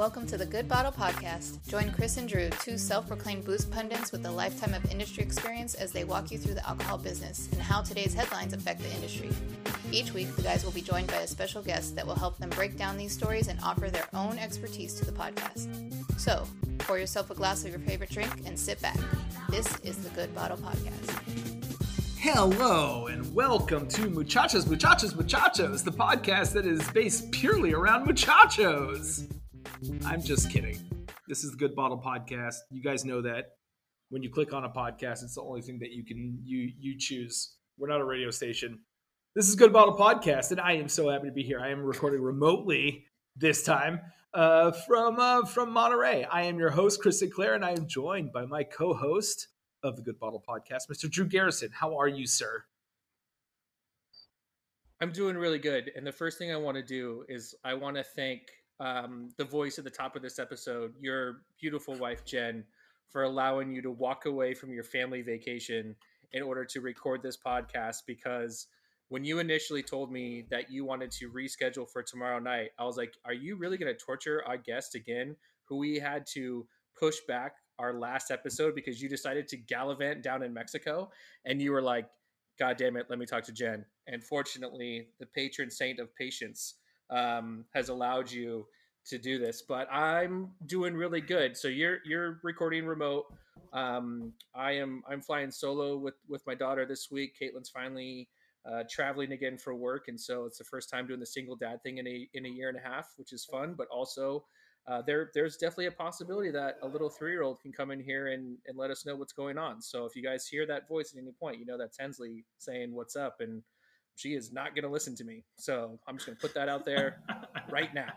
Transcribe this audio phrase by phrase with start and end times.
[0.00, 1.68] Welcome to the Good Bottle Podcast.
[1.68, 5.74] Join Chris and Drew, two self proclaimed booze pundits with a lifetime of industry experience,
[5.74, 9.28] as they walk you through the alcohol business and how today's headlines affect the industry.
[9.92, 12.48] Each week, the guys will be joined by a special guest that will help them
[12.48, 15.68] break down these stories and offer their own expertise to the podcast.
[16.18, 16.46] So,
[16.78, 18.96] pour yourself a glass of your favorite drink and sit back.
[19.50, 21.60] This is the Good Bottle Podcast.
[22.18, 29.26] Hello and welcome to Muchachos, Muchachos, Muchachos, the podcast that is based purely around muchachos.
[30.04, 30.78] I'm just kidding.
[31.26, 32.56] This is the Good Bottle Podcast.
[32.70, 33.52] You guys know that
[34.10, 36.98] when you click on a podcast, it's the only thing that you can you you
[36.98, 37.56] choose.
[37.78, 38.80] We're not a radio station.
[39.34, 41.60] This is Good Bottle Podcast, and I am so happy to be here.
[41.60, 43.06] I am recording remotely
[43.36, 44.00] this time
[44.34, 46.24] uh, from uh, from Monterey.
[46.24, 49.48] I am your host, Chris Sinclair, and I am joined by my co-host
[49.82, 51.10] of the Good Bottle Podcast, Mr.
[51.10, 51.70] Drew Garrison.
[51.72, 52.64] How are you, sir?
[55.00, 55.90] I'm doing really good.
[55.96, 58.42] And the first thing I want to do is I want to thank
[58.80, 62.64] um, the voice at the top of this episode, your beautiful wife, Jen,
[63.08, 65.94] for allowing you to walk away from your family vacation
[66.32, 67.98] in order to record this podcast.
[68.06, 68.66] Because
[69.08, 72.96] when you initially told me that you wanted to reschedule for tomorrow night, I was
[72.96, 76.66] like, are you really going to torture our guest again, who we had to
[76.98, 81.10] push back our last episode because you decided to gallivant down in Mexico
[81.44, 82.06] and you were like,
[82.58, 83.84] God damn it, let me talk to Jen.
[84.06, 86.74] And fortunately, the patron saint of patience
[87.10, 88.66] um, has allowed you
[89.06, 89.62] to do this.
[89.62, 91.56] But I'm doing really good.
[91.56, 93.26] So you're you're recording remote.
[93.72, 97.36] Um, I am I'm flying solo with with my daughter this week.
[97.40, 98.28] Caitlin's finally
[98.70, 101.82] uh, traveling again for work, and so it's the first time doing the single dad
[101.82, 103.74] thing in a in a year and a half, which is fun.
[103.76, 104.44] But also,
[104.86, 108.00] uh, there there's definitely a possibility that a little three year old can come in
[108.00, 109.80] here and and let us know what's going on.
[109.80, 112.94] So if you guys hear that voice at any point, you know that's Hensley saying
[112.94, 113.62] what's up and
[114.16, 115.44] she is not going to listen to me.
[115.56, 117.22] So I'm just going to put that out there
[117.70, 118.12] right now.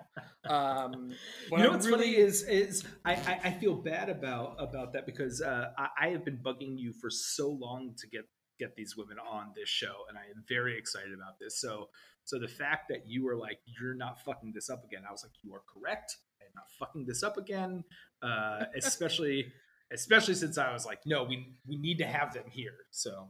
[0.46, 1.14] Um,
[1.52, 2.00] you know what's really...
[2.00, 6.10] funny is is I, I, I, feel bad about about that because uh, I, I,
[6.10, 8.26] have been bugging you for so long to get
[8.60, 11.62] get these women on this show, and I am very excited about this.
[11.62, 11.90] So
[12.26, 15.24] so the fact that you were like you're not fucking this up again, I was
[15.24, 16.18] like you are correct.
[16.42, 17.84] I'm not fucking this up again,
[18.22, 19.54] uh, especially.
[19.94, 22.76] especially since I was like, no, we we need to have them here.
[22.92, 23.30] So,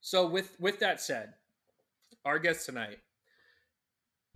[0.00, 1.34] so with with that said,
[2.24, 2.98] our guest tonight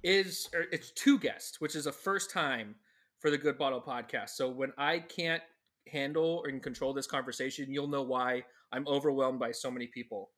[0.03, 2.75] is it's two guests, which is a first time
[3.21, 4.31] for the Good Bottle podcast.
[4.31, 5.43] So when I can't
[5.89, 10.31] handle and control this conversation, you'll know why I'm overwhelmed by so many people.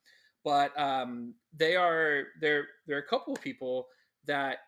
[0.44, 2.66] But um, they are there.
[2.86, 3.86] There are a couple of people
[4.26, 4.58] that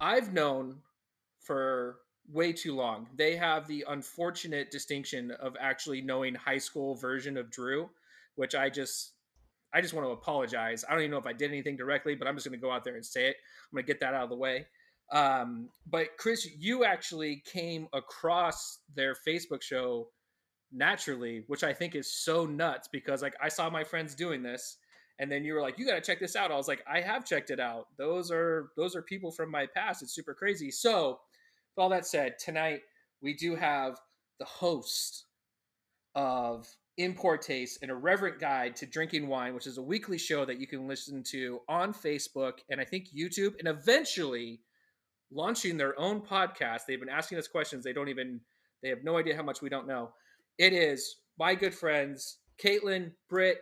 [0.00, 0.78] I've known
[1.40, 1.96] for
[2.32, 3.08] way too long.
[3.14, 7.90] They have the unfortunate distinction of actually knowing high school version of Drew,
[8.36, 9.13] which I just
[9.74, 10.84] I just want to apologize.
[10.88, 12.70] I don't even know if I did anything directly, but I'm just going to go
[12.70, 13.36] out there and say it.
[13.70, 14.66] I'm going to get that out of the way.
[15.12, 20.08] Um, but Chris, you actually came across their Facebook show
[20.72, 24.78] naturally, which I think is so nuts because like I saw my friends doing this
[25.18, 26.50] and then you were like you got to check this out.
[26.50, 27.86] I was like I have checked it out.
[27.96, 30.02] Those are those are people from my past.
[30.02, 30.70] It's super crazy.
[30.70, 31.20] So,
[31.76, 32.80] with all that said, tonight
[33.22, 33.98] we do have
[34.38, 35.26] the host
[36.14, 36.66] of
[36.96, 40.60] in Pour Taste, an irreverent guide to drinking wine, which is a weekly show that
[40.60, 44.60] you can listen to on Facebook and I think YouTube, and eventually
[45.32, 46.80] launching their own podcast.
[46.86, 47.82] They've been asking us questions.
[47.82, 48.40] They don't even,
[48.82, 50.10] they have no idea how much we don't know.
[50.58, 53.58] It is my good friends, Kaitlin, Britt,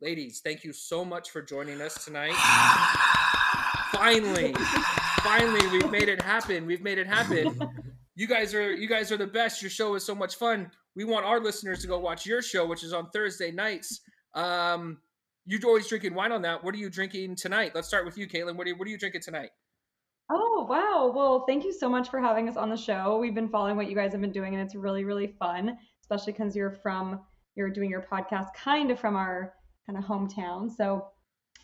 [0.00, 2.32] ladies, thank you so much for joining us tonight.
[3.92, 4.54] finally,
[5.22, 6.66] finally, we've made it happen.
[6.66, 7.60] We've made it happen.
[8.14, 9.62] You guys are you guys are the best.
[9.62, 12.66] Your show is so much fun we want our listeners to go watch your show,
[12.66, 14.00] which is on Thursday nights.
[14.34, 14.98] Um,
[15.46, 16.62] you're always drinking wine on that.
[16.62, 17.72] What are you drinking tonight?
[17.74, 18.56] Let's start with you, Kaitlin.
[18.56, 19.50] What are you, what are you drinking tonight?
[20.30, 21.12] Oh, wow.
[21.14, 23.18] Well, thank you so much for having us on the show.
[23.18, 26.32] We've been following what you guys have been doing, and it's really, really fun, especially
[26.32, 27.20] because you're from,
[27.54, 29.54] you're doing your podcast kind of from our
[29.86, 30.70] kind of hometown.
[30.70, 31.06] So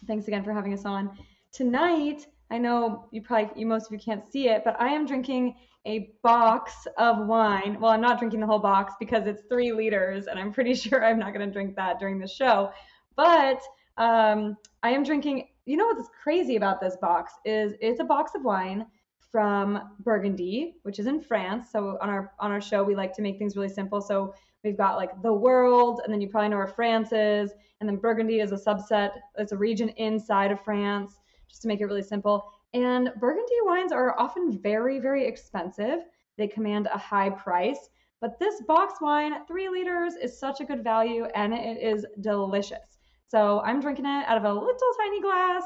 [0.07, 1.17] thanks again for having us on.
[1.53, 5.07] Tonight, I know you probably, you most of you can't see it, but I am
[5.07, 5.55] drinking
[5.89, 7.81] a box of wine.
[7.81, 11.05] Well, I'm not drinking the whole box because it's three liters, and I'm pretty sure
[11.05, 12.71] I'm not going to drink that during the show.
[13.17, 13.63] But
[13.97, 15.49] um, I am drinking.
[15.65, 18.87] You know what's crazy about this box is it's a box of wine
[19.33, 21.69] from Burgundy, which is in France.
[21.73, 24.01] So on our on our show, we like to make things really simple.
[24.01, 27.51] So we've got like the world, and then you probably know where France is,
[27.81, 29.13] and then Burgundy is a subset.
[29.39, 31.19] It's a region inside of France,
[31.49, 32.45] just to make it really simple.
[32.75, 36.01] And Burgundy wines are often very, very expensive.
[36.37, 37.89] They command a high price.
[38.21, 42.99] But this box wine, three liters, is such a good value and it is delicious.
[43.29, 45.65] So I'm drinking it out of a little tiny glass.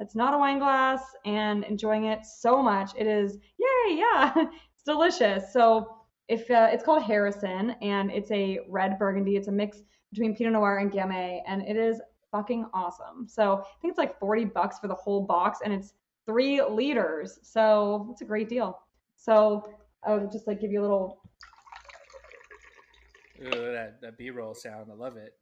[0.00, 2.92] It's not a wine glass and enjoying it so much.
[2.96, 4.32] It is, yay, yeah.
[4.36, 5.52] It's delicious.
[5.52, 5.96] So
[6.28, 10.52] if uh, it's called Hérisson and it's a red Burgundy, it's a mix between Pinot
[10.52, 13.26] Noir and Gamay, and it is fucking awesome.
[13.28, 15.92] So I think it's like 40 bucks for the whole box, and it's
[16.26, 17.38] three liters.
[17.42, 18.78] So it's a great deal.
[19.16, 19.68] So
[20.06, 21.18] I'll just like give you a little.
[23.42, 25.34] Ooh, that that B roll sound, I love it.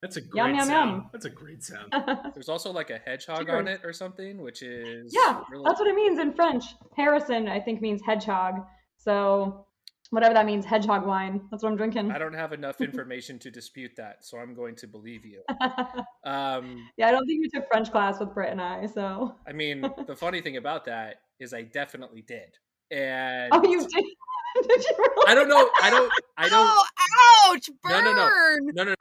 [0.00, 0.90] That's a great Yum, yum, sound.
[0.90, 1.10] yum.
[1.12, 1.92] That's a great sound.
[2.34, 3.58] There's also like a hedgehog Cheers.
[3.58, 6.64] on it or something, which is yeah, really that's what it means in French.
[6.98, 8.64] Hérisson, I think, means hedgehog.
[8.96, 9.66] So
[10.10, 11.40] whatever that means, hedgehog wine.
[11.50, 12.10] That's what I'm drinking.
[12.10, 15.42] I don't have enough information to dispute that, so I'm going to believe you.
[16.24, 18.84] Um, yeah, I don't think you took French class with Britt and I.
[18.84, 19.34] So.
[19.46, 22.50] I mean, the funny thing about that is I definitely did,
[22.90, 23.88] and Oh, you did?
[24.68, 25.26] did you really?
[25.26, 25.70] I don't know.
[25.80, 26.12] I don't.
[26.36, 26.68] I don't.
[26.68, 27.70] Oh, ouch!
[27.82, 28.04] Burn.
[28.04, 28.58] No, no, no.
[28.74, 28.94] No, no, no.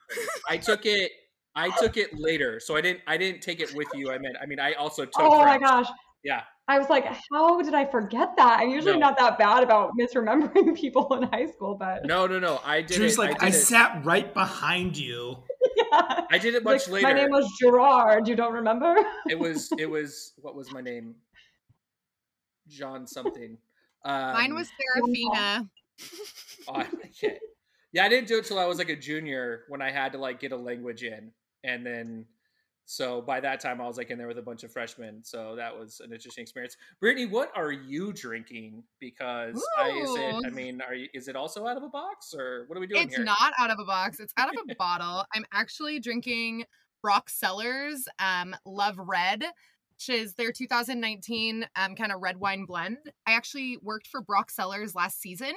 [0.47, 1.11] I took it.
[1.53, 3.01] I took it later, so I didn't.
[3.07, 4.09] I didn't take it with you.
[4.09, 4.37] I meant.
[4.41, 5.19] I mean, I also took.
[5.19, 5.87] Oh my gosh.
[6.27, 6.41] Yeah.
[6.67, 8.59] I was like, how did I forget that?
[8.59, 9.07] I'm usually No.
[9.07, 12.59] not that bad about misremembering people in high school, but No, no, no.
[12.65, 13.19] I did Drew's it.
[13.19, 13.53] like, I I, it.
[13.53, 15.37] sat right behind you.
[15.77, 16.25] yeah.
[16.29, 17.07] I did it Like, much later.
[17.07, 18.27] My name was Gerard.
[18.27, 18.95] You don't remember?
[19.29, 19.71] it was.
[19.79, 20.33] It was.
[20.41, 21.15] What was my name?
[22.67, 23.57] John something.
[24.03, 25.69] Um, Mine was Serafina.
[26.67, 26.87] Oh, I.
[27.93, 30.17] Yeah, I didn't do it till I was like a junior when I had to
[30.17, 31.31] like get a language in,
[31.63, 32.25] and then
[32.89, 35.21] so by that time I was like in there with a bunch of freshmen.
[35.21, 36.77] So that was an interesting experience.
[37.01, 38.81] Brittany, what are you drinking?
[39.01, 40.45] Because I, is it?
[40.45, 41.09] I mean, are you?
[41.13, 43.25] Is it also out of a box or what are we doing It's here?
[43.25, 44.21] not out of a box.
[44.21, 45.25] It's out of a bottle.
[45.35, 46.63] I'm actually drinking
[47.01, 52.99] Broc Cellars um, Love Red, which is their 2019 um, kind of red wine blend.
[53.25, 55.53] I actually worked for Broc Cellars last season.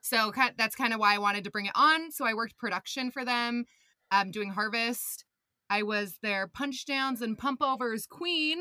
[0.00, 2.10] So that's kind of why I wanted to bring it on.
[2.10, 3.66] So I worked production for them,
[4.10, 5.26] um, doing harvest.
[5.70, 8.58] I was their punch downs and pump overs queen.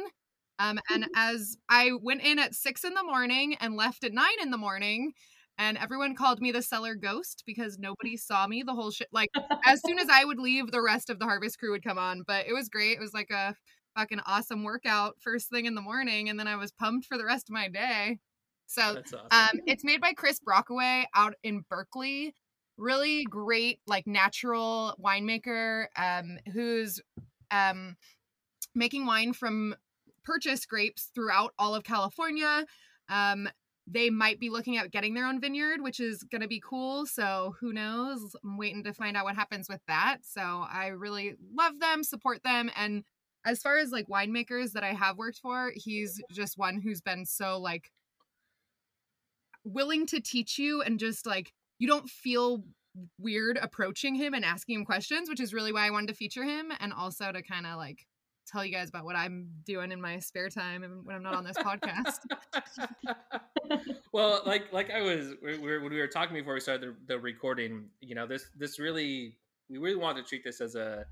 [0.60, 4.40] Um, and as I went in at six in the morning and left at nine
[4.42, 5.14] in the morning,
[5.58, 9.10] and everyone called me the cellar ghost because nobody saw me the whole shit.
[9.12, 9.30] Like
[9.66, 12.24] as soon as I would leave, the rest of the harvest crew would come on.
[12.26, 12.98] But it was great.
[12.98, 13.56] It was like a
[13.98, 17.26] fucking awesome workout first thing in the morning, and then I was pumped for the
[17.26, 18.20] rest of my day.
[18.68, 19.20] So awesome.
[19.32, 22.36] um, it's made by Chris Brockway out in Berkeley.
[22.80, 27.00] Really great, like natural winemaker um, who's
[27.52, 27.98] um,
[28.74, 29.76] making wine from
[30.24, 32.66] purchased grapes throughout all of California.
[33.10, 33.50] Um,
[33.86, 37.06] they might be looking at getting their own vineyard, which is going to be cool.
[37.06, 38.36] So who knows?
[38.44, 40.20] I'm waiting to find out what happens with that.
[40.24, 43.04] So I really love them, support them, and
[43.46, 47.25] as far as like winemakers that I have worked for, he's just one who's been
[47.25, 47.92] so like
[49.64, 52.64] willing to teach you and just like you don't feel
[53.18, 56.44] weird approaching him and asking him questions, which is really why I wanted to feature
[56.44, 58.06] him and also to kind of like
[58.48, 61.36] tell you guys about what I'm doing in my spare time and when I'm not
[61.36, 62.20] on this podcast.
[64.14, 67.14] well, like like I was we were, when we were talking before we started the,
[67.14, 69.38] the recording, you know, this this really
[69.70, 71.06] we really wanted to treat this as a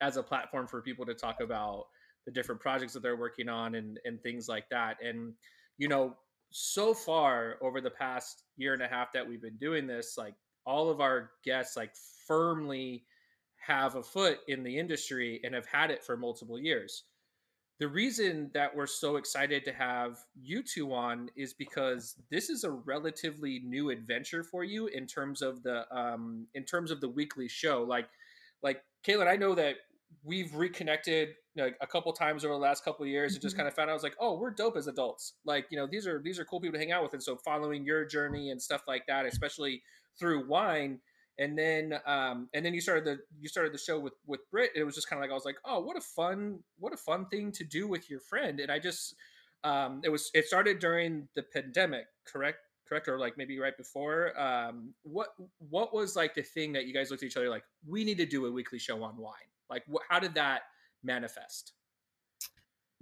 [0.00, 1.86] as a platform for people to talk about
[2.26, 4.96] the different projects that they're working on and and things like that.
[5.02, 5.34] And
[5.78, 6.16] you know,
[6.50, 10.34] so far over the past year and a half that we've been doing this, like
[10.66, 11.92] all of our guests like
[12.26, 13.04] firmly
[13.66, 17.04] have a foot in the industry and have had it for multiple years.
[17.78, 22.64] The reason that we're so excited to have you two on is because this is
[22.64, 27.08] a relatively new adventure for you in terms of the um in terms of the
[27.08, 27.82] weekly show.
[27.82, 28.08] Like
[28.62, 29.76] like Kaitlin, I know that
[30.24, 33.58] we've reconnected like a couple times over the last couple of years and just Mhm.
[33.58, 35.34] kind of found out I was like, oh, we're dope as adults.
[35.44, 37.12] Like, you know, these are these are cool people to hang out with.
[37.12, 39.82] And so following your journey and stuff like that, especially
[40.18, 41.00] through wine.
[41.38, 44.72] And then um and then you started the you started the show with with Britt.
[44.74, 46.96] It was just kind of like I was like, oh, what a fun, what a
[46.98, 48.60] fun thing to do with your friend.
[48.60, 49.14] And I just
[49.64, 52.58] um it was it started during the pandemic, correct?
[52.88, 54.38] Correct, or like maybe right before.
[54.38, 57.64] Um, what what was like the thing that you guys looked at each other like?
[57.86, 59.34] We need to do a weekly show on wine.
[59.70, 60.62] Like, wh- how did that
[61.02, 61.72] manifest?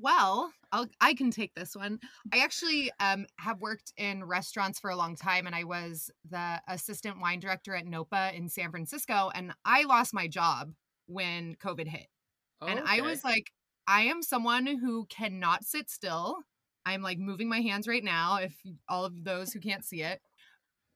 [0.00, 1.98] Well, I'll, I can take this one.
[2.32, 6.60] I actually um, have worked in restaurants for a long time, and I was the
[6.68, 9.30] assistant wine director at Nopa in San Francisco.
[9.34, 10.72] And I lost my job
[11.06, 12.06] when COVID hit.
[12.60, 13.50] And I was like,
[13.86, 16.38] I am someone who cannot sit still.
[16.84, 18.54] I'm like moving my hands right now, if
[18.88, 20.20] all of those who can't see it.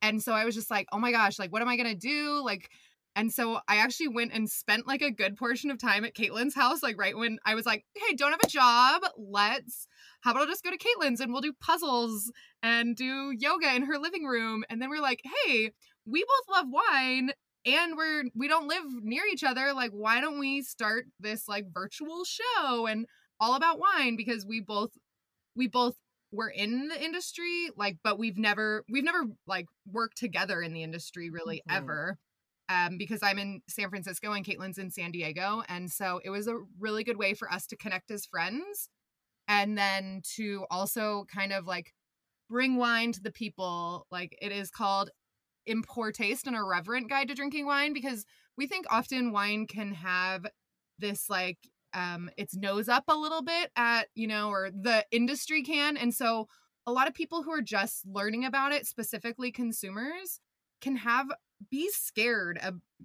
[0.00, 1.94] And so I was just like, oh my gosh, like, what am I going to
[1.94, 2.42] do?
[2.44, 2.70] Like,
[3.14, 6.54] and so I actually went and spent like a good portion of time at Kaitlin's
[6.54, 9.02] house, like right when I was like, hey, don't have a job.
[9.16, 9.86] Let's,
[10.22, 13.82] how about I'll just go to Kaitlin's and we'll do puzzles and do yoga in
[13.86, 14.64] her living room.
[14.70, 15.72] And then we're like, hey,
[16.06, 17.32] we both love wine
[17.64, 21.64] and we're we don't live near each other like why don't we start this like
[21.72, 23.06] virtual show and
[23.38, 24.90] all about wine because we both
[25.54, 25.94] we both
[26.32, 30.82] we're in the industry, like, but we've never we've never like worked together in the
[30.82, 31.76] industry really Mhm.
[31.76, 32.18] ever.
[32.68, 35.62] Um, because I'm in San Francisco and Kaitlin's in San Diego.
[35.68, 38.88] And so it was a really good way for us to connect as friends
[39.48, 41.92] and then to also kind of like
[42.48, 44.06] bring wine to the people.
[44.10, 45.10] Like it is called
[45.66, 48.24] In Pour Taste and Irreverent Guide to Drinking Wine because
[48.56, 50.46] we think often wine can have
[50.98, 51.58] this like
[51.94, 56.14] um its nose up a little bit at you know or the industry can and
[56.14, 56.46] so
[56.86, 60.40] a lot of people who are just learning about it specifically consumers
[60.80, 61.26] can have
[61.70, 62.60] be scared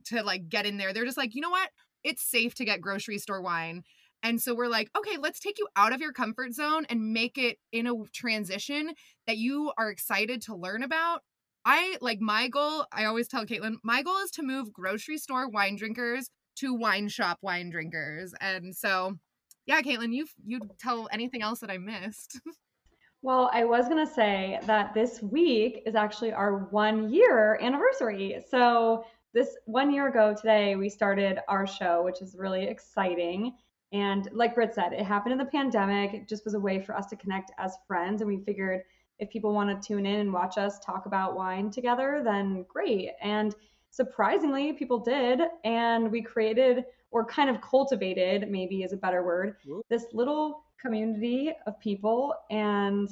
[0.06, 1.70] to like get in there they're just like you know what
[2.04, 3.84] it's safe to get grocery store wine
[4.24, 7.38] and so we're like okay let's take you out of your comfort zone and make
[7.38, 8.92] it in a transition
[9.26, 11.22] that you are excited to learn about
[11.70, 12.86] I like my goal.
[12.94, 17.10] I always tell Kaitlin, my goal is to move grocery store wine drinkers to wine
[17.10, 18.34] shop wine drinkers.
[18.40, 19.18] And so,
[19.66, 22.40] yeah, Kaitlin, you you tell anything else that I missed.
[23.28, 28.42] Well, I was going to say that this week is actually our one year anniversary.
[28.50, 29.04] So,
[29.34, 33.52] this one year ago today, we started our show, which is really exciting.
[33.92, 36.14] And like Britt said, it happened in the pandemic.
[36.14, 38.22] It just was a way for us to connect as friends.
[38.22, 38.84] And we figured
[39.20, 43.10] if people want to tune in and watch us talk about wine together, then great.
[43.22, 43.54] And
[43.98, 45.42] surprisingly, people did.
[45.66, 49.86] And we created, or kind of cultivated, maybe is a better word, Whoop.
[49.90, 52.34] this little community of people.
[52.50, 53.10] And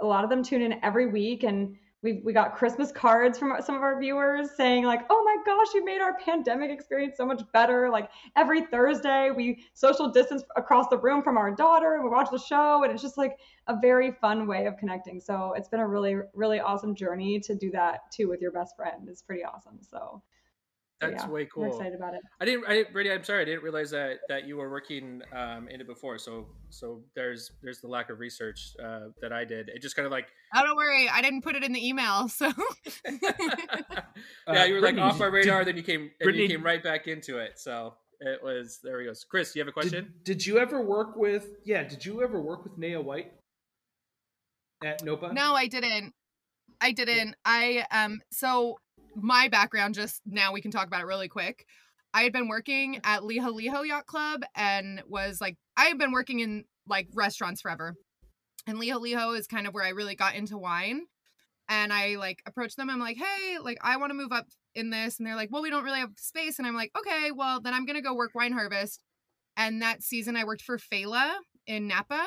[0.00, 1.44] a lot of them tune in every week.
[1.44, 5.36] And we we got Christmas cards from some of our viewers saying like, "Oh my
[5.44, 10.44] gosh, you made our pandemic experience so much better." Like every Thursday, we social distance
[10.54, 13.38] across the room from our daughter, and we watch the show, and it's just like
[13.66, 15.20] a very fun way of connecting.
[15.20, 18.76] So it's been a really really awesome journey to do that too with your best
[18.76, 19.08] friend.
[19.08, 19.78] It's pretty awesome.
[19.82, 20.22] So, so
[21.00, 21.76] That's yeah, way We're cool.
[21.76, 22.20] excited about it.
[22.40, 22.64] I didn't.
[22.66, 23.42] I, Brady, I'm sorry.
[23.42, 26.16] I didn't realize that that you were working um, in it before.
[26.16, 29.68] So so there's there's the lack of research uh, that I did.
[29.68, 32.28] It just kind of like oh, don't worry, I didn't put it in the email.
[32.28, 32.46] So
[34.48, 36.48] yeah, you were like Brittany, off my did- radar, then you came and Brittany- you
[36.48, 37.58] came right back into it.
[37.58, 38.98] So it was there.
[38.98, 40.14] He goes, Chris, you have a question?
[40.24, 41.56] Did, did you ever work with?
[41.64, 43.32] Yeah, did you ever work with Naya White
[44.82, 45.32] at Nopa?
[45.34, 46.14] no, I didn't.
[46.80, 47.36] I didn't.
[47.44, 48.20] I um.
[48.30, 48.78] So
[49.14, 51.66] my background, just now we can talk about it really quick.
[52.14, 56.12] I had been working at Liho Liho Yacht Club and was like, I had been
[56.12, 57.94] working in like restaurants forever.
[58.66, 61.02] And Liho Liho is kind of where I really got into wine.
[61.68, 62.90] And I like approached them.
[62.90, 65.18] I'm like, hey, like I want to move up in this.
[65.18, 66.58] And they're like, well, we don't really have space.
[66.58, 69.00] And I'm like, okay, well, then I'm going to go work Wine Harvest.
[69.56, 71.34] And that season I worked for Failla
[71.66, 72.24] in Napa.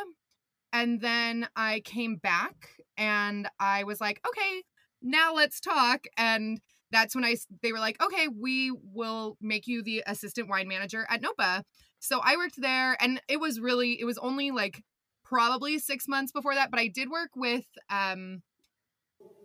[0.73, 2.53] And then I came back
[2.97, 4.63] and I was like, okay,
[5.01, 6.06] now let's talk.
[6.18, 6.60] And
[6.91, 11.06] that's when I they were like, okay, we will make you the assistant wine manager
[11.10, 11.63] at Nopa.
[12.00, 14.84] So I worked there, and it was really it was only like
[15.24, 18.41] probably six months before that, but I did work with um.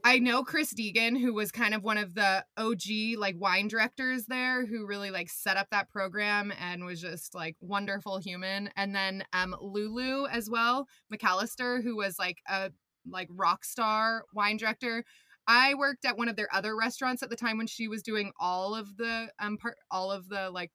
[0.06, 4.26] I know Chris Deegan, who was kind of one of the OG like wine directors
[4.26, 8.68] there, who really like set up that program and was just like wonderful human.
[8.76, 12.70] And then um Lulu as well, McAllister, who was like a
[13.10, 15.04] like rock star wine director.
[15.46, 18.32] I worked at one of their other restaurants at the time when she was doing
[18.40, 20.70] all of the um part all of the like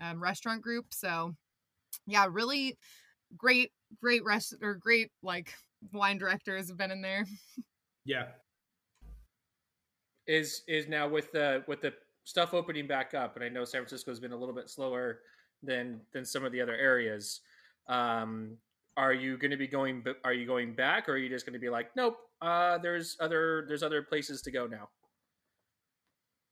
[0.00, 0.86] um, restaurant group.
[0.92, 1.34] So
[2.06, 2.76] yeah, really
[3.36, 5.54] great, great rest or great like
[5.92, 7.26] wine directors have been in there.
[8.04, 8.26] Yeah.
[10.26, 11.92] is is now with the with the
[12.24, 15.20] stuff opening back up and i know san francisco has been a little bit slower
[15.62, 17.40] than than some of the other areas
[17.88, 18.56] um
[18.96, 21.54] are you going to be going are you going back or are you just going
[21.54, 24.88] to be like nope uh there's other there's other places to go now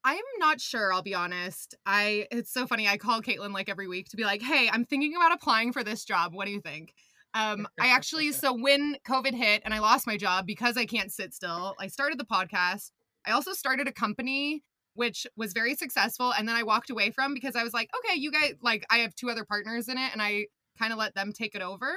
[0.04, 1.74] I'm not sure, I'll be honest.
[1.84, 2.88] I it's so funny.
[2.88, 5.84] I call Kaitlin like every week to be like, hey, I'm thinking about applying for
[5.84, 6.34] this job.
[6.34, 6.94] What do you think?
[7.34, 11.12] Um, I actually so when COVID hit and I lost my job because I can't
[11.12, 12.90] sit still, I started the podcast.
[13.26, 14.62] I also started a company
[14.94, 18.18] which was very successful and then I walked away from because I was like, okay,
[18.18, 20.46] you guys like I have two other partners in it and I
[20.78, 21.92] kind of let them take it over.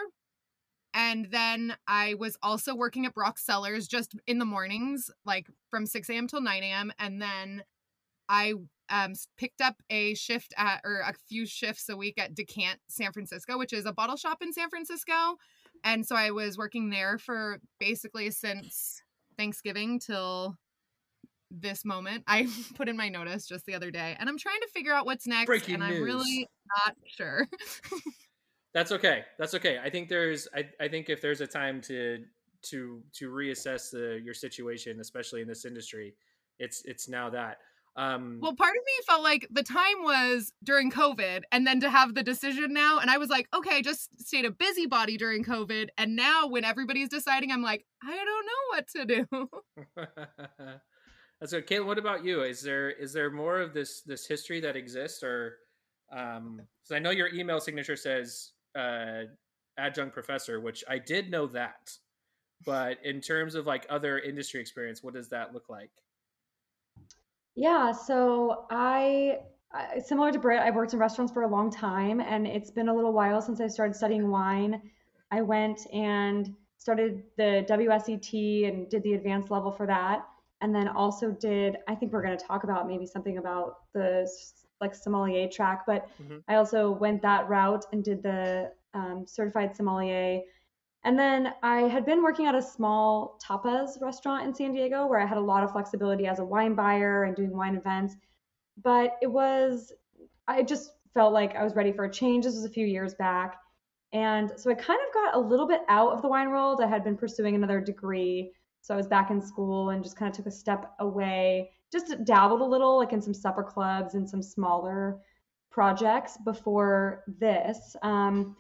[0.94, 5.86] And then I was also working at Broc Cellars just in the mornings, like from
[5.86, 6.28] 6 a.m.
[6.28, 6.92] till 9 a.m.
[7.00, 7.64] And then
[8.28, 8.54] I
[8.90, 13.12] um, picked up a shift at, or a few shifts a week at Decant, San
[13.14, 15.38] Francisco, which is a bottle shop in San Francisco.
[15.84, 19.02] And so I was working there for basically since
[19.38, 20.58] Thanksgiving till
[21.50, 22.24] this moment.
[22.28, 25.06] I put in my notice just the other day and I'm trying to figure out
[25.06, 25.48] what's next.
[25.48, 26.02] Breaking and I'm news.
[26.02, 26.48] really
[26.86, 27.48] not sure.
[28.74, 32.24] that's okay that's okay i think there's i, I think if there's a time to
[32.64, 36.14] to to reassess the your situation especially in this industry
[36.60, 37.58] it's it's now that
[37.98, 41.90] Um, well, part of me felt like the time was during COVID, and then to
[41.90, 45.44] have the decision now, and I was like, okay, I just stayed a busybody during
[45.44, 49.50] COVID, and now when everybody's deciding, I'm like, I don't know what to do.
[51.42, 51.86] That's good, Kaitlin.
[51.86, 52.44] What about you?
[52.44, 55.58] Is there is there more of this this history that exists, or
[56.16, 56.62] um?
[56.84, 59.24] So I know your email signature says uh,
[59.78, 61.98] adjunct professor, which I did know that,
[62.66, 65.92] but in terms of like other industry experience, what does that look like?
[67.56, 69.40] Yeah, so I,
[70.06, 72.94] similar to Britt, I've worked in restaurants for a long time, and it's been a
[72.94, 74.82] little while since I started studying wine.
[75.32, 80.26] I went and started the WSET and did the advanced level for that,
[80.62, 81.78] and then also did.
[81.88, 84.30] I think we're going to talk about maybe something about the
[84.82, 86.38] like sommelier track, but mm-hmm.
[86.48, 90.42] I also went that route and did the um, certified sommelier
[91.04, 95.20] and then I had been working at a small tapas restaurant in San Diego where
[95.20, 98.16] I had a lot of flexibility as a wine buyer and doing wine events.
[98.84, 99.92] But it was,
[100.48, 102.46] I just felt like I was ready for a change.
[102.46, 103.58] This was a few years back.
[104.14, 106.82] And so I kind of got a little bit out of the wine world.
[106.84, 108.52] I had been pursuing another degree.
[108.82, 112.24] So I was back in school and just kind of took a step away, just
[112.24, 115.20] dabbled a little, like in some supper clubs and some smaller
[115.70, 117.96] projects before this.
[118.02, 118.56] Um,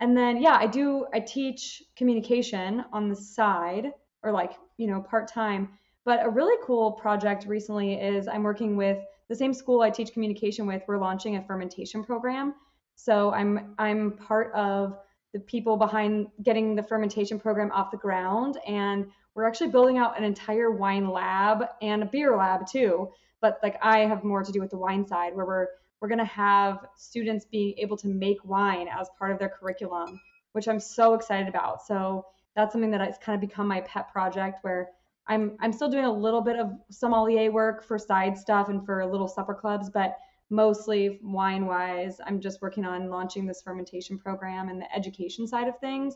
[0.00, 5.00] and then, yeah, I do, I teach communication on the side or like, you know,
[5.00, 5.68] part time.
[6.04, 10.12] But a really cool project recently is I'm working with the same school I teach
[10.12, 10.82] communication with.
[10.86, 12.54] We're launching a fermentation program.
[12.94, 14.98] So I'm I'm part of
[15.32, 20.18] the people behind getting the fermentation program off the ground and we're actually building out
[20.18, 24.50] an entire wine lab and a beer lab too but like i have more to
[24.50, 25.68] do with the wine side where we're
[26.00, 30.20] we're going to have students being able to make wine as part of their curriculum,
[30.52, 31.82] which I'm so excited about.
[31.86, 34.90] So that's something that has kind of become my pet project where
[35.26, 39.04] I'm I'm still doing a little bit of sommelier work for side stuff and for
[39.04, 40.16] little supper clubs, but
[40.50, 45.66] mostly wine wise, I'm just working on launching this fermentation program and the education side
[45.66, 46.14] of things.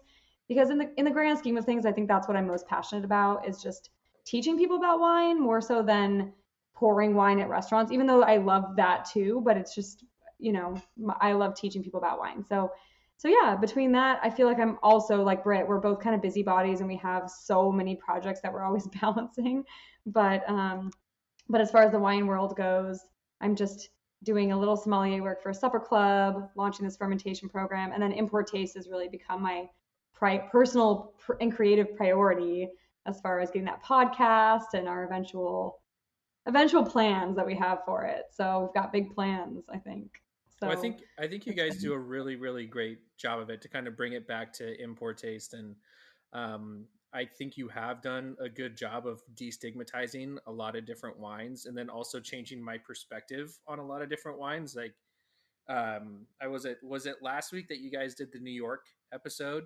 [0.51, 2.67] Because in the in the grand scheme of things, I think that's what I'm most
[2.67, 3.91] passionate about is just
[4.27, 6.33] teaching people about wine more so than
[6.75, 9.43] pouring wine at restaurants, even though I love that too.
[9.45, 10.05] But it's just,
[10.41, 10.75] you know,
[11.21, 12.45] I love teaching people about wine.
[12.45, 12.73] So,
[13.17, 15.69] so yeah, between that, I feel like I'm also like Britt.
[15.69, 19.63] We're both kind of busybodies, and we have so many projects that we're always balancing.
[20.05, 20.91] But, um,
[21.49, 22.99] but as far as the wine world goes,
[23.41, 23.91] I'm just
[24.25, 28.11] doing a little sommelier work for a supper club, launching this fermentation program, and then
[28.11, 29.69] In Pour Taste has really become my
[30.21, 32.69] pri- personal pr- and creative priority
[33.07, 35.81] as far as getting that podcast and our eventual
[36.47, 38.25] eventual plans that we have for it.
[38.31, 40.11] So we've got big plans, I think.
[40.61, 43.49] So well, I think I think you guys do a really really great job of
[43.49, 45.75] it to kind of bring it back to In Pour Taste and
[46.35, 51.19] um, I think you have done a good job of destigmatizing a lot of different
[51.19, 54.95] wines and then also changing my perspective on a lot of different wines like
[55.69, 58.85] um, I was it was it last week that you guys did the New York
[59.15, 59.65] episode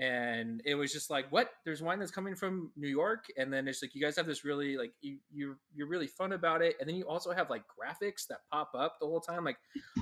[0.00, 1.50] and it was just like what?
[1.66, 3.26] There's wine that's coming from new york?
[3.36, 6.32] And then it's like you guys have this really like you you're, you're really fun
[6.32, 6.76] about it.
[6.80, 9.44] And then you also have like graphics that pop up the whole time.
[9.44, 9.58] Like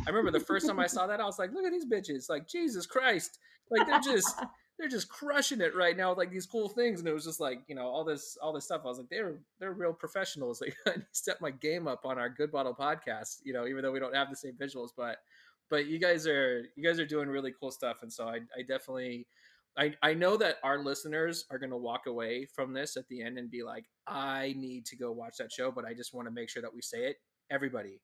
[0.06, 2.30] i remember the first time i saw that i was like look at these bitches.
[2.30, 3.38] Like jesus christ.
[3.70, 4.40] Like they're just
[4.78, 7.00] they're just crushing it right now with like these cool things.
[7.00, 8.82] And it was just like you know all this all this stuff.
[8.84, 10.62] I was like they're they're real professionals.
[10.64, 13.92] Like i step my game up on our good bottle podcast you know even though
[13.92, 14.90] we don't have the same visuals.
[14.96, 15.16] But
[15.68, 18.02] but you guys are you guys are doing really cool stuff.
[18.02, 19.26] And so i, I definitely
[19.76, 23.22] I, I know that our listeners are going to walk away from this at the
[23.22, 26.26] end and be like, I need to go watch that show, but I just want
[26.26, 27.16] to make sure that we say it.
[27.50, 28.00] Everybody,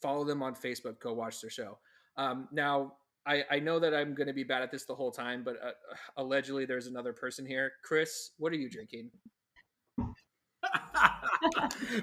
[0.00, 1.78] follow them on Facebook, go watch their show.
[2.16, 2.94] Um, now,
[3.26, 5.56] I, I know that I'm going to be bad at this the whole time, but
[5.64, 5.70] uh,
[6.16, 7.72] allegedly there's another person here.
[7.84, 9.10] Chris, what are you drinking?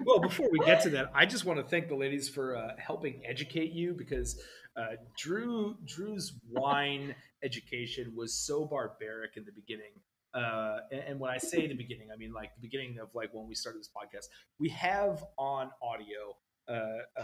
[0.05, 2.71] well, before we get to that, I just want to thank the ladies for uh,
[2.77, 4.39] helping educate you because
[4.79, 9.91] uh, Drew Drew's wine education was so barbaric in the beginning.
[10.33, 13.33] Uh, and, and, when I say the beginning, I mean like the beginning of like
[13.33, 14.27] when we started this podcast.
[14.59, 16.37] We have on audio
[16.67, 16.73] uh,
[17.19, 17.23] uh,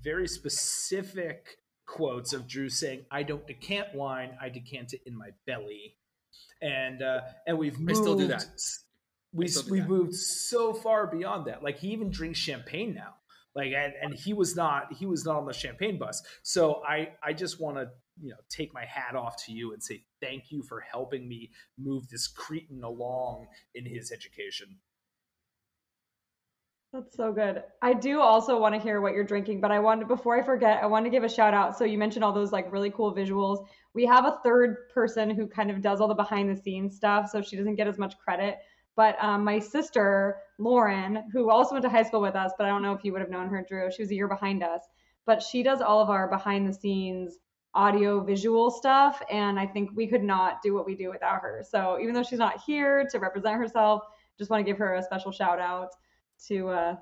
[0.00, 5.30] very specific quotes of Drew saying, "I don't decant wine; I decant it in my
[5.46, 5.96] belly."
[6.62, 8.46] And uh, and we've moved, I still do that.
[9.32, 11.64] We we moved so far beyond that.
[11.64, 13.14] Like he even drinks champagne now
[13.56, 17.08] like and, and he was not he was not on the champagne bus so i
[17.24, 17.88] i just want to
[18.20, 21.50] you know take my hat off to you and say thank you for helping me
[21.78, 24.76] move this cretin along in his education
[26.92, 27.62] that's so good.
[27.82, 30.82] I do also want to hear what you're drinking, but I wanted before I forget,
[30.82, 31.76] I want to give a shout out.
[31.76, 33.66] So you mentioned all those like really cool visuals.
[33.92, 37.28] We have a third person who kind of does all the behind the scenes stuff,
[37.28, 38.56] so she doesn't get as much credit.
[38.96, 42.70] But um, my sister, Lauren, who also went to high school with us, but I
[42.70, 44.82] don't know if you would have known her, Drew, she was a year behind us,
[45.26, 47.38] but she does all of our behind the scenes
[47.74, 49.22] audio visual stuff.
[49.30, 51.62] And I think we could not do what we do without her.
[51.68, 54.02] So even though she's not here to represent herself,
[54.38, 55.90] just want to give her a special shout out
[56.48, 56.96] to, uh,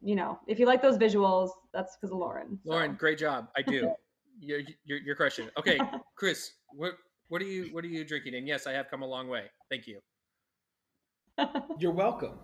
[0.00, 2.58] you know, if you like those visuals, that's because of Lauren.
[2.64, 2.70] So.
[2.70, 3.48] Lauren, great job.
[3.56, 3.92] I do.
[4.40, 5.48] you're, you're, you're crushing.
[5.56, 5.78] Okay,
[6.16, 6.94] Chris, what
[7.28, 8.34] what are you what are you drinking?
[8.34, 9.44] And yes, I have come a long way.
[9.70, 10.00] Thank you.
[11.78, 12.38] You're welcome.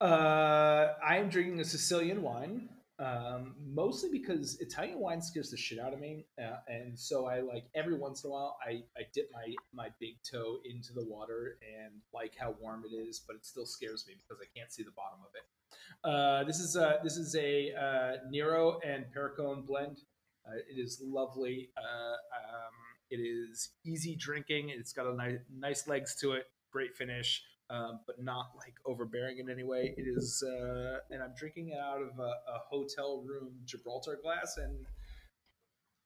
[0.00, 5.78] Uh, I am drinking a Sicilian wine, um, mostly because Italian wine scares the shit
[5.78, 9.02] out of me, uh, and so I like every once in a while I, I
[9.14, 13.36] dip my my big toe into the water and like how warm it is, but
[13.36, 16.08] it still scares me because I can't see the bottom of it.
[16.08, 20.02] Uh, this is a this is a uh, Nero and Perricone blend.
[20.46, 21.70] Uh, it is lovely.
[21.78, 22.74] Uh, um,
[23.10, 24.68] it is easy drinking.
[24.68, 26.44] It's got a nice nice legs to it.
[26.70, 27.42] Great finish
[27.74, 29.94] um, but not like overbearing in any way.
[29.96, 34.56] It is, uh, and I'm drinking it out of a, a hotel room Gibraltar glass,
[34.58, 34.86] and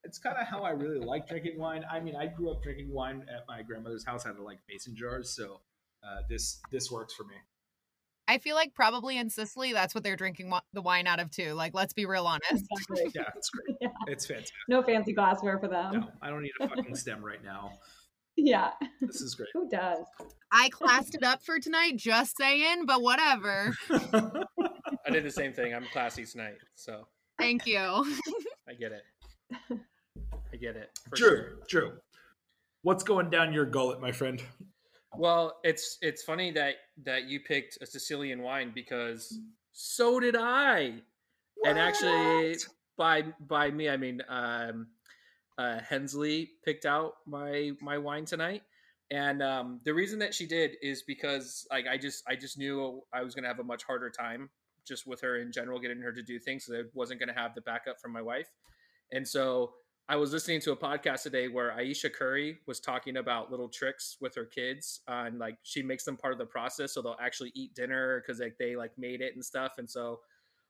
[0.04, 1.84] it's kind of how I really like drinking wine.
[1.90, 4.96] I mean, I grew up drinking wine at my grandmother's house out of like mason
[4.96, 5.60] jars, so
[6.02, 7.34] uh, this this works for me.
[8.30, 11.54] I feel like probably in Sicily, that's what they're drinking the wine out of too.
[11.54, 12.66] Like, let's be real honest.
[12.70, 13.10] Exactly.
[13.14, 13.76] yeah, it's great.
[13.80, 13.88] Yeah.
[14.06, 14.54] It's fantastic.
[14.68, 15.92] No fancy glassware for them.
[15.92, 17.72] No, I don't need a fucking stem right now.
[18.38, 18.70] Yeah.
[19.00, 19.48] This is great.
[19.52, 20.06] Who does?
[20.52, 23.76] I classed it up for tonight, just saying, but whatever.
[23.90, 25.74] I did the same thing.
[25.74, 27.08] I'm classy tonight, so.
[27.38, 27.78] Thank you.
[28.68, 29.02] I get it.
[30.52, 30.90] I get it.
[31.14, 31.58] Drew, sure.
[31.68, 31.92] Drew,
[32.82, 34.40] what's going down your gullet, my friend?
[35.16, 36.74] Well, it's it's funny that
[37.04, 39.40] that you picked a Sicilian wine because
[39.72, 40.94] so did I.
[41.56, 41.70] What?
[41.70, 42.56] And actually,
[42.96, 44.88] by by me, I mean um,
[45.58, 48.62] uh, Hensley picked out my my wine tonight,
[49.10, 53.02] and um, the reason that she did is because like I just I just knew
[53.12, 54.48] I was gonna have a much harder time
[54.86, 56.64] just with her in general, getting her to do things.
[56.66, 58.48] So I wasn't gonna have the backup from my wife,
[59.12, 59.72] and so
[60.08, 64.16] I was listening to a podcast today where Ayesha Curry was talking about little tricks
[64.20, 67.50] with her kids, and like she makes them part of the process, so they'll actually
[67.54, 70.20] eat dinner because like they like made it and stuff, and so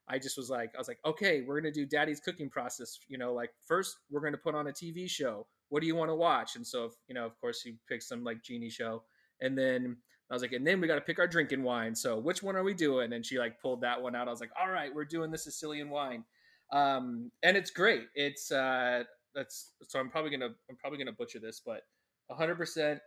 [0.09, 2.99] I just was like, I was like, okay, we're gonna do daddy's cooking process.
[3.09, 5.47] You know, like first we're gonna put on a TV show.
[5.68, 6.57] What do you want to watch?
[6.57, 9.03] And so, you know, of course, he picked some like genie show,
[9.40, 9.97] and then
[10.31, 11.94] I was like, and then we got to pick our drinking wine.
[11.94, 13.12] So which one are we doing?
[13.12, 14.29] And she like pulled that one out.
[14.29, 16.25] I was like, all right, we're doing the Sicilian wine,
[16.73, 18.05] um, and it's great.
[18.14, 21.83] It's uh, that's so I'm probably gonna I'm probably gonna butcher this, but
[22.31, 22.99] 100%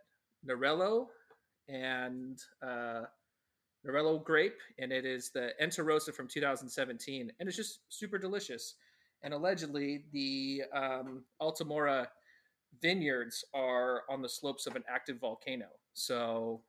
[0.47, 1.05] Nerello
[1.67, 3.03] and uh,
[3.87, 8.75] Nerello grape, and it is the Etna Rosso from 2017, and it's just super delicious.
[9.23, 12.09] And allegedly, the um, Alta Mora
[12.81, 16.61] vineyards are on the slopes of an active volcano, so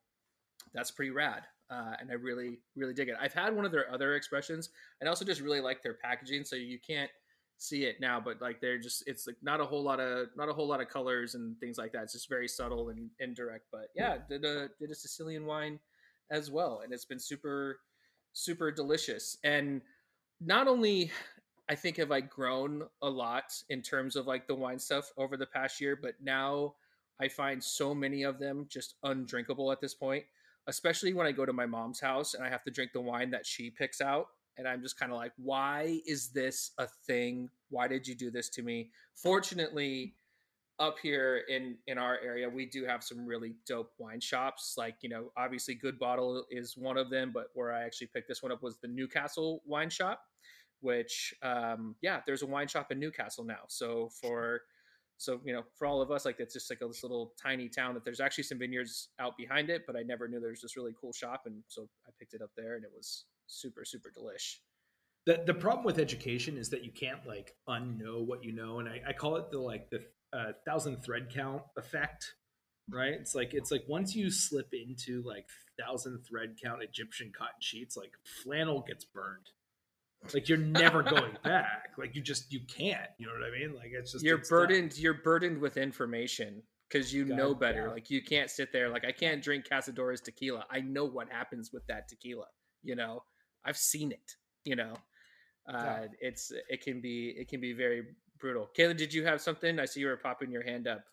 [0.75, 1.43] that's pretty rad.
[1.71, 3.17] Uh, and I really, really dig it.
[3.19, 4.71] I've had one of their other expressions,
[5.01, 6.45] and also just really like their packaging.
[6.45, 7.11] So you can't
[7.59, 10.49] see it now, but like they're just it's like not a whole lot of not
[10.49, 12.05] a whole lot of colors and things like that.
[12.05, 13.67] It's just very subtle and indirect.
[13.71, 15.79] But yeah, did a did a Sicilian wine
[16.33, 17.79] as well, and it's been super
[18.33, 19.37] super delicious.
[19.45, 19.83] And
[20.41, 21.13] not only
[21.69, 25.37] I think have I grown a lot in terms of like the wine stuff over
[25.37, 26.75] the past year, but now
[27.21, 30.25] I find so many of them just undrinkable at this point,
[30.67, 33.31] especially when I go to my mom's house and I have to drink the wine
[33.31, 34.27] that she picks out.
[34.59, 37.49] And I'm just kind of like, why is this a thing?
[37.71, 38.91] Why did you do this to me?
[39.15, 40.15] Fortunately,
[40.83, 44.97] up here in in our area we do have some really dope wine shops like
[45.01, 48.43] you know obviously good bottle is one of them but where i actually picked this
[48.43, 50.21] one up was the newcastle wine shop
[50.83, 53.61] which um yeah there's a wine shop in newcastle now.
[53.69, 54.63] So for
[55.17, 57.69] so you know for all of us like it's just like a, this little tiny
[57.69, 60.77] town that there's actually some vineyards out behind it but i never knew there's this
[60.77, 64.11] really cool shop and so i picked it up there and it was super super
[64.11, 64.57] delish.
[65.25, 68.89] The, the problem with education is that you can't like unknow what you know and
[68.89, 70.01] I, I call it the like the
[70.33, 72.35] uh, thousand thread count effect
[72.91, 73.15] right?
[73.15, 75.47] It's like it's like once you slip into like
[75.81, 79.51] thousand thread count egyptian cotton sheets like flannel gets burned.
[80.33, 81.93] Like you're never going back.
[81.99, 83.75] Like you just you can't you know what i mean?
[83.75, 85.01] Like it's just you're it's burdened done.
[85.01, 87.87] you're burdened with information because you God, know better.
[87.87, 87.93] yeah.
[87.93, 90.67] like you can't sit there like i can't drink cazadores tequila.
[90.71, 92.47] I know what happens with that tequila
[92.83, 93.23] you know?
[93.65, 94.95] I've seen it you know?
[95.69, 96.07] Uh, yeah.
[96.21, 98.03] it's it can be it can be very
[98.43, 98.69] brutal.
[98.77, 99.79] Kayla, did you have something?
[99.79, 101.05] I see you were popping your hand up.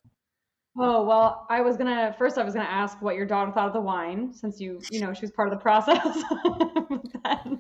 [0.78, 2.38] Oh well, I was gonna first.
[2.38, 5.13] I was gonna ask what your daughter thought of the wine, since you, you know,
[5.13, 5.98] she was part of the process.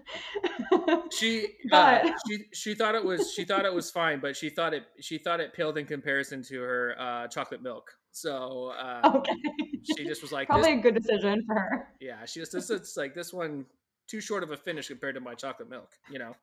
[1.11, 4.49] She But- uh, she she thought it was she thought it was fine, but she
[4.49, 7.91] thought it she thought it paled in comparison to her uh, chocolate milk.
[8.11, 9.33] So uh, okay,
[9.95, 11.87] she just was like, probably a good decision for her.
[11.99, 13.65] yeah, she just this is like this one
[14.07, 15.91] too short of a finish compared to my chocolate milk.
[16.09, 16.33] You know?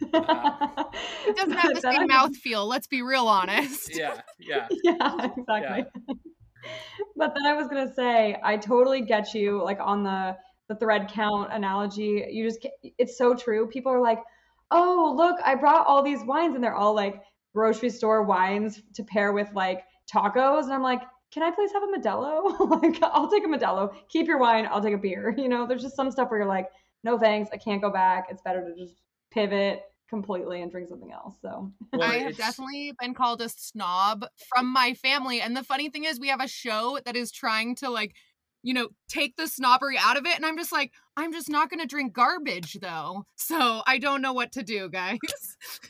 [0.00, 0.88] It
[1.28, 2.66] It doesn't have the same mouth feel.
[2.66, 3.96] Let's be real honest.
[3.96, 4.66] Yeah, yeah.
[4.84, 5.84] yeah, exactly.
[7.16, 10.36] but then I was gonna say, I totally get you, like on the
[10.68, 12.26] the thread count analogy.
[12.30, 13.66] You just, it's so true.
[13.68, 14.22] People are like,
[14.70, 17.22] oh, look, I brought all these wines, and they're all like
[17.54, 21.82] grocery store wines to pair with like tacos, and I'm like, can I please have
[21.82, 22.82] a Modelo?
[22.82, 23.94] like, I'll take a Modelo.
[24.08, 24.66] Keep your wine.
[24.70, 25.34] I'll take a beer.
[25.36, 26.68] You know, there's just some stuff where you're like,
[27.04, 28.26] no thanks, I can't go back.
[28.30, 28.94] It's better to just
[29.30, 31.34] pivot completely and drink something else.
[31.42, 35.40] So Well, I have definitely been called a snob from my family.
[35.40, 38.14] And the funny thing is, we have a show that is trying to, like,
[38.62, 40.36] you know, take the snobbery out of it.
[40.36, 43.24] And I'm just like, I'm just not going to drink garbage, though.
[43.36, 45.18] So I don't know what to do, guys.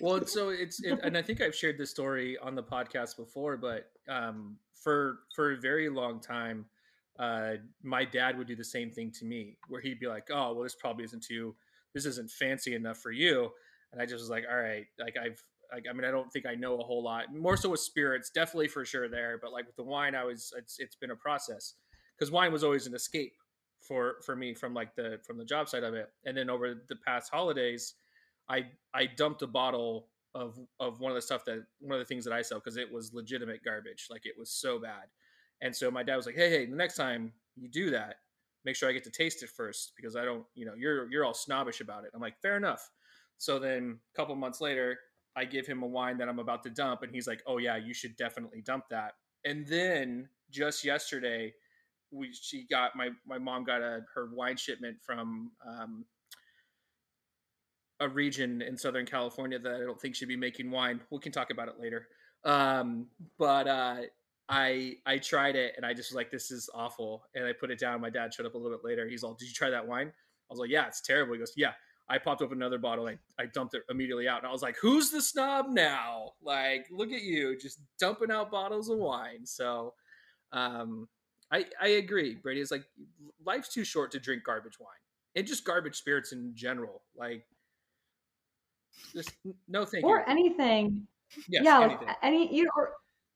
[0.01, 3.57] Well, so it's it, and I think I've shared this story on the podcast before,
[3.57, 6.67] but um, for for a very long time,
[7.19, 10.53] uh, my dad would do the same thing to me, where he'd be like, "Oh,
[10.55, 11.55] well, this probably isn't too,
[11.95, 13.51] this isn't fancy enough for you,"
[13.93, 16.47] and I just was like, "All right, like I've." Like, I mean, I don't think
[16.47, 17.27] I know a whole lot.
[17.35, 19.39] More so with spirits, definitely for sure there.
[19.41, 21.75] But like with the wine, I was it's it's been a process
[22.17, 23.35] because wine was always an escape
[23.81, 26.11] for for me from like the from the job side of it.
[26.25, 27.95] And then over the past holidays,
[28.49, 32.09] I I dumped a bottle of of one of the stuff that one of the
[32.09, 34.09] things that I sell because it was legitimate garbage.
[34.11, 35.05] Like it was so bad.
[35.61, 38.17] And so my dad was like, "Hey, hey, the next time you do that,
[38.65, 41.25] make sure I get to taste it first because I don't, you know, you're you're
[41.25, 42.91] all snobbish about it." I'm like, "Fair enough."
[43.39, 44.99] So then a couple months later,
[45.37, 47.77] I give him a wine that I'm about to dump and he's like, "Oh yeah,
[47.77, 49.13] you should definitely dump that."
[49.45, 51.55] And then just yesterday,
[52.11, 56.05] we she got my my mom got a her wine shipment from um,
[58.01, 61.01] a region in Southern California that I don't think should be making wine.
[61.11, 62.09] We can talk about it later.
[62.45, 63.97] Um, but uh,
[64.49, 67.25] I I tried it and I just was like, this is awful.
[67.35, 68.01] And I put it down.
[68.01, 69.09] My dad showed up a little bit later.
[69.09, 70.09] He's all, did you try that wine?
[70.09, 71.35] I was like, yeah, it's terrible.
[71.35, 71.73] He goes, yeah.
[72.11, 73.07] I popped open another bottle.
[73.07, 74.39] I, I dumped it immediately out.
[74.39, 76.33] And I was like, who's the snob now?
[76.43, 79.45] Like, look at you just dumping out bottles of wine.
[79.45, 79.95] So
[80.53, 81.07] um,
[81.53, 82.37] I, I agree.
[82.37, 82.85] Brady is like,
[83.45, 84.89] life's too short to drink garbage wine
[85.37, 87.03] and just garbage spirits in general.
[87.17, 87.45] Like,
[89.13, 89.33] just
[89.69, 90.25] no thank or you.
[90.27, 91.07] anything.
[91.49, 92.07] Yes, yeah, anything.
[92.07, 92.93] like any you or,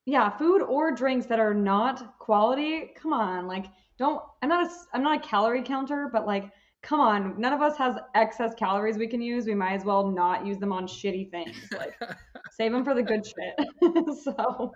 [0.06, 2.90] yeah, food or drinks that are not quality.
[3.00, 3.66] Come on, like
[3.98, 4.22] don't.
[4.42, 6.50] I'm not a I'm not a calorie counter, but like,
[6.82, 7.40] come on.
[7.40, 9.46] None of us has excess calories we can use.
[9.46, 11.56] We might as well not use them on shitty things.
[11.76, 11.94] Like
[12.52, 13.54] save them for the good shit.
[14.22, 14.72] so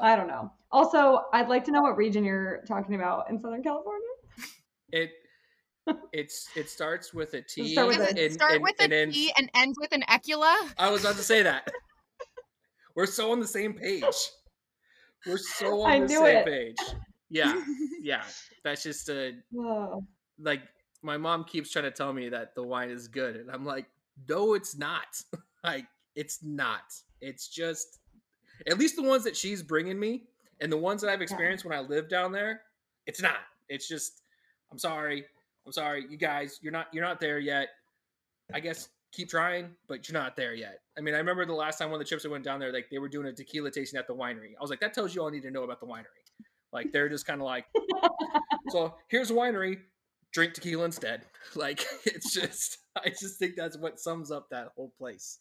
[0.00, 0.50] I don't know.
[0.70, 4.08] Also, I'd like to know what region you're talking about in Southern California.
[4.90, 5.10] it
[6.14, 7.72] it's it starts with a T.
[7.72, 9.78] start with Does a- it and- start and- with a and T ends- and ends
[9.80, 10.54] with an ecula?
[10.78, 11.68] I was about to say that.
[12.96, 14.04] We're so on the same page.
[15.26, 16.46] We're so on I the same it.
[16.46, 16.76] page.
[17.28, 17.60] Yeah,
[18.00, 18.22] yeah.
[18.62, 20.04] That's just a Oh,
[20.38, 20.62] like
[21.04, 23.86] my mom keeps trying to tell me that the wine is good, and I'm like,
[24.28, 25.22] no, it's not.
[25.64, 26.94] like, it's not.
[27.20, 27.98] It's just
[28.66, 30.24] at least the ones that she's bringing me,
[30.60, 32.62] and the ones that I've experienced when I lived down there.
[33.06, 33.36] It's not.
[33.68, 34.22] It's just.
[34.72, 35.24] I'm sorry.
[35.66, 36.58] I'm sorry, you guys.
[36.62, 36.88] You're not.
[36.92, 37.68] You're not there yet.
[38.52, 40.80] I guess keep trying, but you're not there yet.
[40.98, 42.72] I mean, I remember the last time one of the trips I went down there,
[42.72, 44.52] like they were doing a tequila tasting at the winery.
[44.58, 46.24] I was like, that tells you all I need to know about the winery.
[46.72, 47.66] Like they're just kind of like,
[48.70, 49.78] so here's a winery,
[50.34, 51.22] drink tequila instead.
[51.56, 55.38] Like it's just, I just think that's what sums up that whole place.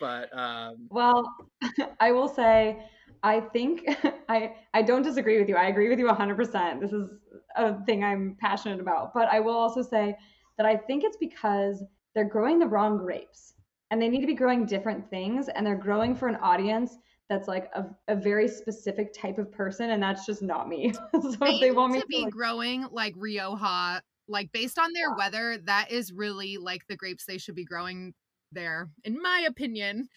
[0.00, 1.24] But um, Well,
[2.00, 2.84] I will say,
[3.22, 3.86] I think
[4.28, 5.56] I I don't disagree with you.
[5.56, 6.80] I agree with you 100%.
[6.80, 7.10] This is
[7.54, 9.14] a thing I'm passionate about.
[9.14, 10.16] But I will also say
[10.56, 13.54] that I think it's because they're growing the wrong grapes
[13.90, 16.96] and they need to be growing different things and they're growing for an audience
[17.28, 20.92] that's like a, a very specific type of person and that's just not me.
[20.92, 24.78] so They if they want me to to be like, growing like Rioja, like based
[24.78, 28.14] on their weather, that is really like the grapes they should be growing
[28.50, 30.08] there, in my opinion.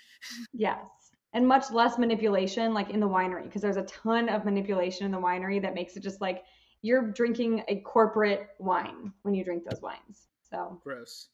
[0.53, 0.79] Yes.
[1.33, 5.11] And much less manipulation like in the winery because there's a ton of manipulation in
[5.11, 6.43] the winery that makes it just like
[6.81, 10.27] you're drinking a corporate wine when you drink those wines.
[10.49, 11.29] So, gross.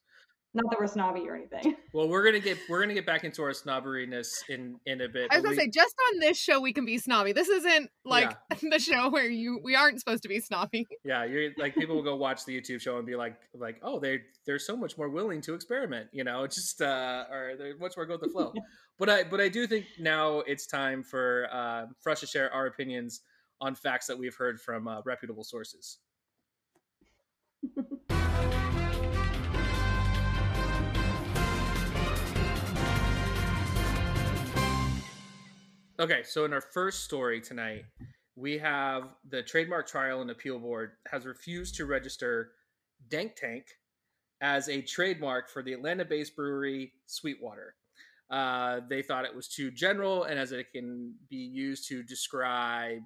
[0.54, 1.76] Not that we're snobby or anything.
[1.94, 5.28] Well, we're gonna get we're gonna get back into our snobberiness in in a bit.
[5.30, 7.34] I was gonna we- say, just on this show, we can be snobby.
[7.34, 10.88] This isn't like the show where you we aren't supposed to be snobby.
[11.04, 14.00] Yeah, you're like people will go watch the YouTube show and be like, like, oh,
[14.00, 17.98] they they're so much more willing to experiment, you know, just uh, or they're much
[17.98, 18.54] more go with the flow.
[18.98, 22.54] but I but I do think now it's time for uh, for us to share
[22.54, 23.22] our opinions
[23.60, 25.98] on facts that we've heard from uh, reputable sources.
[36.02, 37.86] Okay, so in our first story tonight,
[38.36, 42.54] we have the Trademark Trial and Appeal Board has refused to register
[43.10, 43.68] Dank Tank
[44.42, 47.76] as a trademark for the Atlanta based brewery Sweetwater.
[48.32, 53.04] Uh, they thought it was too general and as it can be used to describe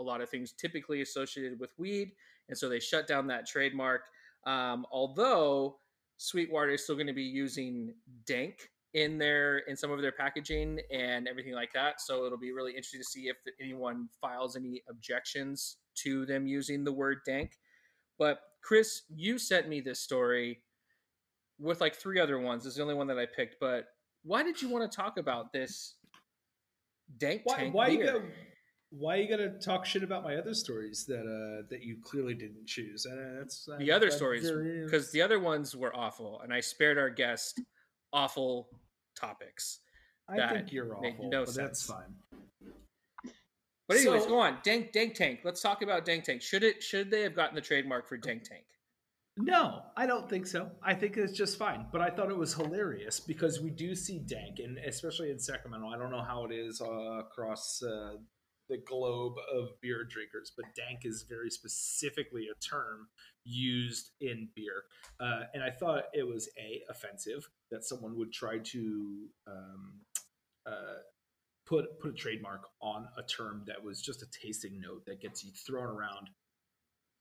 [0.00, 2.10] a lot of things typically associated with weed.
[2.48, 4.02] And so they shut down that trademark.
[4.46, 5.76] Um, although
[6.16, 7.94] Sweetwater is still going to be using
[8.26, 12.00] Dank in their in some of their packaging and everything like that.
[12.00, 16.84] So it'll be really interesting to see if anyone files any objections to them using
[16.84, 17.52] the word dank.
[18.18, 20.62] But Chris, you sent me this story
[21.58, 22.64] with like three other ones.
[22.64, 23.56] This is the only one that I picked.
[23.60, 23.86] But
[24.24, 25.96] why did you want to talk about this
[27.18, 28.06] dank Why, tank why you beer?
[28.12, 28.24] gotta
[28.90, 32.66] why you gotta talk shit about my other stories that uh that you clearly didn't
[32.66, 33.06] choose?
[33.06, 34.50] Uh, that's the uh, other that stories
[34.84, 37.60] because the other ones were awful, and I spared our guest
[38.12, 38.68] awful
[39.18, 39.80] topics.
[40.28, 42.14] I think you're awful, no but that's fine.
[43.88, 44.58] But anyways, So- go on.
[44.62, 45.40] Dank Dank Tank.
[45.44, 46.40] Let's talk about Dank Tank.
[46.42, 48.64] Should it should they have gotten the trademark for Dank Tank?
[49.36, 50.70] No, I don't think so.
[50.82, 51.86] I think it's just fine.
[51.90, 55.88] But I thought it was hilarious because we do see dank, and especially in Sacramento.
[55.88, 58.16] I don't know how it is uh, across uh,
[58.68, 63.08] the globe of beer drinkers, but dank is very specifically a term
[63.44, 64.84] used in beer.
[65.18, 69.94] Uh, and I thought it was a offensive that someone would try to um,
[70.66, 71.00] uh,
[71.66, 75.42] put put a trademark on a term that was just a tasting note that gets
[75.42, 76.28] you thrown around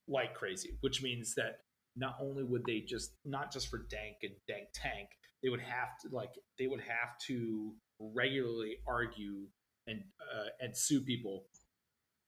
[0.07, 1.59] like crazy, which means that
[1.95, 5.09] not only would they just not just for dank and dank tank,
[5.41, 9.47] they would have to like they would have to regularly argue
[9.87, 11.45] and uh, and sue people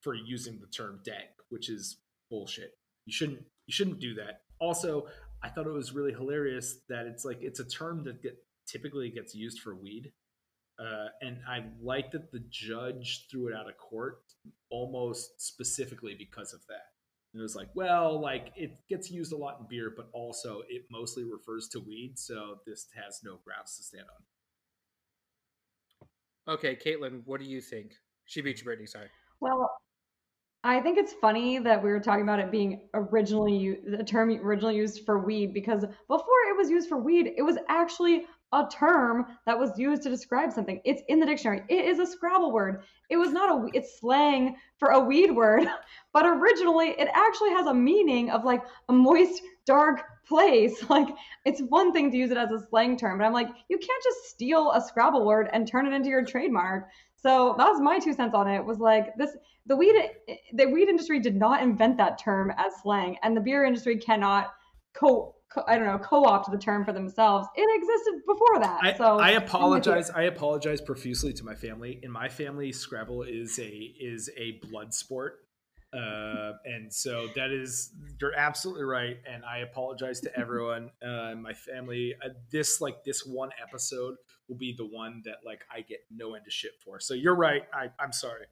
[0.01, 2.71] for using the term dank, which is bullshit.
[3.05, 4.41] You shouldn't you shouldn't do that.
[4.59, 5.07] Also,
[5.43, 9.09] I thought it was really hilarious that it's like it's a term that get, typically
[9.09, 10.11] gets used for weed.
[10.79, 14.21] Uh, and I like that the judge threw it out of court
[14.71, 16.93] almost specifically because of that.
[17.33, 20.61] And it was like, well, like it gets used a lot in beer, but also
[20.69, 24.05] it mostly refers to weed, so this has no grounds to stand
[26.47, 26.53] on.
[26.55, 27.93] Okay, Kaitlin, what do you think?
[28.25, 28.87] She beat you, Brittany.
[28.87, 29.07] Sorry.
[29.39, 29.69] Well,
[30.65, 34.77] I think it's funny that we were talking about it being originally the term originally
[34.77, 39.25] used for weed because before it was used for weed, it was actually a term
[39.45, 40.79] that was used to describe something.
[40.85, 41.63] It's in the dictionary.
[41.67, 42.83] It is a Scrabble word.
[43.09, 45.67] It was not a it's slang for a weed word,
[46.13, 50.81] but originally it actually has a meaning of like a moist, dark place.
[50.89, 51.09] Like
[51.43, 54.03] it's one thing to use it as a slang term, but I'm like, you can't
[54.03, 56.87] just steal a Scrabble word and turn it into your trademark.
[57.23, 58.63] So that was my two cents on it.
[58.63, 59.31] Was like this
[59.65, 59.95] the weed
[60.53, 64.53] the weed industry did not invent that term as slang, and the beer industry cannot
[64.93, 67.47] co, co I don't know co-opt the term for themselves.
[67.55, 68.79] It existed before that.
[68.83, 69.47] I, so I I'm with you.
[69.47, 70.09] apologize.
[70.09, 72.01] I apologize profusely to my family.
[72.03, 75.45] In my family, Scrabble is a is a blood sport,
[75.93, 79.15] uh, and so that is you're absolutely right.
[79.25, 82.15] And I apologize to everyone uh, my family.
[82.21, 84.15] Uh, this like this one episode
[84.53, 86.99] will be the one that like I get no end of shit for.
[86.99, 87.63] So you're right.
[87.73, 88.45] I, I'm sorry.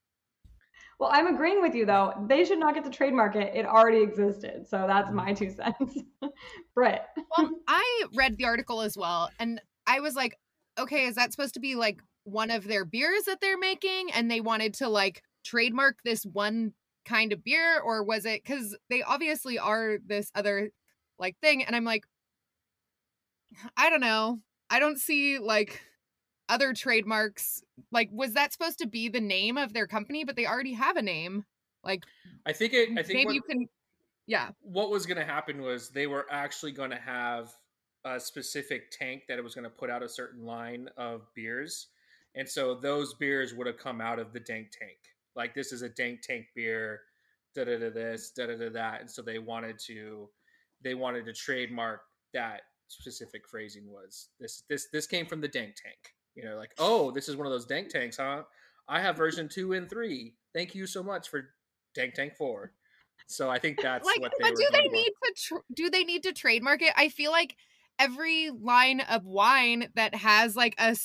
[0.99, 2.13] Well, I'm agreeing with you though.
[2.27, 3.55] They should not get to trademark it.
[3.55, 4.67] It already existed.
[4.67, 5.15] So that's mm-hmm.
[5.15, 5.99] my two cents.
[6.75, 7.01] Britt.
[7.37, 10.37] Well, I read the article as well, and I was like,
[10.79, 14.29] okay, is that supposed to be like one of their beers that they're making, and
[14.29, 16.73] they wanted to like trademark this one
[17.05, 20.71] kind of beer, or was it because they obviously are this other
[21.19, 21.63] like thing?
[21.63, 22.03] And I'm like,
[23.77, 24.39] I don't know.
[24.71, 25.81] I don't see like
[26.51, 27.63] other trademarks.
[27.91, 30.23] Like, was that supposed to be the name of their company?
[30.23, 31.45] But they already have a name.
[31.83, 32.03] Like,
[32.45, 32.89] I think it.
[32.91, 33.69] I think maybe what, you can.
[34.27, 34.49] Yeah.
[34.61, 37.51] what was going to happen was they were actually going to have
[38.05, 41.87] a specific tank that it was going to put out a certain line of beers,
[42.35, 44.97] and so those beers would have come out of the dank tank.
[45.35, 47.01] Like this is a dank tank beer,
[47.55, 50.29] da da da this, da da da that, and so they wanted to,
[50.83, 52.01] they wanted to trademark
[52.33, 56.13] that specific phrasing was this this this came from the dank tank.
[56.35, 58.43] You know, like oh, this is one of those dank tanks, huh?
[58.87, 60.35] I have version two and three.
[60.53, 61.49] Thank you so much for
[61.93, 62.73] dank tank four.
[63.27, 64.95] So I think that's like what they but were do they going for.
[64.97, 67.55] need to tr- do they need to trademark it i feel like
[67.99, 70.95] every line of wine that has like a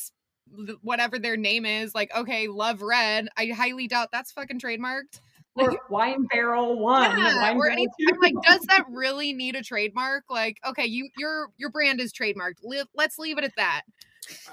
[0.67, 5.21] th- whatever their name is like okay love red i highly doubt that's fucking trademarked
[5.57, 7.17] like Or wine barrel one.
[7.17, 8.07] yeah, wine or barrel anything.
[8.13, 10.25] I'm like, does that really need a trademark?
[10.29, 12.59] Like, okay, you your your brand is trademarked.
[12.63, 13.83] Li- let's leave it at that.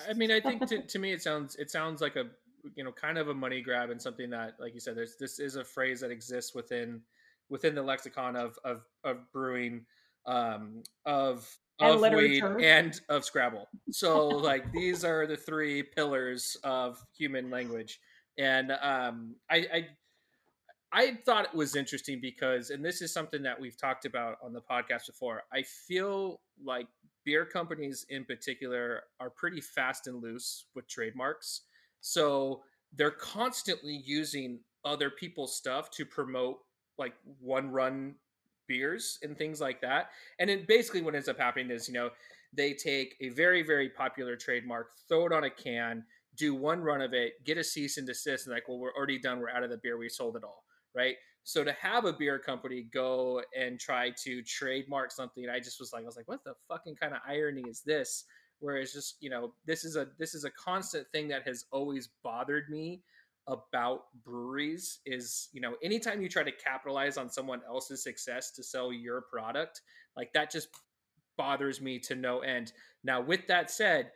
[0.09, 2.25] I mean, I think to, to me it sounds it sounds like a
[2.75, 5.39] you know kind of a money grab and something that like you said there's this
[5.39, 7.01] is a phrase that exists within
[7.49, 9.85] within the lexicon of of, of brewing
[10.25, 11.49] um of
[11.79, 12.59] And of weed literature.
[12.61, 17.99] and of scrabble so like these are the three pillars of human language
[18.37, 19.87] and um i i
[20.95, 24.53] I thought it was interesting because, and this is something that we've talked about on
[24.53, 25.41] the podcast before.
[25.51, 26.85] I feel like
[27.25, 31.61] beer companies in particular are pretty fast and loose with trademarks.
[32.01, 32.61] So
[32.95, 36.57] they're constantly using other people's stuff to promote
[36.97, 38.15] like one run
[38.67, 40.09] beers and things like that.
[40.39, 42.09] And then basically what ends up happening is, you know,
[42.55, 46.03] they take a very, very popular trademark, throw it on a can,
[46.35, 49.19] do one run of it, get a cease and desist, and like, well, we're already
[49.19, 49.39] done.
[49.39, 49.97] We're out of the beer.
[49.97, 50.63] We sold it all
[50.95, 51.15] right?
[51.43, 55.91] So to have a beer company go and try to trademark something, I just was
[55.91, 58.25] like, I was like, what the fucking kind of irony is this?
[58.59, 62.09] Whereas just you know, this is a this is a constant thing that has always
[62.23, 63.01] bothered me
[63.47, 68.63] about breweries is you know anytime you try to capitalize on someone else's success to
[68.63, 69.81] sell your product
[70.15, 70.69] like that just
[71.37, 72.71] bothers me to no end
[73.03, 74.11] now with that said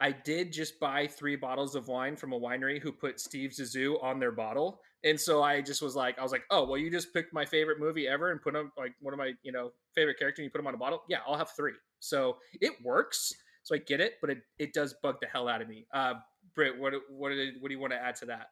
[0.00, 4.02] i did just buy three bottles of wine from a winery who put steve zissou
[4.02, 6.90] on their bottle and so I just was like, I was like, oh, well, you
[6.90, 9.72] just picked my favorite movie ever and put on like one of my, you know,
[9.94, 11.02] favorite character and you put them on a bottle.
[11.08, 11.72] Yeah, I'll have three.
[12.00, 13.32] So it works.
[13.62, 15.86] So I get it, but it, it does bug the hell out of me.
[15.92, 16.14] Uh,
[16.54, 18.48] Britt, what what did, what do you want to add to that?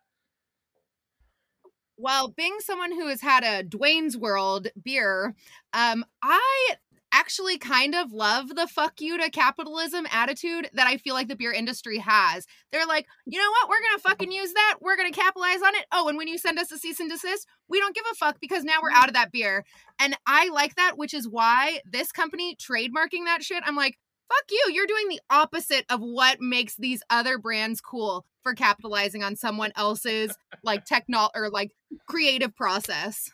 [1.97, 5.35] Well, being someone who has had a Dwayne's World beer,
[5.73, 6.77] um, I
[7.13, 11.37] actually kind of love the fuck you to capitalism attitude that I feel like the
[11.37, 12.47] beer industry has.
[12.71, 13.69] They're like, you know what?
[13.69, 14.77] We're going to fucking use that.
[14.81, 15.87] We're going to capitalize on it.
[15.93, 18.39] Oh, and when you send us a cease and desist, we don't give a fuck
[18.41, 19.03] because now we're mm-hmm.
[19.03, 19.65] out of that beer.
[19.99, 23.99] And I like that, which is why this company trademarking that shit, I'm like,
[24.29, 24.73] fuck you.
[24.73, 29.73] You're doing the opposite of what makes these other brands cool for capitalizing on someone
[29.77, 31.73] else's like techno or like
[32.07, 33.31] creative process.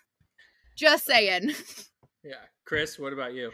[0.76, 1.52] Just saying.
[2.26, 3.50] Yeah, Chris, what about you?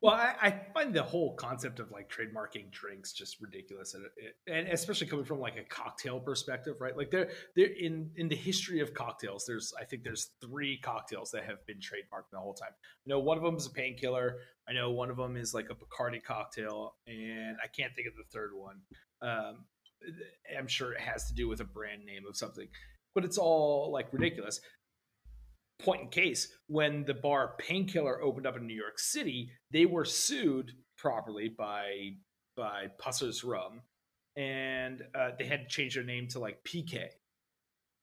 [0.00, 4.04] Well, I, I find the whole concept of like trademarking drinks just ridiculous, and,
[4.46, 6.96] and especially coming from like a cocktail perspective, right?
[6.96, 11.30] Like there, there in in the history of cocktails, there's I think there's three cocktails
[11.32, 12.70] that have been trademarked the whole time.
[12.72, 14.38] I know one of them is a painkiller.
[14.68, 18.14] I know one of them is like a Bacardi cocktail, and I can't think of
[18.16, 18.80] the third one.
[19.22, 19.64] Um,
[20.56, 22.68] I'm sure it has to do with a brand name of something,
[23.14, 24.60] but it's all like ridiculous
[25.78, 30.04] point in case when the bar painkiller opened up in new york city they were
[30.04, 32.10] sued properly by
[32.56, 33.80] by pusser's rum
[34.36, 37.08] and uh, they had to change their name to like pk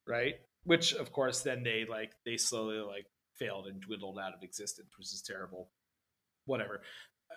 [0.07, 0.35] right?
[0.63, 3.05] Which of course then they like they slowly like
[3.35, 5.69] failed and dwindled out of existence which is terrible.
[6.45, 6.81] Whatever.
[7.29, 7.35] Uh,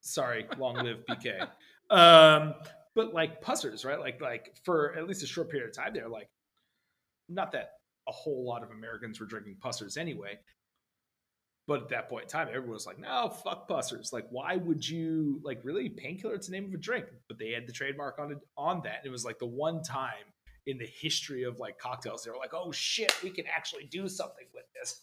[0.00, 1.42] sorry long live pk
[1.90, 2.54] um
[2.94, 4.00] but like pussers right?
[4.00, 6.28] Like like for at least a short period of time they're like
[7.28, 7.72] not that
[8.10, 10.38] a whole lot of Americans were drinking pussers anyway.
[11.66, 14.12] But at that point in time, everyone was like, no, fuck pussers.
[14.12, 16.34] Like, why would you like really painkiller?
[16.34, 17.06] It's the name of a drink.
[17.28, 18.98] But they had the trademark on it on that.
[18.98, 20.26] And it was like the one time
[20.66, 24.08] in the history of like cocktails, they were like, oh shit, we can actually do
[24.08, 25.00] something with this.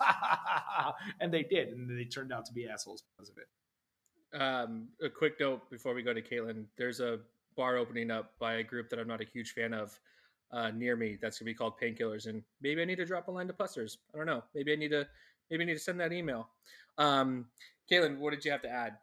[1.21, 3.47] and they did, and they turned out to be assholes because of it.
[4.39, 6.65] Um, a quick note before we go to Kaitlin.
[6.77, 7.19] There's a
[7.55, 9.97] bar opening up by a group that I'm not a huge fan of
[10.51, 11.17] uh, near me.
[11.21, 13.97] That's gonna be called Painkillers, and maybe I need to drop a line to Pussers.
[14.13, 14.43] I don't know.
[14.55, 15.07] Maybe I need to
[15.49, 16.49] maybe I need to send that email.
[16.97, 17.45] Um,
[17.91, 18.97] Kaitlin, what did you have to add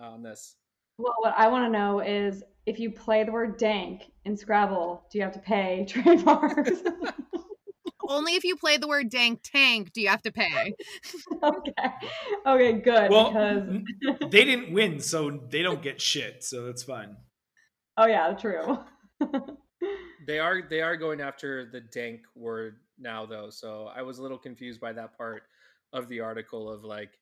[0.00, 0.56] uh, on this?
[0.98, 5.04] Well, what I want to know is if you play the word dank in Scrabble,
[5.10, 6.70] do you have to pay trademarks?
[8.08, 10.74] Only if you play the word dank tank do you have to pay.
[11.42, 11.72] okay.
[12.46, 13.10] Okay, good.
[13.10, 16.44] Well, because they didn't win, so they don't get shit.
[16.44, 17.16] So that's fine.
[17.96, 18.78] oh yeah, true.
[20.26, 24.22] They are they are going after the dank word now though, so I was a
[24.22, 25.44] little confused by that part
[25.92, 27.18] of the article of like,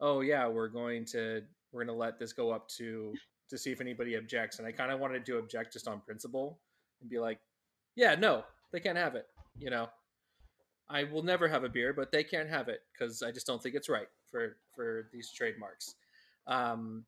[0.00, 1.42] oh yeah, we're going to
[1.72, 3.12] we're going to let this go up to
[3.50, 6.60] to see if anybody objects, and I kind of wanted to object just on principle
[7.00, 7.40] and be like,
[7.96, 9.26] yeah, no, they can't have it.
[9.58, 9.88] You know,
[10.88, 13.62] I will never have a beer, but they can't have it because I just don't
[13.62, 15.96] think it's right for for these trademarks.
[16.46, 17.04] Um,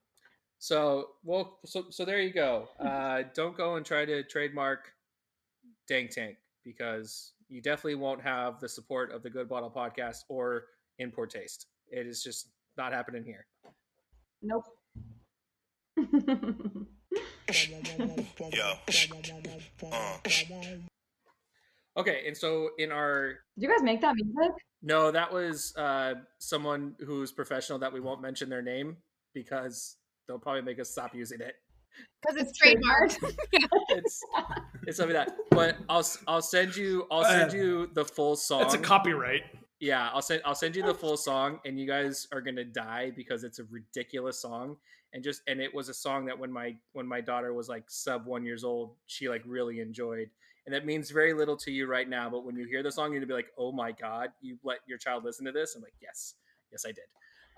[0.59, 2.69] so well, so so there you go.
[2.81, 4.93] Uh, don't go and try to trademark
[5.89, 10.65] Dank Tank because you definitely won't have the support of the Good Bottle Podcast or
[10.99, 11.67] In Pour Taste.
[11.89, 13.47] It is just not happening here.
[14.43, 14.65] nope.
[18.53, 18.73] Yo.
[19.93, 20.17] Uh.
[21.99, 23.29] Okay, and so in our
[23.59, 24.53] Do you guys make that music?
[24.83, 28.99] no, that was uh, someone who's professional that we won't mention their name
[29.33, 29.97] because
[30.29, 31.55] they'll probably make us stop using it.
[32.21, 33.13] Because it's Trademark.
[33.13, 33.37] trademarked.
[33.89, 34.21] It's
[34.87, 38.37] it's something that but I'll s- I'll send you I'll send Uh, you the full
[38.37, 38.63] song.
[38.63, 39.43] It's a copyright.
[39.81, 43.11] Yeah, I'll send I'll send you the full song, and you guys are gonna die
[43.15, 44.77] because it's a ridiculous song,
[45.13, 47.85] and just and it was a song that when my when my daughter was like
[47.91, 50.31] sub one years old, she like really enjoyed,
[50.65, 52.31] and that means very little to you right now.
[52.31, 54.79] But when you hear the song, you're gonna be like, oh my god, you let
[54.87, 55.75] your child listen to this?
[55.77, 56.35] I'm like, yes,
[56.73, 57.05] yes, I did.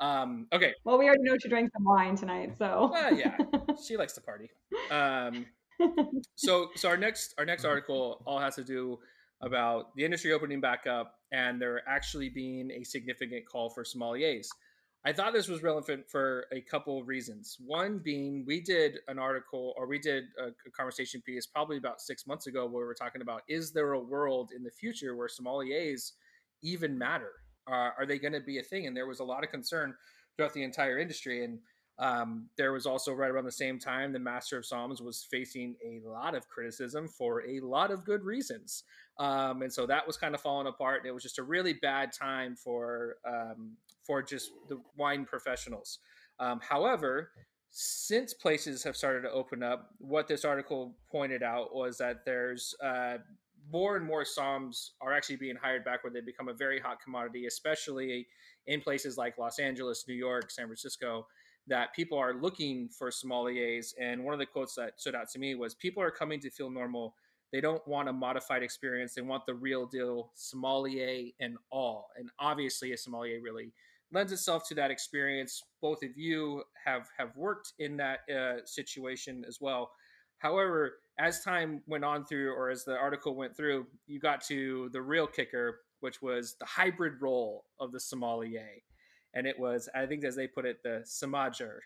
[0.00, 2.88] Um, okay, Well, we already know she drank some wine tonight, so.
[2.92, 3.36] Well, yeah.
[3.84, 4.48] she likes to party.
[4.92, 5.44] Um,
[6.36, 8.98] so so our next our next article all has to do
[9.42, 14.48] about the industry opening back up and there actually being a significant call for sommeliers.
[15.04, 17.56] I thought this was relevant for a couple of reasons.
[17.64, 22.00] One being we did an article or we did a, a conversation piece probably about
[22.00, 25.14] six months ago where we were talking about is there a world in the future
[25.14, 26.12] where sommeliers
[26.62, 27.30] even matter?
[27.70, 28.86] Uh, are they going to be a thing?
[28.86, 29.94] And there was a lot of concern
[30.36, 31.44] throughout the entire industry.
[31.44, 31.58] And
[31.98, 35.74] um, there was also right around the same time the Master of Soms was facing
[35.84, 38.84] a lot of criticism for a lot of good reasons,
[39.18, 41.00] um, and so that was kind of falling apart.
[41.00, 45.98] And it was just a really bad time for um, for just the wine professionals.
[46.38, 47.32] Um, however,
[47.70, 52.74] since places have started to open up, what this article pointed out was that there's
[52.82, 53.18] uh,
[53.72, 57.00] more and more Soms are actually being hired back where they become a very hot
[57.02, 58.26] commodity, especially
[58.66, 61.26] in places like Los Angeles, New York, San Francisco
[61.68, 63.92] that people are looking for sommeliers.
[64.00, 66.50] And one of the quotes that stood out to me was people are coming to
[66.50, 67.14] feel normal.
[67.52, 69.14] They don't want a modified experience.
[69.14, 72.08] They want the real deal sommelier and all.
[72.16, 73.72] And obviously, a sommelier really
[74.12, 75.62] lends itself to that experience.
[75.80, 79.90] Both of you have have worked in that uh, situation as well.
[80.38, 84.88] However, as time went on through, or as the article went through, you got to
[84.92, 88.82] the real kicker, which was the hybrid role of the sommelier
[89.38, 91.78] and it was I think as they put it the Samager,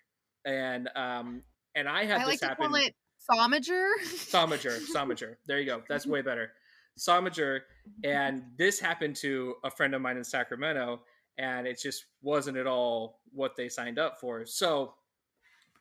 [0.44, 1.42] and um
[1.74, 2.66] and I had I like this to happen.
[2.68, 2.94] call it
[3.30, 3.90] Somager.
[4.03, 5.36] Somager, Somager.
[5.46, 5.82] There you go.
[5.88, 6.53] That's way better.
[6.98, 7.61] Somager,
[8.05, 11.03] and this happened to a friend of mine in Sacramento,
[11.38, 14.44] and it just wasn't at all what they signed up for.
[14.46, 14.94] So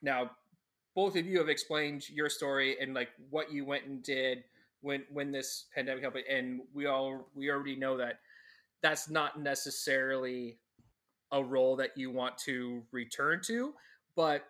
[0.01, 0.31] now
[0.93, 4.43] both of you have explained your story and like what you went and did
[4.81, 8.19] when when this pandemic happened, and we all we already know that
[8.81, 10.57] that's not necessarily
[11.31, 13.73] a role that you want to return to.
[14.15, 14.43] But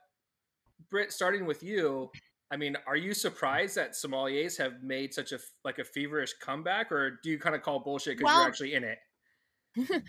[0.89, 2.09] Britt, starting with you,
[2.51, 6.91] I mean, are you surprised that sommeliers have made such a like a feverish comeback,
[6.91, 8.97] or do you kind of call bullshit because Well- you're actually in it?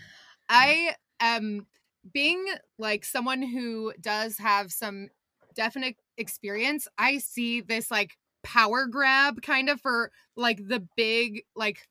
[0.49, 1.67] I am
[2.11, 2.45] being
[2.77, 5.07] like someone who does have some
[5.55, 6.87] definite experience.
[6.97, 11.87] I see this like power grab kind of for like the big like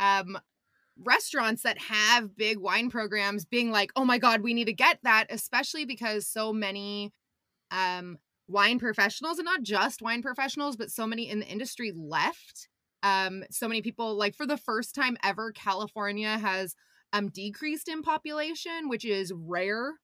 [0.00, 0.38] um
[1.02, 4.98] restaurants that have big wine programs being like, "Oh my god, we need to get
[5.02, 7.12] that," especially because so many
[7.70, 8.18] um
[8.48, 12.68] wine professionals and not just wine professionals, but so many in the industry left.
[13.02, 16.74] Um so many people like for the first time ever California has
[17.12, 19.94] um decreased in population, which is rare.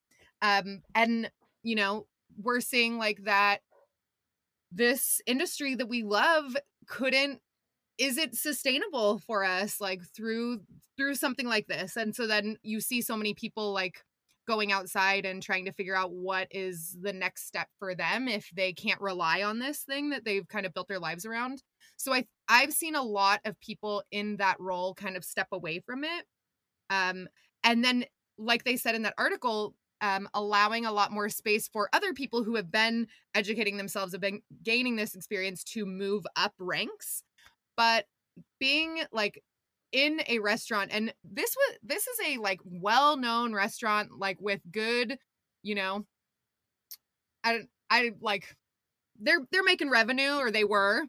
[0.43, 1.31] Um and
[1.63, 2.07] you know,
[2.39, 3.61] we're seeing like that
[4.73, 7.41] this industry that we love couldn't
[8.01, 10.61] is it sustainable for us like through
[10.97, 14.03] through something like this and so then you see so many people like
[14.49, 18.51] going outside and trying to figure out what is the next step for them if
[18.57, 21.63] they can't rely on this thing that they've kind of built their lives around
[21.97, 25.79] so i i've seen a lot of people in that role kind of step away
[25.79, 26.25] from it
[26.89, 27.29] um
[27.63, 28.05] and then
[28.39, 32.43] like they said in that article um, allowing a lot more space for other people
[32.43, 37.23] who have been educating themselves, have been gaining this experience to move up ranks.
[37.81, 38.05] But
[38.59, 39.43] being like
[39.91, 44.61] in a restaurant, and this was this is a like well known restaurant, like with
[44.71, 45.17] good,
[45.63, 46.05] you know,
[47.43, 48.55] I I like
[49.19, 51.05] they're they're making revenue or they were.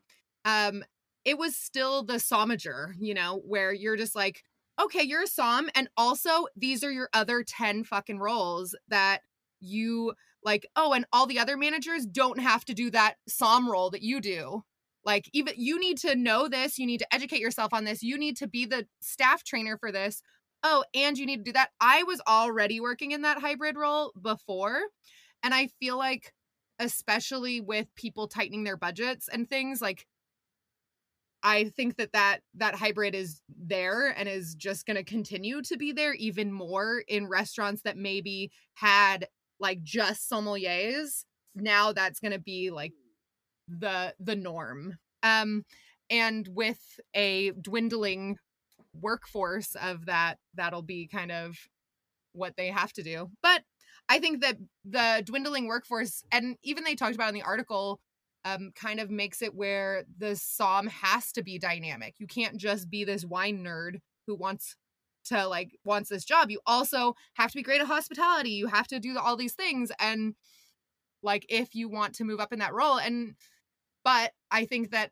[0.45, 0.85] Um,
[1.25, 4.41] it was still the somager, you know, where you're just like,
[4.81, 9.23] okay, you're a som, and also these are your other 10 fucking roles that
[9.59, 13.89] you like, oh, and all the other managers don't have to do that som role
[13.89, 14.63] that you do.
[15.03, 18.17] Like, even you need to know this, you need to educate yourself on this, you
[18.17, 20.21] need to be the staff trainer for this.
[20.63, 21.69] Oh, and you need to do that.
[21.79, 24.79] I was already working in that hybrid role before,
[25.41, 26.33] and I feel like,
[26.77, 30.05] especially with people tightening their budgets and things, like
[31.43, 35.77] I think that that that hybrid is there and is just going to continue to
[35.77, 39.27] be there even more in restaurants that maybe had
[39.59, 41.25] like just sommeliers.
[41.55, 42.93] Now that's going to be like
[43.79, 44.97] the the norm.
[45.23, 45.63] Um
[46.09, 48.37] and with a dwindling
[48.93, 51.55] workforce of that that'll be kind of
[52.33, 53.29] what they have to do.
[53.41, 53.63] But
[54.09, 57.99] I think that the dwindling workforce and even they talked about in the article
[58.43, 62.15] um, kind of makes it where the som has to be dynamic.
[62.17, 64.75] You can't just be this wine nerd who wants
[65.25, 66.49] to like wants this job.
[66.49, 68.51] You also have to be great at hospitality.
[68.51, 70.33] You have to do all these things and
[71.23, 73.35] like if you want to move up in that role and
[74.03, 75.11] but I think that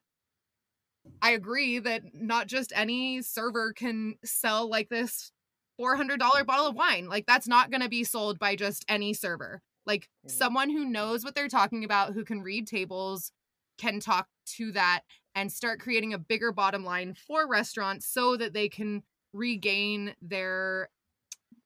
[1.21, 5.31] I agree that not just any server can sell like this
[5.79, 7.07] $400 bottle of wine.
[7.07, 9.61] Like that's not going to be sold by just any server.
[9.85, 10.31] Like Mm.
[10.31, 13.31] someone who knows what they're talking about, who can read tables,
[13.77, 14.27] can talk
[14.57, 15.01] to that
[15.35, 20.89] and start creating a bigger bottom line for restaurants so that they can regain their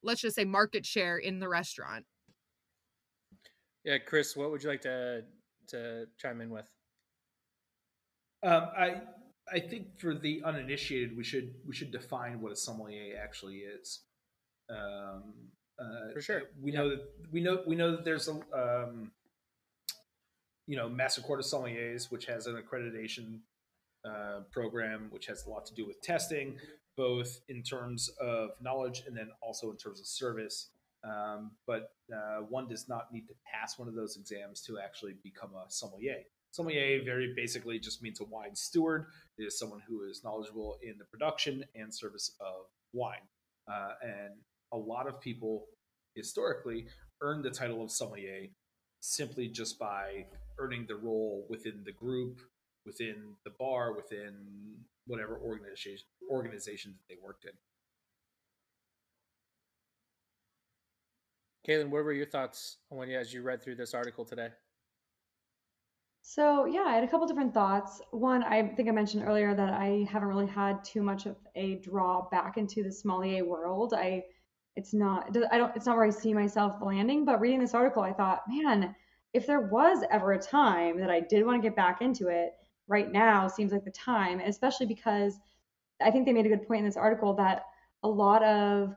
[0.03, 2.05] let's just say market share in the restaurant.
[3.83, 5.23] Yeah, Chris, what would you like to
[5.69, 6.67] to chime in with?
[8.43, 9.01] Um, I
[9.51, 14.01] I think for the uninitiated, we should we should define what a sommelier actually is.
[14.69, 15.33] Um,
[15.79, 16.79] uh, For sure, we yeah.
[16.79, 19.11] know that we know we know that there's a um,
[20.67, 23.39] you know Master Court of Sommeliers, which has an accreditation
[24.05, 26.57] uh, program, which has a lot to do with testing,
[26.95, 30.69] both in terms of knowledge and then also in terms of service.
[31.03, 35.15] Um, but uh, one does not need to pass one of those exams to actually
[35.21, 36.23] become a sommelier.
[36.53, 39.07] Sommelier very basically just means a wine steward.
[39.39, 43.27] It is someone who is knowledgeable in the production and service of wine.
[43.67, 44.33] Uh, and
[44.71, 45.65] a lot of people
[46.13, 46.85] historically
[47.21, 48.49] earn the title of sommelier
[48.99, 50.27] simply just by
[50.59, 52.39] earning the role within the group,
[52.85, 54.35] within the bar, within
[55.07, 57.51] whatever organization organization that they worked in.
[61.67, 64.49] Kaitlin, what were your thoughts on when as you read through this article today?
[66.25, 68.01] So yeah, I had a couple different thoughts.
[68.11, 71.75] One, I think I mentioned earlier that I haven't really had too much of a
[71.75, 73.93] draw back into the sommelier world.
[73.93, 74.23] I,
[74.77, 77.25] it's not, I don't, it's not where I see myself landing.
[77.25, 78.95] But reading this article, I thought, man,
[79.33, 82.53] if there was ever a time that I did want to get back into it,
[82.87, 85.37] right now seems like the time, especially because
[86.01, 87.65] I think they made a good point in this article that
[88.01, 88.95] a lot of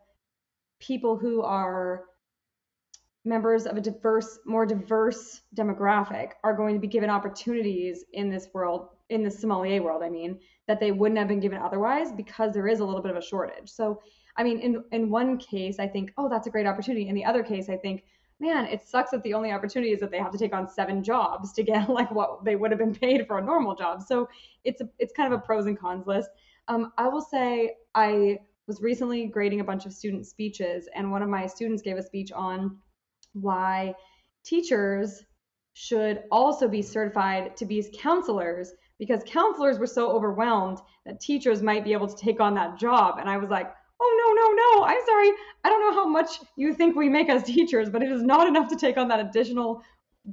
[0.79, 2.05] people who are
[3.27, 8.49] members of a diverse, more diverse demographic are going to be given opportunities in this
[8.55, 12.55] world, in the sommelier world, I mean, that they wouldn't have been given otherwise because
[12.55, 13.69] there is a little bit of a shortage.
[13.69, 14.01] So,
[14.37, 17.09] I mean, in in one case, I think, oh, that's a great opportunity.
[17.09, 18.05] In the other case, I think,
[18.39, 21.03] man, it sucks that the only opportunity is that they have to take on seven
[21.03, 24.03] jobs to get like what they would have been paid for a normal job.
[24.03, 24.29] So
[24.65, 26.31] it's a, it's kind of a pros and cons list.
[26.69, 31.23] Um, I will say I was recently grading a bunch of student speeches, and one
[31.23, 32.79] of my students gave a speech on
[33.41, 33.95] why
[34.45, 35.23] teachers
[35.75, 41.85] should also be certified to be counselors because counselors were so overwhelmed that teachers might
[41.85, 43.19] be able to take on that job.
[43.19, 43.71] And I was like,
[44.01, 45.31] oh, no, no, no, I'm sorry.
[45.65, 48.49] I don't know how much you think we make as teachers, but it is not
[48.49, 49.83] enough to take on that additional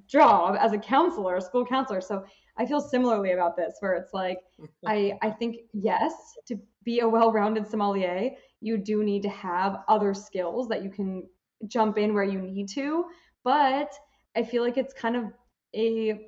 [0.08, 2.01] job as a counselor, a school counselor.
[2.01, 2.24] So
[2.58, 4.39] I feel similarly about this, where it's like,
[4.88, 6.14] I, I think, yes,
[6.47, 8.32] to be a well rounded sommelier,
[8.62, 11.24] you do need to have other skills that you can
[11.68, 13.05] jump in where you need to.
[13.43, 13.93] But
[14.36, 15.26] I feel like it's kind of
[15.76, 16.28] a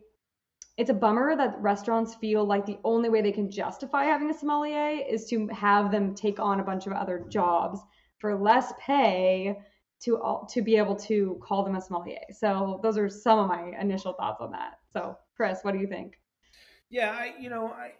[0.77, 4.33] it's a bummer that restaurants feel like the only way they can justify having a
[4.33, 7.79] sommelier is to have them take on a bunch of other jobs
[8.17, 9.57] for less pay
[10.01, 12.19] to all, to be able to call them a sommelier.
[12.31, 14.79] So those are some of my initial thoughts on that.
[14.91, 16.19] So Chris, what do you think?
[16.89, 17.93] Yeah, I you know I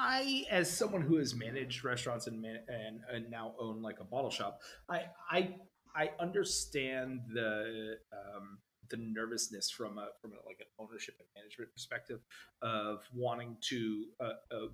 [0.00, 4.04] I as someone who has managed restaurants and man, and, and now own like a
[4.04, 5.54] bottle shop, I I
[5.94, 11.72] I understand the um, the nervousness from a from a, like an ownership and management
[11.72, 12.20] perspective
[12.62, 14.70] of wanting to uh, of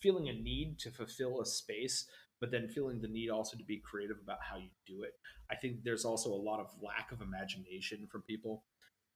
[0.00, 2.06] feeling a need to fulfill a space
[2.40, 5.12] but then feeling the need also to be creative about how you do it.
[5.50, 8.64] I think there's also a lot of lack of imagination from people.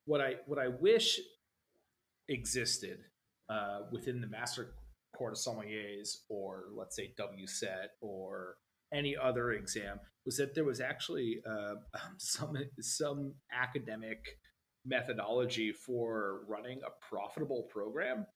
[0.05, 1.19] What i what i wish
[2.29, 2.99] existed
[3.49, 4.75] uh, within the master
[5.17, 8.57] court of sommeliers or let's say wset or
[8.93, 11.75] any other exam was that there was actually uh,
[12.19, 14.39] some some academic
[14.87, 18.27] methodology for running a profitable program.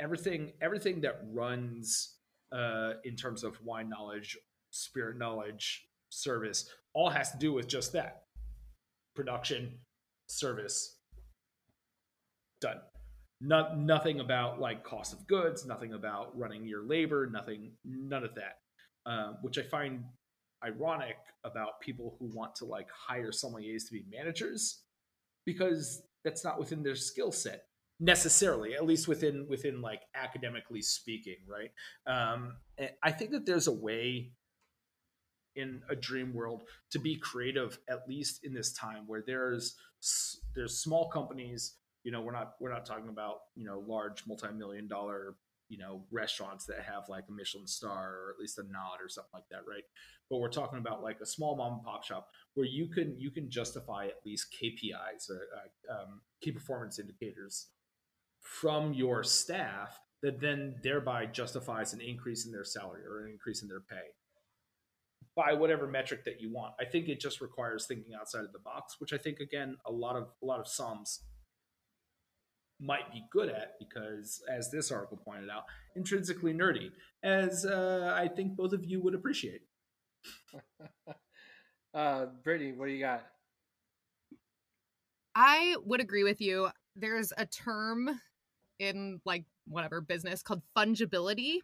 [0.00, 2.16] Everything everything that runs
[2.52, 4.36] uh, in terms of wine knowledge
[4.70, 8.22] spirit knowledge service all has to do with just that.
[9.14, 9.78] Production
[10.26, 10.98] service
[12.60, 12.80] done
[13.44, 18.34] not nothing about like cost of goods nothing about running your labor nothing none of
[18.34, 18.58] that.
[19.06, 20.02] Um, which i find
[20.64, 24.82] ironic about people who want to like hire sommeliers to be managers
[25.44, 27.64] because that's not within their skill set
[28.00, 31.70] necessarily at least within within like academically speaking right?
[32.06, 32.56] Um
[33.02, 34.32] i think that there's a way
[35.56, 39.76] in a dream world to be creative at least in this time where there's
[40.54, 41.74] there's small companies
[42.04, 45.36] You know, we're not we're not talking about you know large multi-million dollar
[45.68, 49.08] you know restaurants that have like a Michelin star or at least a nod or
[49.08, 49.82] something like that, right?
[50.30, 53.30] But we're talking about like a small mom and pop shop where you can you
[53.30, 57.68] can justify at least KPIs or uh, um, key performance indicators
[58.40, 63.62] from your staff that then thereby justifies an increase in their salary or an increase
[63.62, 64.12] in their pay
[65.36, 66.74] by whatever metric that you want.
[66.80, 69.92] I think it just requires thinking outside of the box, which I think again a
[69.92, 71.20] lot of a lot of SOMs
[72.80, 75.64] might be good at because, as this article pointed out,
[75.96, 76.90] intrinsically nerdy,
[77.22, 79.62] as uh, I think both of you would appreciate.
[81.94, 83.26] uh, Brittany, what do you got?
[85.34, 86.68] I would agree with you.
[86.96, 88.20] There's a term
[88.78, 91.58] in like whatever business called fungibility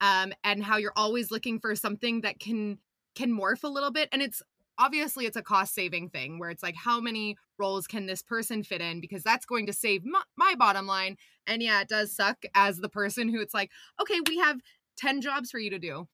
[0.00, 2.78] um, and how you're always looking for something that can
[3.14, 4.42] can morph a little bit and it's
[4.78, 8.62] obviously it's a cost saving thing where it's like how many roles can this person
[8.62, 9.00] fit in?
[9.00, 11.16] Because that's going to save my, my, bottom line.
[11.46, 13.70] And yeah it does suck as the person who it's like
[14.00, 14.58] okay we have
[14.96, 16.08] 10 jobs for you to do.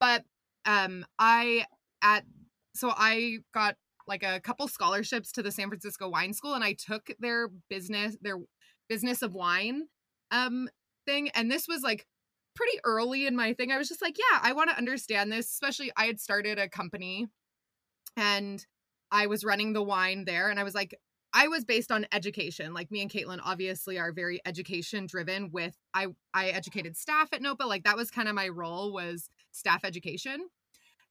[0.00, 0.24] But
[0.64, 1.64] um i
[2.02, 2.24] at
[2.74, 3.76] so i got
[4.08, 8.16] like a couple scholarships to the san francisco wine school and i took their business
[8.20, 8.38] their
[8.88, 9.84] business of wine
[10.30, 10.68] um
[11.06, 11.30] thing.
[11.30, 12.06] And this was like
[12.54, 13.70] pretty early in my thing.
[13.70, 15.46] I was just like yeah i want to understand this.
[15.46, 17.28] Especially i had started a company
[18.16, 18.64] and
[19.10, 20.98] I was running the wine there and I was like
[21.32, 22.72] I was based on education.
[22.72, 27.42] Like me and Kaitlin obviously are very education driven with I I educated staff at
[27.42, 27.64] NOPA.
[27.64, 30.48] Like that was kind of my role was staff education.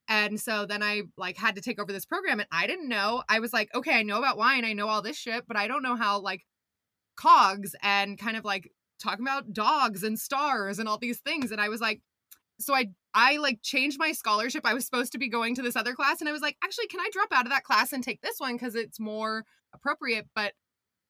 [0.08, 3.24] And so then I like had to take over this program and I didn't know.
[3.30, 5.68] I was like, okay, I know about wine, I know all this shit, but I
[5.68, 6.46] don't know how like
[7.16, 11.52] cogs and kind of like talking about dogs and stars and all these things.
[11.52, 12.02] And I was like,
[12.60, 14.66] so I I like changed my scholarship.
[14.66, 16.88] I was supposed to be going to this other class and I was like, actually,
[16.88, 20.28] can I drop out of that class and take this one because it's more appropriate?
[20.36, 20.54] But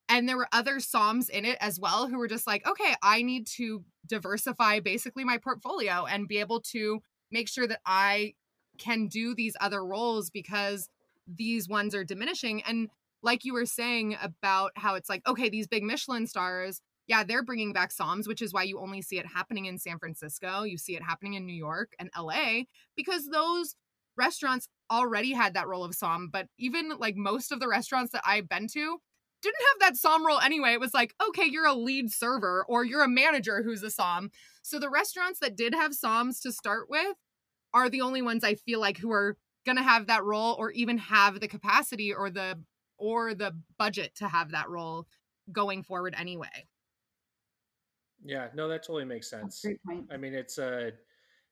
[0.07, 3.23] and there were other soms in it as well who were just like, okay, I
[3.23, 8.33] need to diversify basically my portfolio and be able to make sure that I
[8.77, 10.89] can do these other roles because
[11.27, 12.61] these ones are diminishing.
[12.63, 12.89] And
[13.23, 17.43] like you were saying about how it's like, okay, these big Michelin stars, yeah, they're
[17.43, 20.63] bringing back SOMs, which is why you only see it happening in San Francisco.
[20.63, 22.63] You see it happening in New York and LA
[22.95, 23.75] because those
[24.17, 26.29] restaurants already had that role of SOM.
[26.31, 28.99] But even like most of the restaurants that I've been to
[29.41, 30.73] didn't have that SOM role anyway.
[30.73, 34.31] It was like, okay, you're a lead server or you're a manager who's a SOM.
[34.63, 37.15] So the restaurants that did have SOMs to start with
[37.73, 40.71] are the only ones I feel like who are going to have that role or
[40.71, 42.59] even have the capacity or the
[42.97, 45.05] or the budget to have that role
[45.51, 46.65] going forward anyway.
[48.25, 49.61] Yeah, no, that totally makes sense.
[49.61, 50.07] great point.
[50.11, 50.91] I mean, it's a,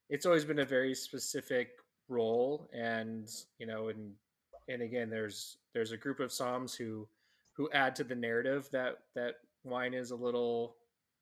[0.10, 1.70] it's always been a very specific
[2.10, 4.14] role, and you know, and
[4.68, 7.08] and again, there's there's a group of soms who
[7.56, 10.76] who add to the narrative that that wine is a little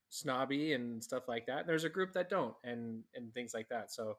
[0.10, 1.60] snobby and stuff like that.
[1.60, 3.92] And there's a group that don't, and and things like that.
[3.92, 4.16] So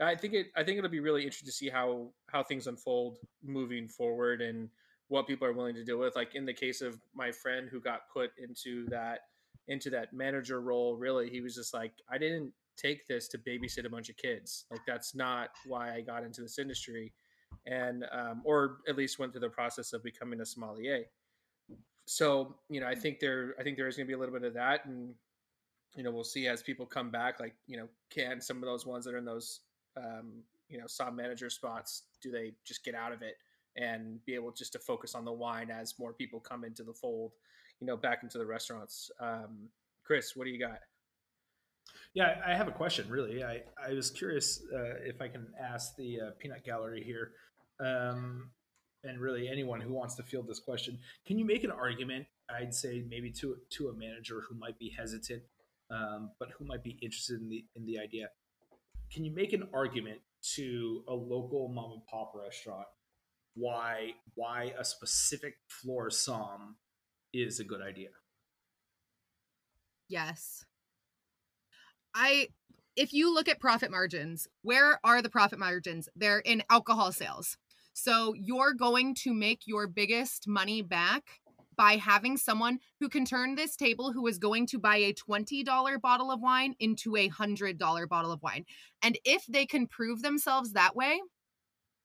[0.00, 3.18] I think it I think it'll be really interesting to see how how things unfold
[3.42, 4.68] moving forward and
[5.08, 6.14] what people are willing to deal with.
[6.14, 9.20] Like in the case of my friend who got put into that
[9.68, 13.84] into that manager role really he was just like i didn't take this to babysit
[13.84, 14.64] a bunch of kids.
[14.70, 17.12] Like that's not why i got into this industry
[17.66, 21.04] and um, or at least went through the process of becoming a sommelier.
[22.06, 24.34] So you know i think there i think there is going to be a little
[24.34, 25.14] bit of that and
[25.94, 28.86] you know we'll see as people come back like you know can some of those
[28.86, 29.60] ones that are in those
[29.96, 33.36] um, you know som manager spots do they just get out of it
[33.76, 36.92] and be able just to focus on the wine as more people come into the
[36.92, 37.32] fold
[37.82, 39.10] you know back into the restaurants.
[39.18, 39.68] Um,
[40.04, 40.78] Chris, what do you got?
[42.14, 43.10] Yeah, I have a question.
[43.10, 47.32] Really, I I was curious uh, if I can ask the uh, Peanut Gallery here,
[47.80, 48.50] um,
[49.02, 50.96] and really anyone who wants to field this question.
[51.26, 52.26] Can you make an argument?
[52.48, 55.42] I'd say maybe to to a manager who might be hesitant,
[55.90, 58.28] um, but who might be interested in the in the idea.
[59.12, 60.20] Can you make an argument
[60.54, 62.86] to a local mom and pop restaurant
[63.54, 66.76] why why a specific floor som
[67.32, 68.08] is a good idea.
[70.08, 70.64] Yes.
[72.14, 72.48] I
[72.94, 76.08] if you look at profit margins, where are the profit margins?
[76.14, 77.56] They're in alcohol sales.
[77.94, 81.40] So you're going to make your biggest money back
[81.76, 86.00] by having someone who can turn this table who is going to buy a $20
[86.00, 88.64] bottle of wine into a $100 bottle of wine.
[89.02, 91.20] And if they can prove themselves that way,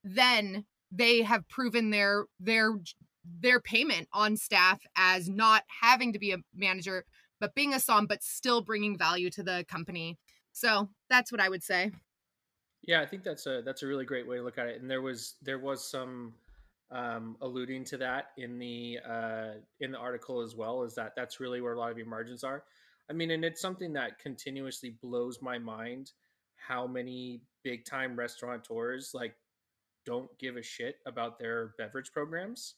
[0.04, 2.78] then they have proven their their
[3.40, 7.06] their payment on staff as not having to be a manager
[7.40, 10.18] but being a som but still bringing value to the company
[10.54, 11.92] so that's what i would say
[12.84, 14.90] yeah i think that's a that's a really great way to look at it and
[14.90, 16.34] there was there was some
[16.92, 20.84] um, alluding to that in the uh, in the article as well.
[20.84, 22.64] Is that that's really where a lot of your margins are.
[23.10, 26.12] I mean, and it's something that continuously blows my mind
[26.56, 29.36] how many big time restaurateurs like
[30.06, 32.76] don't give a shit about their beverage programs.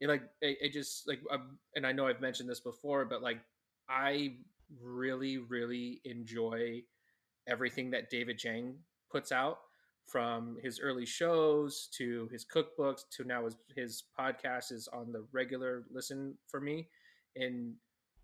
[0.00, 3.22] It like it, it just like um, and I know I've mentioned this before, but
[3.22, 3.38] like
[3.88, 4.34] I
[4.82, 6.82] really really enjoy
[7.48, 8.74] everything that David Chang
[9.10, 9.58] puts out
[10.06, 15.24] from his early shows to his cookbooks to now his, his podcast is on the
[15.32, 16.88] regular listen for me.
[17.34, 17.74] And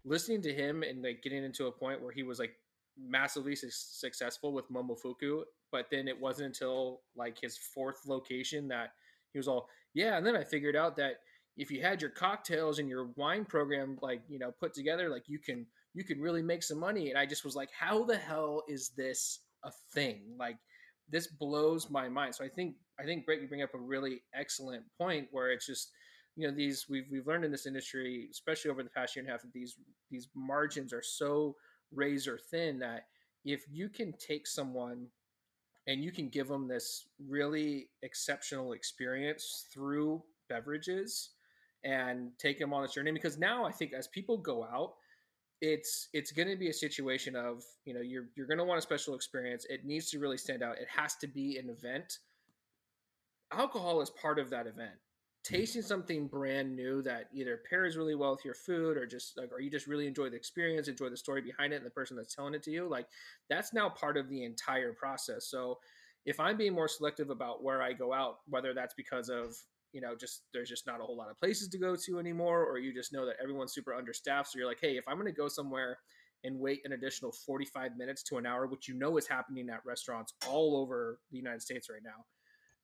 [0.05, 2.55] listening to him and like getting into a point where he was like
[2.99, 8.93] massively su- successful with momofuku but then it wasn't until like his fourth location that
[9.33, 11.21] he was all yeah and then i figured out that
[11.57, 15.25] if you had your cocktails and your wine program like you know put together like
[15.29, 17.11] you can you can really make some money.
[17.11, 20.23] And i just was like how the hell is this a thing?
[20.39, 20.57] Like
[21.09, 22.35] this blows my mind.
[22.35, 25.67] So i think i think Britt, you bring up a really excellent point where it's
[25.67, 25.91] just
[26.37, 29.29] you know these we've we've learned in this industry especially over the past year and
[29.29, 29.77] a half that these
[30.11, 31.55] these margins are so
[31.95, 33.07] razor thin that
[33.45, 35.07] if you can take someone
[35.89, 41.31] and you can give them this really exceptional experience through beverages
[41.85, 44.95] and take them on this journey because now i think as people go out
[45.63, 48.79] it's it's going to be a situation of you know you're you're going to want
[48.79, 49.65] a special experience.
[49.71, 50.77] It needs to really stand out.
[50.79, 52.19] It has to be an event.
[53.53, 54.95] Alcohol is part of that event.
[55.45, 59.53] Tasting something brand new that either pairs really well with your food or just like
[59.53, 62.17] or you just really enjoy the experience enjoy the story behind it and the person
[62.17, 63.07] that's telling it to you like
[63.49, 65.47] that's now part of the entire process.
[65.47, 65.79] So
[66.25, 69.57] if i'm being more selective about where i go out whether that's because of
[69.93, 72.65] you know just there's just not a whole lot of places to go to anymore
[72.65, 75.27] or you just know that everyone's super understaffed so you're like hey if i'm going
[75.27, 75.99] to go somewhere
[76.45, 79.85] and wait an additional 45 minutes to an hour which you know is happening at
[79.85, 82.25] restaurants all over the united states right now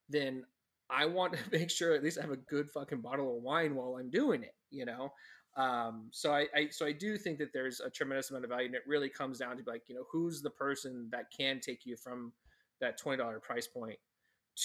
[0.08, 0.44] then
[0.90, 3.74] I want to make sure at least I have a good fucking bottle of wine
[3.74, 5.12] while I'm doing it, you know?
[5.56, 8.66] Um, so I, I, so I do think that there's a tremendous amount of value
[8.66, 11.84] and it really comes down to like, you know, who's the person that can take
[11.84, 12.32] you from
[12.80, 13.98] that $20 price point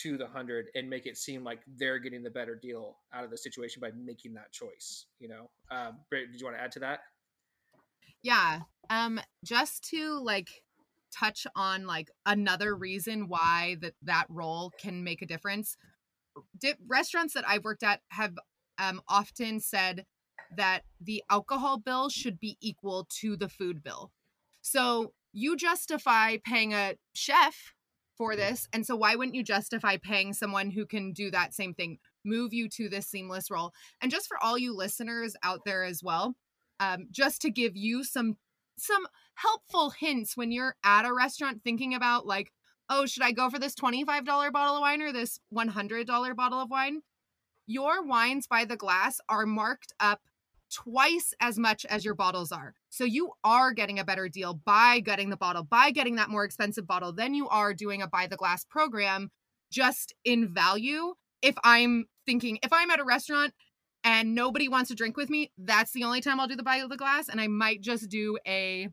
[0.02, 3.30] to the hundred and make it seem like they're getting the better deal out of
[3.30, 5.50] the situation by making that choice, you know?
[5.72, 7.00] Uh, Britt, did you want to add to that?
[8.22, 8.62] Yeah.
[8.90, 10.50] Um, just to like
[11.14, 15.78] touch on like another reason why that that role can make a difference
[16.60, 18.34] di- restaurants that I've worked at have
[18.78, 20.06] um, often said
[20.56, 24.12] that the alcohol bill should be equal to the food bill.
[24.62, 27.73] So you justify paying a chef
[28.18, 28.68] for this.
[28.74, 32.54] And so why wouldn't you justify paying someone who can do that same thing, move
[32.54, 33.74] you to this seamless role?
[34.02, 36.36] And just for all you listeners out there as well,
[36.80, 38.38] um, just to give you some
[38.76, 39.06] some
[39.36, 42.52] helpful hints when you're at a restaurant thinking about like
[42.90, 46.70] oh, should I go for this $25 bottle of wine or this $100 bottle of
[46.70, 47.02] wine?
[47.66, 50.22] Your wines by the glass are marked up
[50.74, 52.74] twice as much as your bottles are.
[52.90, 56.44] So you are getting a better deal by getting the bottle, by getting that more
[56.44, 59.30] expensive bottle than you are doing a buy the glass program
[59.72, 61.14] just in value.
[61.42, 63.54] If I'm thinking, if I'm at a restaurant
[64.04, 66.84] and nobody wants to drink with me, that's the only time I'll do the by
[66.88, 67.30] the glass.
[67.30, 68.90] And I might just do a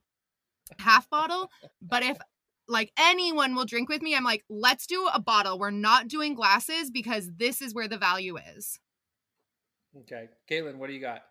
[0.78, 1.50] half bottle.
[1.80, 2.18] But if
[2.70, 4.14] like anyone will drink with me.
[4.14, 5.58] I'm like, let's do a bottle.
[5.58, 8.78] We're not doing glasses because this is where the value is.
[10.02, 10.28] Okay.
[10.48, 11.22] Kaitlin, what do you got?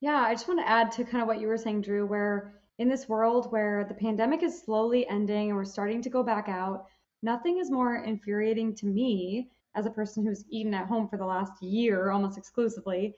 [0.00, 2.54] Yeah, I just want to add to kind of what you were saying, Drew, where
[2.78, 6.48] in this world where the pandemic is slowly ending and we're starting to go back
[6.48, 6.86] out,
[7.22, 11.26] nothing is more infuriating to me as a person who's eaten at home for the
[11.26, 13.14] last year almost exclusively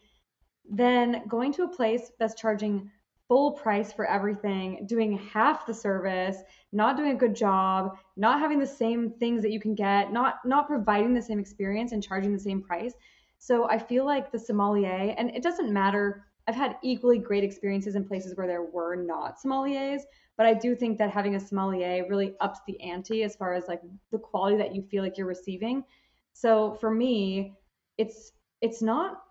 [0.68, 2.90] than going to a place that's charging
[3.28, 6.36] full price for everything, doing half the service,
[6.72, 10.40] not doing a good job, not having the same things that you can get, not
[10.44, 12.92] not providing the same experience and charging the same price.
[13.38, 16.26] So I feel like the sommelier, and it doesn't matter.
[16.48, 20.00] I've had equally great experiences in places where there were not sommeliers,
[20.36, 23.68] but I do think that having a sommelier really ups the ante as far as
[23.68, 23.80] like
[24.10, 25.84] the quality that you feel like you're receiving.
[26.32, 27.54] So for me,
[27.98, 29.22] it's it's not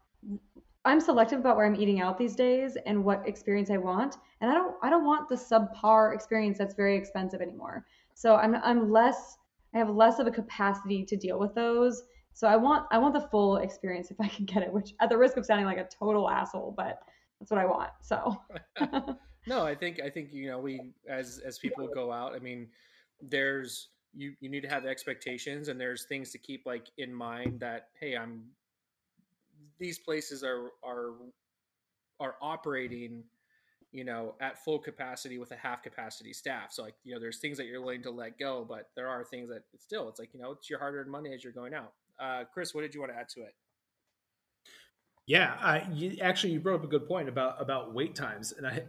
[0.83, 4.17] I'm selective about where I'm eating out these days and what experience I want.
[4.39, 7.85] And I don't I don't want the subpar experience that's very expensive anymore.
[8.13, 9.37] So I'm I'm less
[9.73, 12.03] I have less of a capacity to deal with those.
[12.33, 15.09] So I want I want the full experience if I can get it, which at
[15.09, 16.99] the risk of sounding like a total asshole, but
[17.39, 17.91] that's what I want.
[18.01, 18.41] So
[19.47, 22.67] No, I think I think you know we as as people go out, I mean
[23.21, 27.59] there's you you need to have expectations and there's things to keep like in mind
[27.59, 28.43] that hey, I'm
[29.79, 31.13] these places are are
[32.19, 33.23] are operating
[33.91, 37.39] you know at full capacity with a half capacity staff so like you know there's
[37.39, 40.29] things that you're willing to let go but there are things that still it's like
[40.33, 41.91] you know it's your hard-earned money as you're going out
[42.21, 43.53] Uh, Chris, what did you want to add to it?
[45.27, 48.67] Yeah, I, you, actually, you brought up a good point about about wait times, and
[48.67, 48.83] I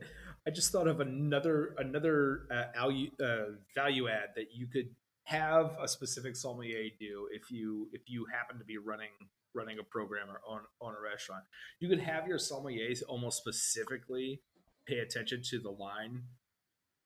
[0.47, 4.89] I just thought of another another uh, value uh, value add that you could
[5.25, 9.11] have a specific sommelier do if you if you happen to be running
[9.55, 11.45] running a program or own, own a restaurant.
[11.79, 14.41] You could have your sommeliers almost specifically
[14.87, 16.23] pay attention to the line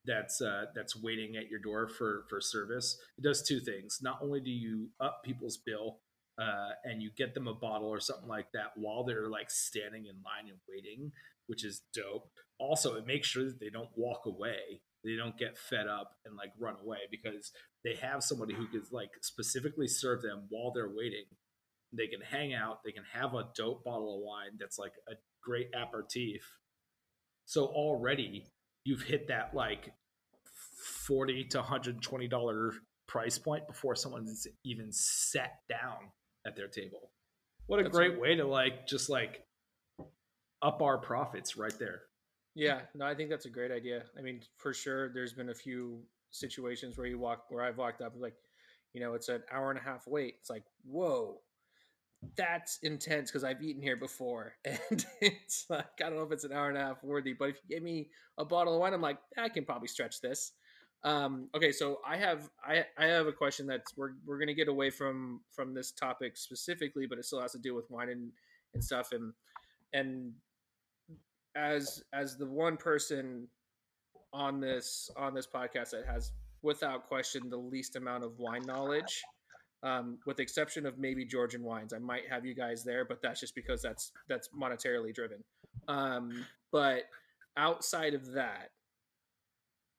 [0.07, 2.97] that's uh, that's waiting at your door for for service.
[3.19, 3.99] It does two things.
[4.01, 5.99] Not only do you up people's bill
[6.39, 10.07] uh, and you get them a bottle or something like that while they're like standing
[10.07, 11.11] in line and waiting,
[11.47, 12.29] which is dope.
[12.59, 14.81] Also, it makes sure that they don't walk away.
[15.05, 17.53] They don't get fed up and like run away because
[17.85, 21.25] they have somebody who can like specifically serve them while they're waiting.
[21.93, 22.81] They can hang out.
[22.85, 25.13] They can have a dope bottle of wine that's like a
[25.43, 26.43] great aperitif.
[27.45, 28.47] So already
[28.85, 29.93] you've hit that like
[31.07, 32.73] 40 to 120 dollar
[33.07, 36.11] price point before someone's even sat down
[36.47, 37.11] at their table
[37.67, 39.47] what a That's great way to like just like
[40.63, 42.03] up our profits right there
[42.55, 44.05] Yeah, no, I think that's a great idea.
[44.19, 48.01] I mean, for sure, there's been a few situations where you walk, where I've walked
[48.01, 48.37] up, like,
[48.95, 50.37] you know, it's an hour and a half wait.
[50.41, 51.43] It's like, whoa,
[52.37, 56.45] that's intense because I've eaten here before, and it's like I don't know if it's
[56.45, 58.95] an hour and a half worthy, but if you give me a bottle of wine,
[58.95, 60.53] I'm like, I can probably stretch this.
[61.05, 64.69] Um, okay, so I have I I have a question that's we're we're gonna get
[64.69, 68.33] away from from this topic specifically, but it still has to do with wine and
[68.75, 69.33] and stuff and
[69.93, 70.33] and
[71.57, 73.49] as as the one person
[74.33, 76.33] on this on this podcast that has
[76.63, 79.23] without question the least amount of wine knowledge
[79.83, 83.23] um, with the exception of maybe georgian wines i might have you guys there but
[83.23, 85.43] that's just because that's that's monetarily driven.
[85.89, 87.05] Um, but
[87.57, 88.71] outside of that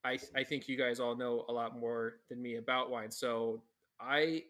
[0.04, 3.62] I, I think you guys all know a lot more than me about wine so
[4.00, 4.42] i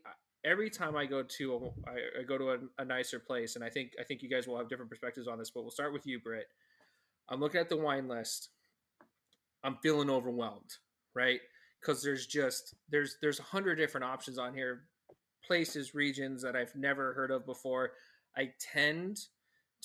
[0.45, 3.65] every time i go to a, I, I go to a, a nicer place and
[3.65, 5.93] i think i think you guys will have different perspectives on this but we'll start
[5.93, 6.47] with you britt
[7.29, 8.51] I'm looking at the wine list.
[9.63, 10.71] I'm feeling overwhelmed,
[11.15, 11.41] right?
[11.81, 14.85] Because there's just there's there's a hundred different options on here,
[15.47, 17.93] places, regions that I've never heard of before.
[18.37, 19.19] I tend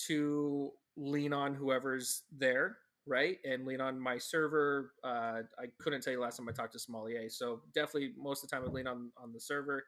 [0.06, 4.92] to lean on whoever's there, right, and lean on my server.
[5.02, 8.50] Uh, I couldn't tell you last time I talked to sommelier, so definitely most of
[8.50, 9.84] the time I lean on on the server.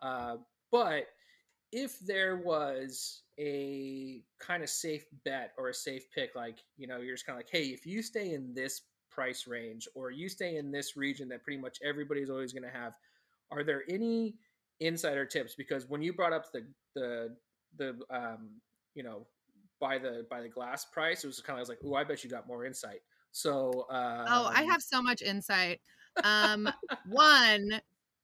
[0.00, 0.36] Uh,
[0.70, 1.06] but
[1.72, 6.98] if there was a kind of safe bet or a safe pick, like, you know,
[6.98, 10.28] you're just kind of like, hey, if you stay in this price range or you
[10.28, 12.92] stay in this region that pretty much everybody's always going to have,
[13.50, 14.36] are there any
[14.78, 15.54] insider tips?
[15.56, 17.36] Because when you brought up the, the,
[17.76, 18.50] the, um,
[18.94, 19.26] you know,
[19.84, 22.30] by the, by the glass price, it was kind of like, oh, I bet you
[22.30, 23.00] got more insight.
[23.32, 25.82] So, um, Oh, I have so much insight.
[26.22, 26.70] Um,
[27.06, 27.82] one,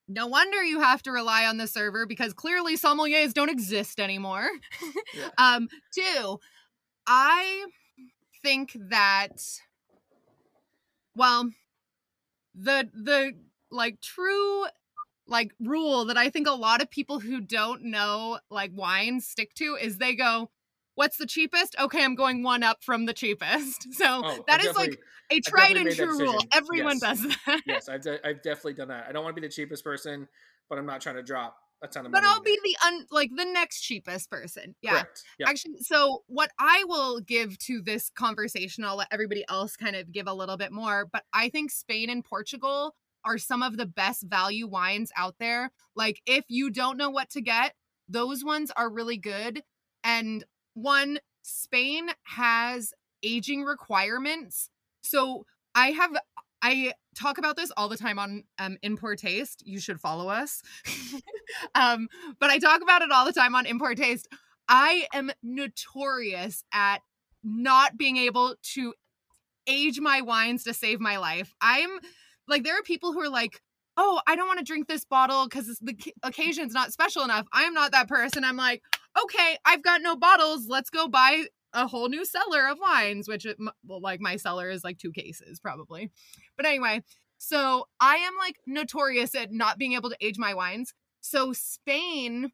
[0.09, 4.49] no wonder you have to rely on the server because clearly sommeliers don't exist anymore.
[5.15, 5.29] Yeah.
[5.39, 6.41] um, two,
[7.07, 7.67] I
[8.43, 9.43] think that
[11.15, 11.51] well,
[12.55, 13.33] the the
[13.71, 14.65] like true
[15.27, 19.53] like rule that I think a lot of people who don't know like wine stick
[19.57, 20.51] to is they go,
[21.01, 21.75] "What's the cheapest?
[21.81, 25.77] Okay, I'm going one up from the cheapest." So Oh, that is like a tried
[25.77, 26.39] and true rule.
[26.53, 27.21] Everyone Yes.
[27.23, 27.61] does that.
[27.67, 29.07] yes, I've, de- I've definitely done that.
[29.09, 30.29] I don't want to be the cheapest person,
[30.69, 32.23] but I'm not trying to drop a ton of money.
[32.23, 32.29] but.
[32.29, 34.75] I'll be the un like the next cheapest person.
[34.83, 34.91] Yeah.
[34.93, 35.23] Correct.
[35.39, 35.49] Yeah.
[35.49, 40.13] Actually, so what I will give to this conversation, I'll let everybody else kind of
[40.13, 42.95] give a little bit more, but I think Spain and Portugal
[43.25, 45.73] are some of the best value wines out there.
[45.95, 47.75] Like, if you don't know what to get,
[48.09, 49.63] those ones are really good.
[50.05, 50.45] And
[50.75, 52.93] one, Spain has
[53.23, 54.71] aging requirements.
[55.03, 55.45] So
[55.75, 56.17] I have
[56.63, 59.63] I talk about this all the time on um, In Pour Taste.
[59.67, 60.63] You should follow us.
[61.75, 62.09] um,
[62.39, 64.29] but I talk about it all the time on In Pour Taste.
[64.69, 66.99] I am notorious at
[67.43, 68.95] not being able to
[69.67, 71.55] age my wines to save my life.
[71.61, 71.91] I'm
[72.47, 73.61] like, there are people who are like,
[73.97, 77.47] oh, I don't want to drink this bottle because the occasion's not special enough.
[77.53, 78.45] I'm not that person.
[78.45, 78.83] I'm like,
[79.25, 80.67] okay, I've got no bottles.
[80.69, 83.57] Let's go buy a whole new cellar of wines, which, it,
[83.87, 86.11] well, like, my cellar is like two cases probably.
[86.57, 87.03] But anyway,
[87.39, 90.95] so I am like notorious at not being able to age my wines.
[91.21, 92.53] So Spain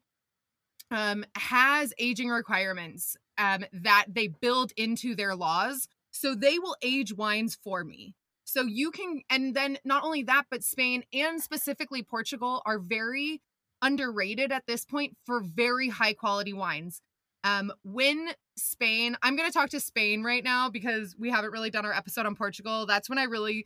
[0.91, 5.87] um, has aging requirements um, that they build into their laws.
[6.11, 8.15] So they will age wines for me.
[8.45, 13.41] So you can, and then not only that, but Spain and specifically Portugal are very
[13.81, 17.01] underrated at this point for very high quality wines.
[17.43, 21.69] Um, when Spain, I'm going to talk to Spain right now because we haven't really
[21.69, 22.85] done our episode on Portugal.
[22.85, 23.65] That's when I really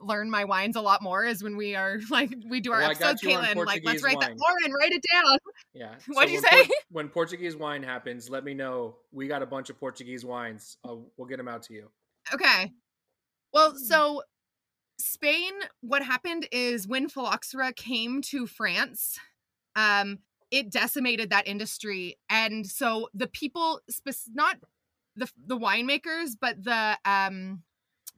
[0.00, 2.90] learn my wines a lot more is when we are like we do our Well,
[2.90, 3.56] episodes, Kaitlin.
[3.66, 4.36] Like, let's write that.
[4.38, 5.38] Lauren, write it down.
[5.74, 5.94] Yeah.
[6.08, 6.64] What'd you when say?
[6.64, 8.96] Port- when Portuguese wine happens, let me know.
[9.12, 10.76] We got a bunch of Portuguese wines.
[10.84, 11.90] I'll, we'll get them out to you.
[12.32, 12.72] Okay.
[13.52, 14.22] Well, so
[14.98, 19.18] Spain, what happened is when phylloxera came to France,
[19.78, 20.18] um,
[20.50, 24.56] it decimated that industry, and so the people, spec- not
[25.14, 27.62] the the winemakers, but the um,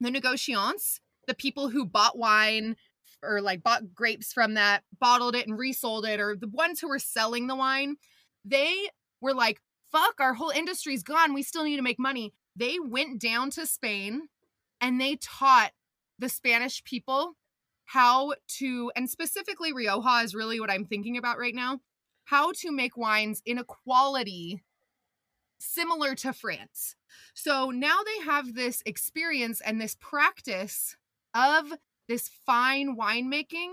[0.01, 2.77] the negociants, the people who bought wine
[3.23, 6.89] or like bought grapes from that, bottled it and resold it, or the ones who
[6.89, 7.97] were selling the wine,
[8.45, 8.89] they
[9.21, 9.61] were like,
[9.93, 11.35] "Fuck, our whole industry's gone.
[11.35, 14.29] We still need to make money." They went down to Spain
[14.81, 15.73] and they taught
[16.19, 17.37] the Spanish people
[17.93, 21.81] how to, and specifically Rioja is really what I'm thinking about right now,
[22.23, 24.63] how to make wines in a quality
[25.59, 26.95] similar to France.
[27.35, 30.97] So now they have this experience and this practice
[31.35, 31.73] of
[32.09, 33.73] this fine winemaking,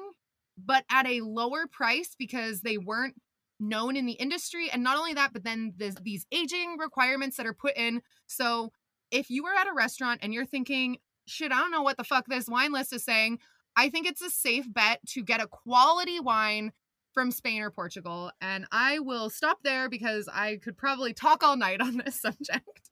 [0.57, 3.21] but at a lower price because they weren't
[3.59, 4.67] known in the industry.
[4.73, 8.01] And not only that, but then there's these aging requirements that are put in.
[8.25, 8.71] So
[9.11, 10.97] if you are at a restaurant and you're thinking,
[11.27, 13.37] shit, I don't know what the fuck this wine list is saying,
[13.77, 16.73] I think it's a safe bet to get a quality wine
[17.13, 18.31] from Spain or Portugal.
[18.41, 22.89] And I will stop there because I could probably talk all night on this subject.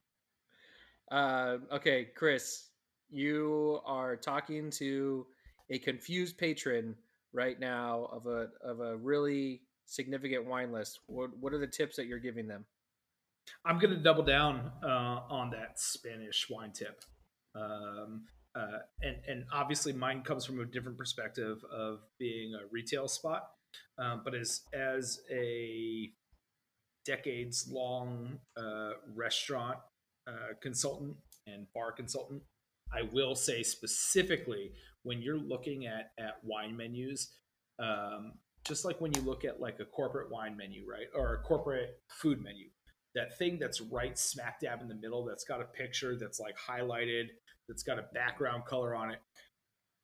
[1.12, 2.70] Uh, okay, Chris,
[3.10, 5.26] you are talking to
[5.70, 6.96] a confused patron
[7.34, 11.00] right now of a of a really significant wine list.
[11.08, 12.66] What what are the tips that you're giving them?
[13.64, 17.04] I'm going to double down uh, on that Spanish wine tip.
[17.54, 18.24] Um,
[18.56, 23.50] uh, and, and obviously, mine comes from a different perspective of being a retail spot.
[23.98, 26.10] Um, but as, as a
[27.06, 29.78] decades long uh, restaurant
[30.28, 32.42] uh, consultant and bar consultant,
[32.94, 34.72] I will say specifically
[35.04, 37.34] when you're looking at, at wine menus,
[37.80, 38.34] um,
[38.66, 42.00] just like when you look at like a corporate wine menu, right, or a corporate
[42.10, 42.68] food menu,
[43.16, 46.56] that thing that's right smack dab in the middle that's got a picture that's like
[46.58, 47.26] highlighted
[47.68, 49.20] that's got a background color on it.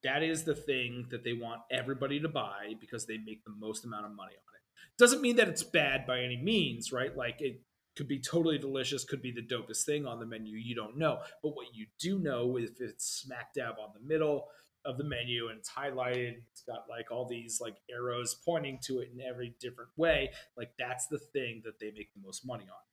[0.03, 3.85] That is the thing that they want everybody to buy because they make the most
[3.85, 4.97] amount of money on it.
[4.97, 7.15] Doesn't mean that it's bad by any means right?
[7.15, 7.61] Like it
[7.95, 11.19] could be totally delicious could be the dopest thing on the menu you don't know.
[11.43, 14.47] But what you do know if it's smack dab on the middle
[14.85, 18.99] of the menu and it's highlighted it's got like all these like arrows pointing to
[18.99, 22.63] it in every different way like that's the thing that they make the most money
[22.63, 22.90] on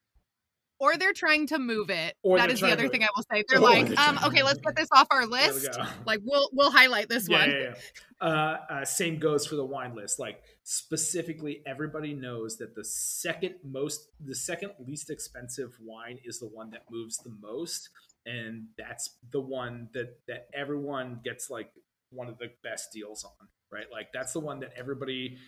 [0.81, 2.15] Or they're trying to move it.
[2.23, 3.45] Or that the other thing I will say.
[3.49, 5.77] They're Or like, they're um, okay, let's put this off our we list.
[6.07, 7.51] Like we'll we'll highlight this yeah, one.
[7.51, 7.75] yeah, yeah.
[8.21, 10.19] Uh, uh, same goes for the wine list.
[10.19, 16.47] Like specifically, everybody knows that the second most, the second least expensive wine is the
[16.49, 17.91] one that moves the most,
[18.27, 21.71] and that's the one that that everyone gets like
[22.11, 23.87] one of the best deals on, right?
[23.91, 25.39] Like that's the one that everybody.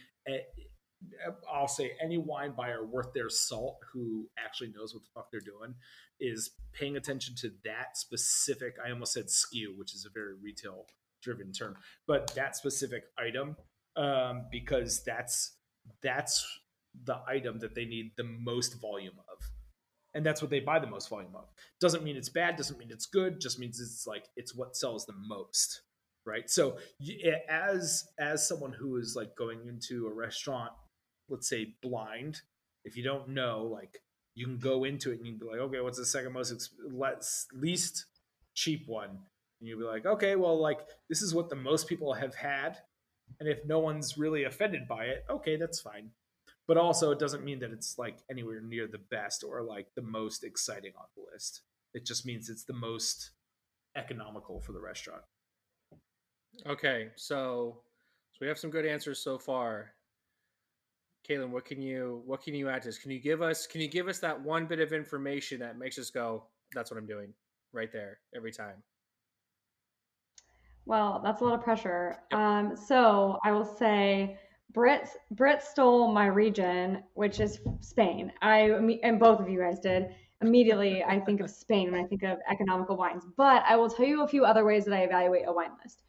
[1.50, 5.40] I'll say any wine buyer worth their salt who actually knows what the fuck they're
[5.40, 5.74] doing
[6.20, 8.76] is paying attention to that specific.
[8.84, 10.86] I almost said skew, which is a very retail
[11.22, 11.76] driven term,
[12.06, 13.56] but that specific item
[13.96, 15.56] um, because that's
[16.02, 16.46] that's
[17.04, 19.38] the item that they need the most volume of,
[20.14, 21.44] and that's what they buy the most volume of.
[21.80, 22.56] Doesn't mean it's bad.
[22.56, 23.40] Doesn't mean it's good.
[23.40, 25.82] Just means it's like it's what sells the most,
[26.24, 26.48] right?
[26.48, 26.78] So
[27.48, 30.72] as as someone who is like going into a restaurant,
[31.30, 32.42] let's say blind,
[32.84, 34.02] if you don't know, like
[34.34, 36.52] you can go into it and you can be like, okay, what's the second most
[36.52, 38.06] ex- less, least
[38.54, 39.10] cheap one?
[39.60, 42.78] And you'll be like, okay, well, like this is what the most people have had,
[43.38, 46.10] and if no one's really offended by it, okay, that's fine.
[46.66, 50.02] But also, it doesn't mean that it's like anywhere near the best or like the
[50.02, 51.62] most exciting on the list.
[51.94, 53.30] It just means it's the most
[53.96, 55.22] economical for the restaurant.
[56.66, 57.82] Okay, so
[58.32, 59.92] so we have some good answers so far.
[61.28, 62.98] Kaitlin, what can you what can you add to this?
[62.98, 65.98] Can you give us can you give us that one bit of information that makes
[65.98, 66.44] us go,
[66.74, 67.32] that's what I'm doing
[67.72, 68.82] right there every time?
[70.86, 72.16] Well, that's a lot of pressure.
[72.30, 72.40] Yep.
[72.40, 74.38] Um, so I will say
[74.72, 78.32] Britt Britt stole my region, which is Spain.
[78.42, 78.70] I
[79.02, 80.14] and both of you guys did.
[80.42, 83.24] Immediately, I think of Spain when I think of economical wines.
[83.36, 86.02] But I will tell you a few other ways that I evaluate a wine list.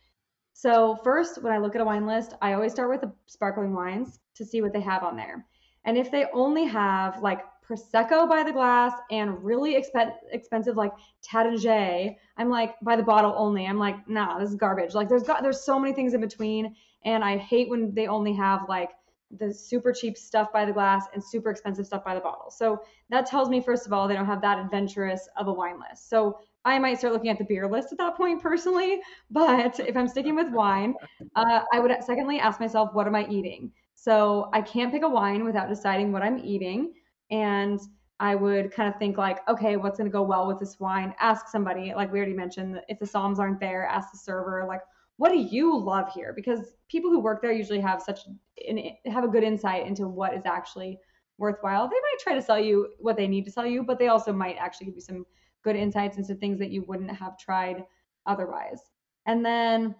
[0.61, 3.73] So first, when I look at a wine list, I always start with the sparkling
[3.73, 5.43] wines to see what they have on there.
[5.85, 10.91] And if they only have like prosecco by the glass and really expen- expensive like
[11.27, 13.65] Taittinger, I'm like by the bottle only.
[13.65, 14.93] I'm like, nah, this is garbage.
[14.93, 16.75] Like there's got there's so many things in between,
[17.05, 18.91] and I hate when they only have like
[19.39, 22.51] the super cheap stuff by the glass and super expensive stuff by the bottle.
[22.51, 25.79] So that tells me, first of all, they don't have that adventurous of a wine
[25.79, 26.07] list.
[26.07, 29.01] So I might start looking at the beer list at that point personally.
[29.29, 30.95] But if I'm sticking with wine,
[31.35, 33.71] uh, I would secondly ask myself, what am I eating?
[33.95, 36.93] So I can't pick a wine without deciding what I'm eating.
[37.29, 37.79] And
[38.19, 41.13] I would kind of think like, okay, what's going to go well with this wine?
[41.19, 44.81] Ask somebody, like we already mentioned, if the Soms aren't there, ask the server, like,
[45.17, 46.33] what do you love here?
[46.35, 48.21] Because people who work there usually have such
[48.67, 50.99] an, have a good insight into what is actually
[51.37, 51.87] worthwhile.
[51.87, 54.31] They might try to sell you what they need to sell you, but they also
[54.31, 55.25] might actually give you some
[55.63, 57.83] good insights into things that you wouldn't have tried
[58.25, 58.81] otherwise.
[59.25, 59.95] And then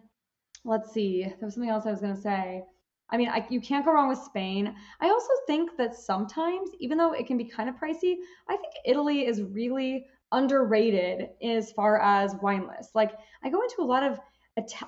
[0.66, 2.64] let's see, there was something else I was going to say.
[3.10, 4.74] I mean, I, you can't go wrong with Spain.
[5.02, 8.16] I also think that sometimes, even though it can be kind of pricey,
[8.48, 12.96] I think Italy is really underrated as far as wine lists.
[12.96, 13.12] Like,
[13.44, 14.20] I go into a lot of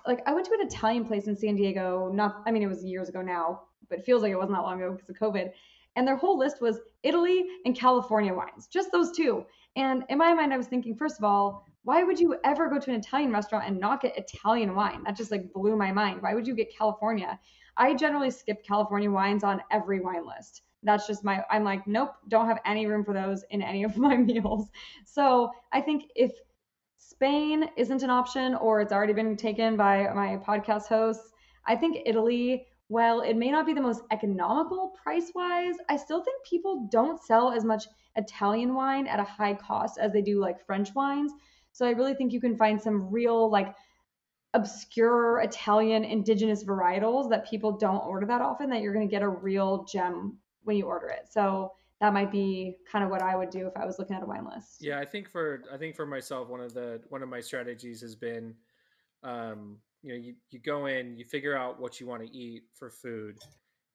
[0.06, 2.12] like I went to an Italian place in San Diego.
[2.14, 4.62] Not, I mean, it was years ago now, but it feels like it wasn't that
[4.62, 5.52] long ago because of COVID.
[5.96, 9.46] And their whole list was Italy and California wines, just those two.
[9.76, 12.80] And in my mind, I was thinking, first of all, why would you ever go
[12.80, 15.04] to an Italian restaurant and not get Italian wine?
[15.04, 16.22] That just like blew my mind.
[16.22, 17.40] Why would you get California?
[17.76, 20.62] I generally skip California wines on every wine list.
[20.84, 23.98] That's just my, I'm like, nope, don't have any room for those in any of
[24.08, 24.70] my meals.
[25.06, 26.32] So I think if
[26.98, 31.32] Spain isn't an option or it's already been taken by my podcast hosts.
[31.66, 36.24] I think Italy, while it may not be the most economical price wise, I still
[36.24, 40.40] think people don't sell as much Italian wine at a high cost as they do
[40.40, 41.32] like French wines.
[41.72, 43.76] So I really think you can find some real like
[44.54, 49.24] obscure Italian indigenous varietals that people don't order that often that you're going to get
[49.24, 51.28] a real gem when you order it.
[51.30, 54.24] So that might be kind of what I would do if I was looking at
[54.24, 54.78] a wine list.
[54.82, 58.02] Yeah, I think for I think for myself, one of the one of my strategies
[58.02, 58.54] has been,
[59.24, 62.64] um, you know, you, you go in, you figure out what you want to eat
[62.74, 63.40] for food,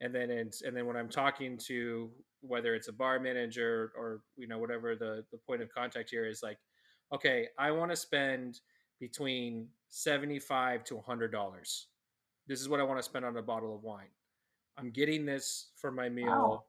[0.00, 4.20] and then it's and then when I'm talking to whether it's a bar manager or
[4.36, 6.58] you know whatever the the point of contact here is like,
[7.14, 8.60] okay, I want to spend
[9.00, 11.88] between seventy five to hundred dollars.
[12.46, 14.10] This is what I want to spend on a bottle of wine.
[14.78, 16.26] I'm getting this for my meal.
[16.26, 16.64] Wow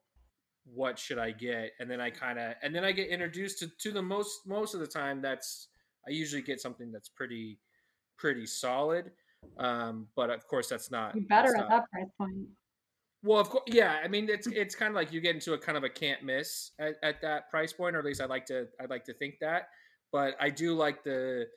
[0.74, 1.72] what should I get?
[1.80, 4.74] And then I kind of and then I get introduced to to the most most
[4.74, 5.68] of the time that's
[6.08, 7.60] I usually get something that's pretty
[8.18, 9.12] pretty solid.
[9.58, 12.48] Um, but of course that's not you better at not, that price point.
[13.22, 14.00] Well, of course, yeah.
[14.04, 16.24] I mean, it's it's kind of like you get into a kind of a can't
[16.24, 19.14] miss at, at that price point, or at least I like to I like to
[19.14, 19.70] think that.
[20.12, 21.48] But I do like the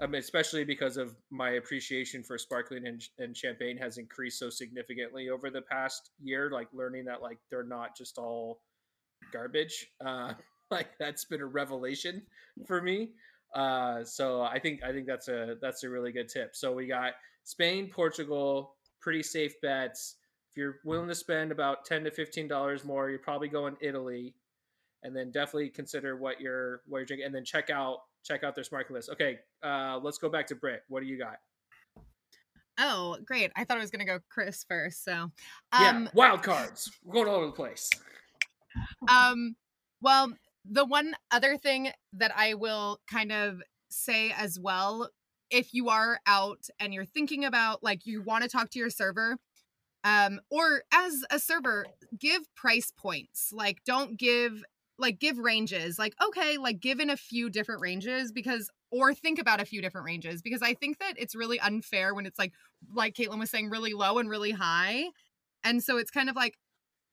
[0.00, 4.50] I mean, especially because of my appreciation for sparkling and, and champagne has increased so
[4.50, 6.50] significantly over the past year.
[6.50, 8.62] Like learning that like they're not just all
[9.32, 9.88] garbage.
[10.04, 10.34] Uh,
[10.70, 12.22] like that's been a revelation
[12.66, 13.10] for me.
[13.54, 16.56] Uh, so I think I think that's a that's a really good tip.
[16.56, 17.12] So we got
[17.44, 20.16] Spain, Portugal, pretty safe bets.
[20.52, 24.34] If you're willing to spend about ten to fifteen dollars more, you're probably going Italy,
[25.02, 28.54] and then definitely consider what you're what you're drinking, and then check out check out
[28.54, 29.08] their smart list.
[29.08, 30.82] Okay, uh, let's go back to Britt.
[30.88, 31.36] What do you got?
[32.78, 33.50] Oh, great!
[33.56, 35.02] I thought I was going to go Chris first.
[35.04, 35.32] So, um,
[35.72, 36.90] yeah, wild cards.
[37.02, 37.88] We're going all over the place.
[39.08, 39.56] Um,
[40.02, 40.34] well,
[40.68, 45.08] the one other thing that I will kind of say as well,
[45.50, 48.90] if you are out and you're thinking about like you want to talk to your
[48.90, 49.38] server,
[50.04, 51.86] um, or as a server,
[52.18, 53.52] give price points.
[53.52, 54.62] Like, don't give
[54.98, 59.60] like give ranges like okay like given a few different ranges because or think about
[59.60, 62.52] a few different ranges because i think that it's really unfair when it's like
[62.94, 65.04] like Kaitlin was saying really low and really high
[65.64, 66.56] and so it's kind of like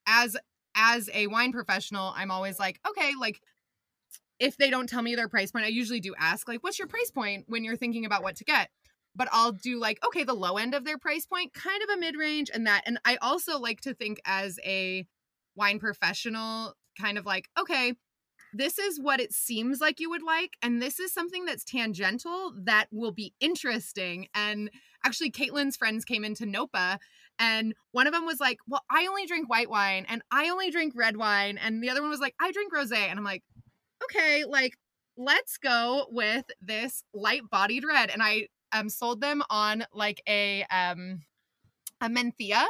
[0.08, 0.38] as
[0.76, 3.42] as a wine professional i'm always like okay like
[4.40, 6.88] if they don't tell me their price point i usually do ask like what's your
[6.88, 8.70] price point when you're thinking about what to get
[9.16, 12.00] but I'll do like, okay, the low end of their price point, kind of a
[12.00, 12.84] mid range, and that.
[12.86, 15.06] And I also like to think as a
[15.56, 17.94] wine professional kind of like, okay,
[18.54, 20.54] this is what it seems like you would like.
[20.62, 24.28] And this is something that's tangential that will be interesting.
[24.34, 24.72] And
[25.04, 27.00] actually, Kaitlin's friends came into NOPA,
[27.40, 30.70] and one of them was like, Well, I only drink white wine and I only
[30.70, 31.58] drink red wine.
[31.58, 32.92] And the other one was like, I drink rose.
[32.92, 33.44] And I'm like,
[34.04, 34.74] Okay, like,
[35.18, 38.10] let's go with this light bodied red.
[38.10, 41.22] And I um, sold them on like a, um,
[42.02, 42.66] a Mencía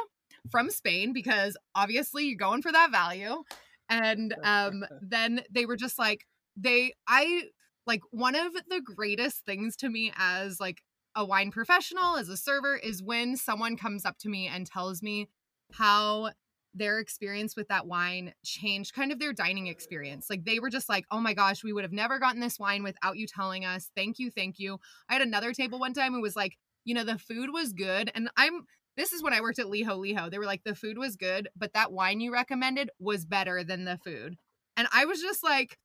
[0.50, 3.42] from Spain because obviously you're going for that value.
[3.88, 7.42] And um then they were just like they i
[7.86, 10.82] like one of the greatest things to me as like
[11.16, 15.02] a wine professional as a server is when someone comes up to me and tells
[15.02, 15.28] me
[15.72, 16.30] how
[16.74, 20.28] their experience with that wine changed kind of their dining experience.
[20.30, 22.82] Like they were just like, oh my gosh, we would have never gotten this wine
[22.82, 23.90] without you telling us.
[23.96, 24.78] Thank you, thank you.
[25.08, 26.14] I had another table one time.
[26.14, 28.10] It was like, you know, the food was good.
[28.14, 28.66] And I'm
[28.96, 30.30] this is when I worked at Liho Liho.
[30.30, 33.84] They were like, the food was good, but that wine you recommended was better than
[33.84, 34.36] the food.
[34.76, 35.78] And I was just like,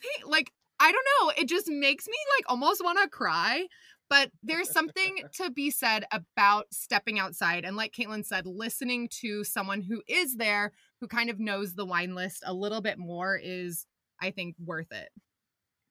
[0.00, 1.32] "Hey," like, I don't know.
[1.36, 3.66] It just makes me like almost want to cry.
[4.10, 7.64] But there's something to be said about stepping outside.
[7.64, 11.86] And like Kaitlin said, listening to someone who is there, who kind of knows the
[11.86, 13.86] wine list a little bit more is,
[14.20, 15.10] I think, worth it.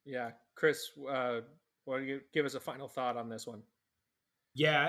[0.05, 1.41] Yeah, Chris, uh,
[1.85, 3.61] why don't you give us a final thought on this one?
[4.55, 4.81] Yeah,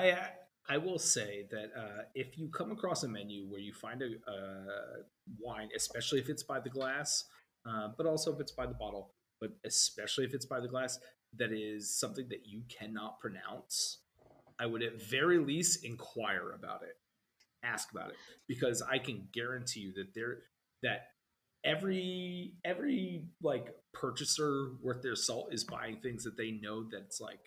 [0.69, 4.03] I, I will say that uh, if you come across a menu where you find
[4.03, 4.65] a, a
[5.39, 7.25] wine, especially if it's by the glass,
[7.69, 10.99] uh, but also if it's by the bottle, but especially if it's by the glass,
[11.37, 13.99] that is something that you cannot pronounce,
[14.59, 16.97] I would at very least inquire about it,
[17.63, 20.39] ask about it, because I can guarantee you that there
[20.83, 21.09] that
[21.65, 27.41] every every like purchaser worth their salt is buying things that they know that's like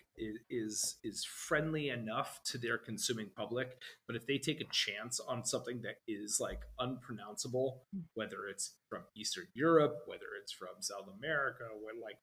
[0.50, 3.76] is is friendly enough to their consuming public.
[4.06, 7.82] But if they take a chance on something that is like unpronounceable
[8.14, 12.16] whether it's from eastern europe whether it's from south america or like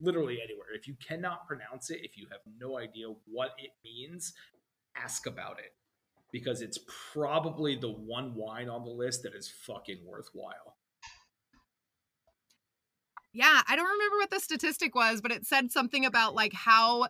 [0.00, 4.32] literally anywhere if you cannot pronounce it if you have no idea what it means
[4.96, 5.72] ask about it.
[6.32, 6.78] Because it's
[7.12, 10.73] probably the one wine on the list that is fucking worthwhile
[13.34, 17.08] Yeah, I don't remember what the statistic was, but it said something about like how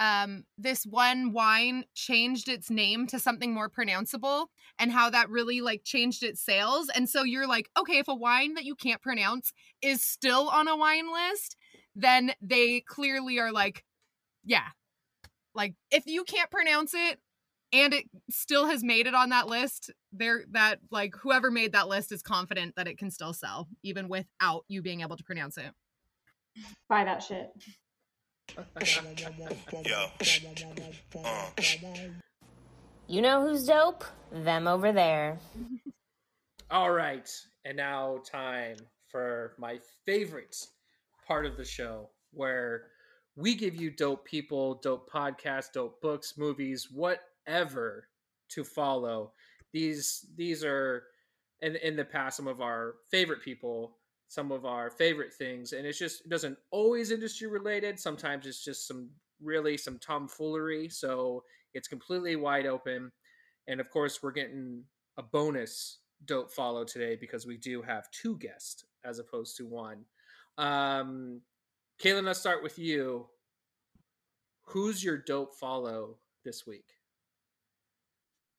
[0.00, 4.46] um this one wine changed its name to something more pronounceable
[4.78, 6.88] and how that really like changed its sales.
[6.94, 9.52] And so you're like, okay, if a wine that you can't pronounce
[9.82, 11.56] is still on a wine list,
[11.96, 13.84] then they clearly are like,
[14.44, 14.68] yeah.
[15.54, 17.18] Like if you can't pronounce it
[17.74, 21.88] and it still has made it on that list, there that like whoever made that
[21.88, 25.58] list is confident that it can still sell even without you being able to pronounce
[25.58, 25.72] it.
[26.88, 27.50] Buy that shit.
[29.84, 30.06] Yo.
[31.24, 31.50] Uh.
[33.06, 34.02] You know who's dope?
[34.32, 35.38] Them over there.
[36.70, 37.30] All right,
[37.66, 38.76] and now time
[39.08, 40.56] for my favorite
[41.26, 42.86] part of the show where
[43.36, 46.88] we give you dope people, dope podcasts, dope books, movies,
[47.46, 48.08] whatever
[48.50, 49.32] to follow.
[49.72, 51.04] These these are
[51.62, 53.96] in in the past some of our favorite people,
[54.28, 57.98] some of our favorite things, and it's just it doesn't always industry related.
[57.98, 59.10] Sometimes it's just some
[59.42, 60.88] really some tomfoolery.
[60.88, 61.42] So
[61.74, 63.10] it's completely wide open.
[63.66, 64.84] And of course, we're getting
[65.16, 70.04] a bonus dope follow today because we do have two guests as opposed to one.
[70.58, 71.40] Um,
[72.00, 73.26] Kaitlin, let's start with you.
[74.66, 76.94] Who's your dope follow this week?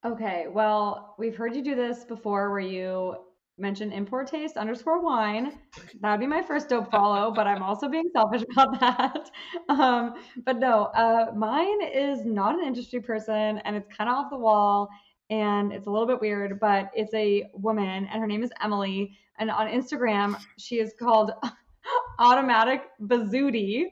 [0.05, 3.15] Okay, well, we've heard you do this before where you
[3.57, 5.57] mention In Pour Taste underscore wine.
[5.99, 9.31] That would be my first dope follow, but I'm also being selfish about that.
[9.67, 10.13] Um,
[10.45, 14.37] but no, uh, mine is not an industry person and it's kind of off the
[14.37, 14.89] wall
[15.31, 19.17] and it's a little bit weird, but it's a woman and her name is Emily.
[19.39, 21.31] And on Instagram, she is called
[22.19, 23.89] Automatic Bazooty.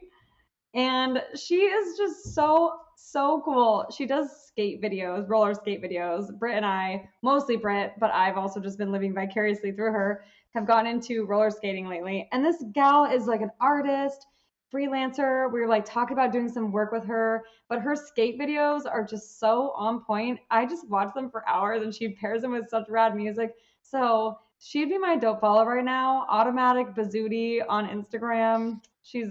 [0.74, 2.72] And she is just so,
[3.04, 3.86] so cool.
[3.94, 6.36] She does skate videos, roller skate videos.
[6.38, 10.24] Britt and I, mostly Britt, but I've also just been living vicariously through her,
[10.54, 12.28] have gone into roller skating lately.
[12.32, 14.26] And this gal is like an artist,
[14.72, 15.52] freelancer.
[15.52, 19.04] We were like talking about doing some work with her, but her skate videos are
[19.04, 20.40] just so on point.
[20.50, 23.52] I just watch them for hours and she pairs them with such rad music.
[23.82, 26.26] So she'd be my dope follow right now.
[26.28, 28.80] Automatic Bazooty on Instagram.
[29.02, 29.28] She's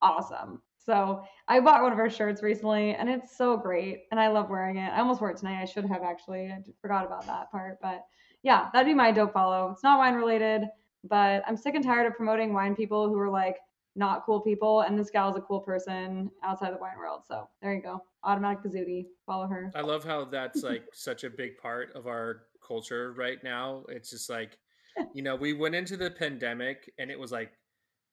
[0.00, 0.62] awesome.
[0.86, 4.48] So I bought one of her shirts recently and it's so great and I love
[4.48, 4.92] wearing it.
[4.92, 5.60] I almost wore it tonight.
[5.60, 6.46] I should have actually.
[6.46, 7.78] I forgot about that part.
[7.82, 8.06] But
[8.44, 9.70] yeah, that'd be my dope follow.
[9.72, 10.62] It's not wine related,
[11.02, 13.56] but I'm sick and tired of promoting wine people who are like
[13.96, 14.82] not cool people.
[14.82, 17.22] And this gal is a cool person outside the wine world.
[17.26, 18.00] So there you go.
[18.22, 19.08] Automatic Bazooty.
[19.26, 19.72] Follow her.
[19.74, 23.84] I love how that's like such a big part of our culture right now.
[23.88, 24.58] It's just like,
[25.14, 27.52] you know, we went into the pandemic and it was like,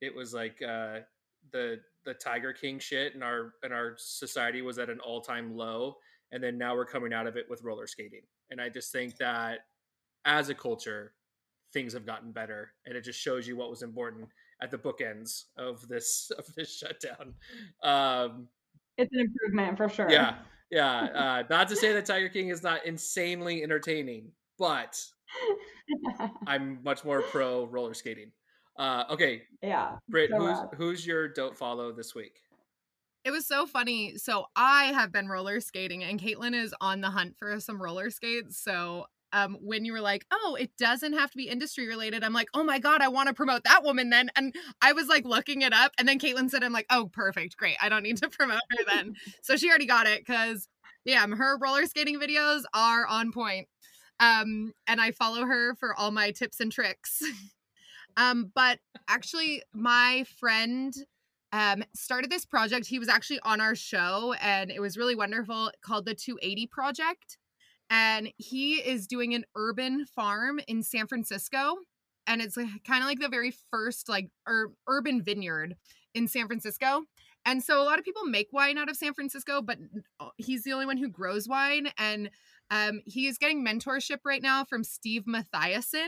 [0.01, 0.99] it was like uh,
[1.51, 5.55] the the Tiger King shit, and our and our society was at an all time
[5.55, 5.95] low,
[6.31, 8.21] and then now we're coming out of it with roller skating.
[8.51, 9.59] And I just think that
[10.25, 11.13] as a culture,
[11.73, 14.27] things have gotten better, and it just shows you what was important
[14.61, 17.33] at the bookends of this of this shutdown.
[17.83, 18.47] Um,
[18.97, 20.09] It's an improvement for sure.
[20.09, 20.35] yeah,
[20.71, 21.07] yeah.
[21.13, 25.03] Uh, not to say that Tiger King is not insanely entertaining, but
[26.47, 28.31] I'm much more pro roller skating.
[28.77, 29.97] Uh, okay, yeah.
[30.09, 32.39] Britt, so who's who's your don't follow this week?
[33.23, 34.17] It was so funny.
[34.17, 38.09] So I have been roller skating and Kaitlin is on the hunt for some roller
[38.09, 38.61] skates.
[38.61, 42.33] So um, when you were like, oh, it doesn't have to be industry related, I'm
[42.33, 44.29] like, oh my God, I want to promote that woman then.
[44.35, 45.93] And I was like looking it up.
[45.97, 47.55] And then Kaitlin said, I'm like, oh, perfect.
[47.55, 47.77] Great.
[47.81, 49.15] I don't need to promote her then.
[49.41, 50.67] so she already got it because
[51.05, 53.67] Yeah, her roller skating videos are on point.
[54.19, 57.21] Um, and I follow her for all my tips and tricks.
[58.17, 60.93] um, but actually, my friend
[61.51, 62.87] um, started this project.
[62.87, 67.37] He was actually on our show, and it was really wonderful called the 280 Project.
[67.89, 71.75] And he is doing an urban farm in San Francisco.
[72.25, 75.75] And it's kind of like the very first like ur- urban vineyard
[76.15, 77.03] in San Francisco.
[77.45, 79.77] And so a lot of people make wine out of San Francisco, but
[80.19, 81.89] uh, he's the only one who grows wine.
[81.97, 82.29] And
[82.71, 86.07] um, he is getting mentorship right now from Steve Matthiasson,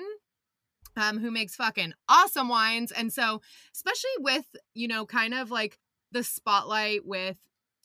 [0.96, 2.92] um, who makes fucking awesome wines.
[2.92, 3.42] And so,
[3.74, 5.78] especially with, you know, kind of like
[6.12, 7.38] the spotlight with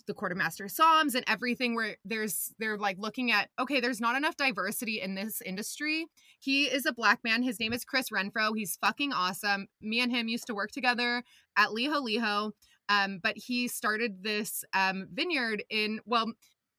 [0.07, 4.01] the Court of Master Sommeliers and everything where there's they're like looking at okay there's
[4.01, 6.07] not enough diversity in this industry.
[6.39, 7.43] He is a black man.
[7.43, 8.53] His name is chris renfro.
[8.57, 9.69] He's fucking awesome.
[9.81, 11.23] Me and him used to work together
[11.57, 12.53] at liho liho
[12.91, 16.33] um, but he started this um, vineyard in well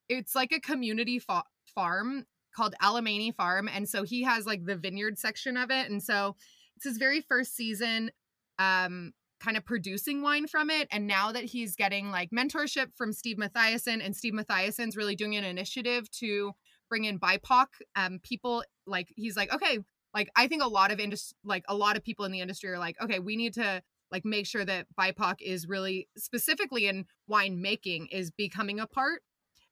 [0.09, 1.43] it's like a community fa-
[1.73, 2.25] farm
[2.55, 6.35] called Alemany farm and so he has like the vineyard section of it and so
[6.75, 8.11] it's his very first season
[8.59, 10.87] um kind of producing wine from it.
[10.91, 15.35] And now that he's getting like mentorship from Steve Matthiasson, and Steve Matthiasson's really doing
[15.35, 16.53] an initiative to
[16.89, 17.65] bring in BIPOC
[17.95, 19.79] um, people, like he's like, okay,
[20.13, 22.69] like I think a lot of industry, like a lot of people in the industry
[22.69, 27.05] are like, okay, we need to like make sure that BIPOC is really specifically in
[27.27, 29.21] wine making is becoming a part.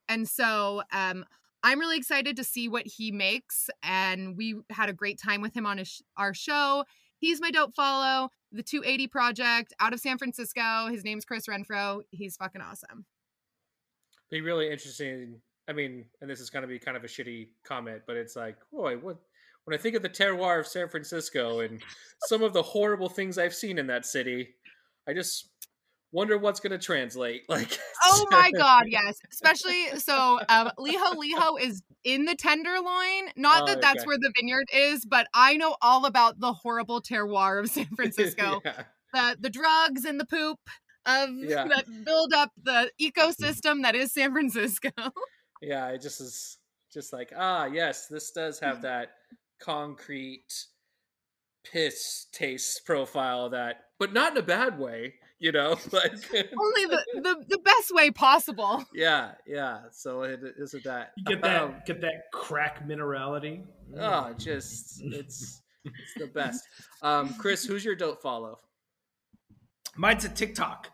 [0.08, 1.26] And so um,
[1.64, 3.69] I'm really excited to see what he makes.
[3.84, 5.81] And we had a great time with him on
[6.18, 6.86] our show.
[7.18, 10.88] He's my dope follow the 280 Project out of San Francisco.
[10.90, 12.02] His name's Chris Renfro.
[12.11, 13.06] He's fucking awesome.
[14.31, 15.36] Be really interesting.
[15.68, 18.36] I mean, and this is going to be kind of a shitty comment, but it's
[18.36, 19.18] like, boy, what
[19.65, 21.81] when I think of the terroir of San Francisco and
[22.26, 24.56] some of the horrible things I've seen in that city,
[25.07, 25.49] I just
[26.11, 31.60] wonder what's going to translate like oh my god yes especially so um liho liho
[31.60, 35.76] is in the tenderloin not that oh, that's where the vineyard is but i know
[35.81, 38.61] all about the horrible terroir of san francisco.
[38.64, 38.84] Yeah.
[39.14, 40.60] the the drugs and the poop
[41.06, 41.68] of yeah.
[41.68, 44.91] that build up the ecosystem that is san francisco.
[45.61, 46.57] Yeah it just is
[46.91, 49.10] just like ah yes this does have that
[49.61, 50.65] concrete
[51.64, 57.06] piss taste profile that but not in a bad way you know like only the,
[57.16, 58.86] the the best way possible.
[58.94, 63.64] Yeah yeah so it isn't that you get that um, get that crack minerality?
[63.98, 66.64] Oh just it's it's the best.
[67.02, 68.60] Um chris who's your dope follow?
[69.95, 70.90] Mine's a tiktok.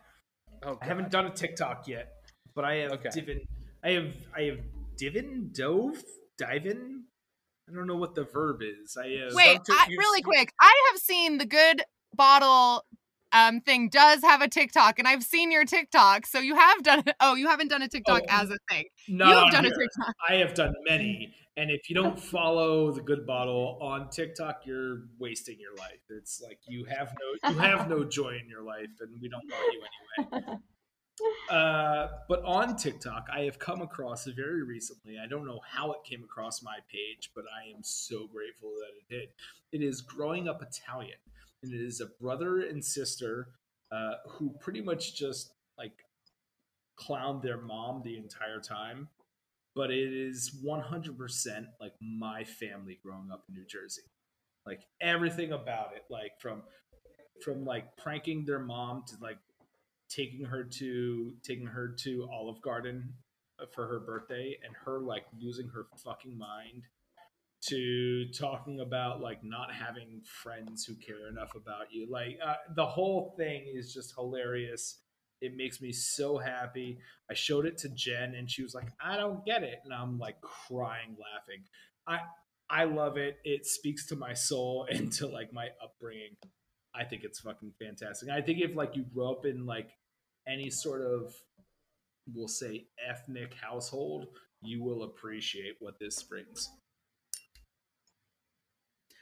[0.62, 2.08] Oh, i haven't done a tiktok yet
[2.54, 3.10] but i have okay.
[3.10, 3.40] divin
[3.84, 4.58] i have i have
[4.96, 6.02] divin dove
[6.38, 7.02] divin
[7.68, 8.96] I don't know what the verb is.
[8.96, 9.58] I uh, wait.
[9.68, 11.82] I, really quick, I have seen the good
[12.14, 12.84] bottle
[13.36, 16.26] um thing does have a TikTok, and I've seen your TikTok.
[16.26, 17.14] So you have done it.
[17.20, 18.84] Oh, you haven't done a TikTok oh, as a thing.
[19.08, 19.72] No, you have done here.
[19.72, 20.14] a TikTok.
[20.28, 21.34] I have done many.
[21.56, 26.00] And if you don't follow the Good Bottle on TikTok, you're wasting your life.
[26.10, 29.44] It's like you have no you have no joy in your life, and we don't
[29.50, 30.58] want you anyway.
[31.50, 35.16] Uh, but on TikTok, I have come across very recently.
[35.18, 39.16] I don't know how it came across my page, but I am so grateful that
[39.16, 39.28] it did.
[39.72, 41.16] It is Growing Up Italian
[41.62, 43.48] and it is a brother and sister
[43.92, 45.92] uh, who pretty much just like
[46.96, 49.08] clown their mom the entire time.
[49.74, 54.02] But it is 100% like my family growing up in New Jersey.
[54.64, 56.62] Like everything about it, like from
[57.44, 59.36] from like pranking their mom to like
[60.08, 63.12] taking her to taking her to Olive Garden
[63.74, 66.84] for her birthday and her like losing her fucking mind
[67.68, 72.06] to talking about like not having friends who care enough about you.
[72.10, 75.00] Like uh, the whole thing is just hilarious.
[75.40, 76.98] It makes me so happy.
[77.30, 80.18] I showed it to Jen and she was like, "I don't get it." And I'm
[80.18, 81.64] like crying laughing.
[82.06, 82.20] I
[82.68, 83.38] I love it.
[83.44, 86.36] It speaks to my soul and to like my upbringing.
[86.94, 88.30] I think it's fucking fantastic.
[88.30, 89.90] I think if like you grew up in like
[90.48, 91.34] any sort of
[92.34, 94.26] we'll say ethnic household,
[94.62, 96.70] you will appreciate what this brings.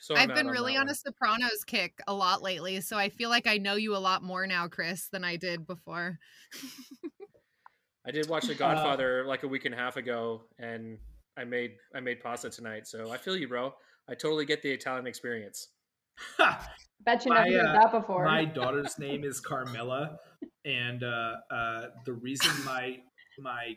[0.05, 3.47] So I've been really on, a Sopranos kick a lot lately, so I feel like
[3.47, 6.19] I know you a lot more now, Chris, than I did before.
[8.07, 10.99] I did watch The uh, Godfather uh, like a week and a half ago, and
[11.39, 13.73] I made I made pasta tonight, so I feel you, bro.
[14.07, 15.69] I totally get the Italian experience.
[16.39, 18.27] Bet you never heard uh, that before.
[18.27, 20.19] My daughter's name is Carmela,
[20.67, 22.99] and uh, uh, the reason my
[23.39, 23.75] my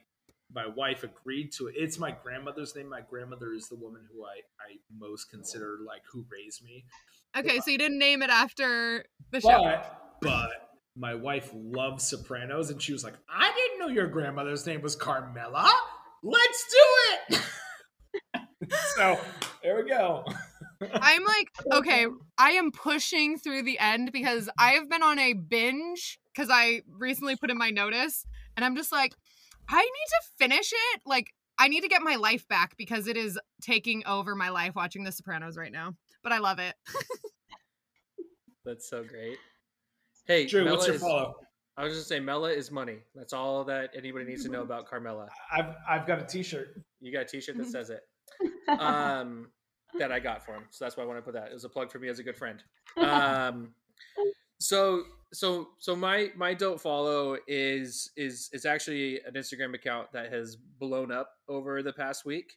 [0.53, 1.76] my wife agreed to it.
[1.78, 2.90] It's my grandmother's name.
[2.90, 6.86] My grandmother is the woman who I, I most consider like who raised me.
[7.38, 9.64] Okay, but, so you didn't name it after the show.
[9.64, 10.49] But, but
[10.95, 14.95] my wife loves Sopranos, and she was like, "I didn't know your grandmother's name was
[14.95, 15.69] Carmela."
[16.24, 18.72] let's do it.
[18.95, 19.19] so
[19.64, 20.26] there we go.
[20.94, 22.06] I'm like, okay,
[22.38, 26.82] I am pushing through the end because I have been on a binge because I
[26.88, 28.26] recently put in my notice
[28.56, 29.15] and I'm just like,
[29.69, 31.02] I need to finish it.
[31.06, 34.76] Like, I need to get my life back because it is taking over my life
[34.76, 35.95] watching The Sopranos right now.
[36.23, 36.76] But I love it.
[38.65, 39.38] That's so great.
[40.26, 41.35] Hey, Drew, Mela what's your is- follow?
[41.80, 42.98] I was just saying, Mela is money.
[43.14, 45.30] That's all that anybody needs to know about Carmela.
[45.56, 46.69] I've I've got a T-shirt.
[46.99, 48.02] You got a T-shirt that says it.
[48.68, 49.48] Um,
[49.98, 51.48] that I got for him, so that's why I want to put that.
[51.48, 52.61] It was a plug for me as a good friend.
[52.98, 53.73] Um,
[54.60, 55.03] so
[55.34, 60.56] so so my my don't follow is is is actually an Instagram account that has
[60.56, 62.54] blown up over the past week,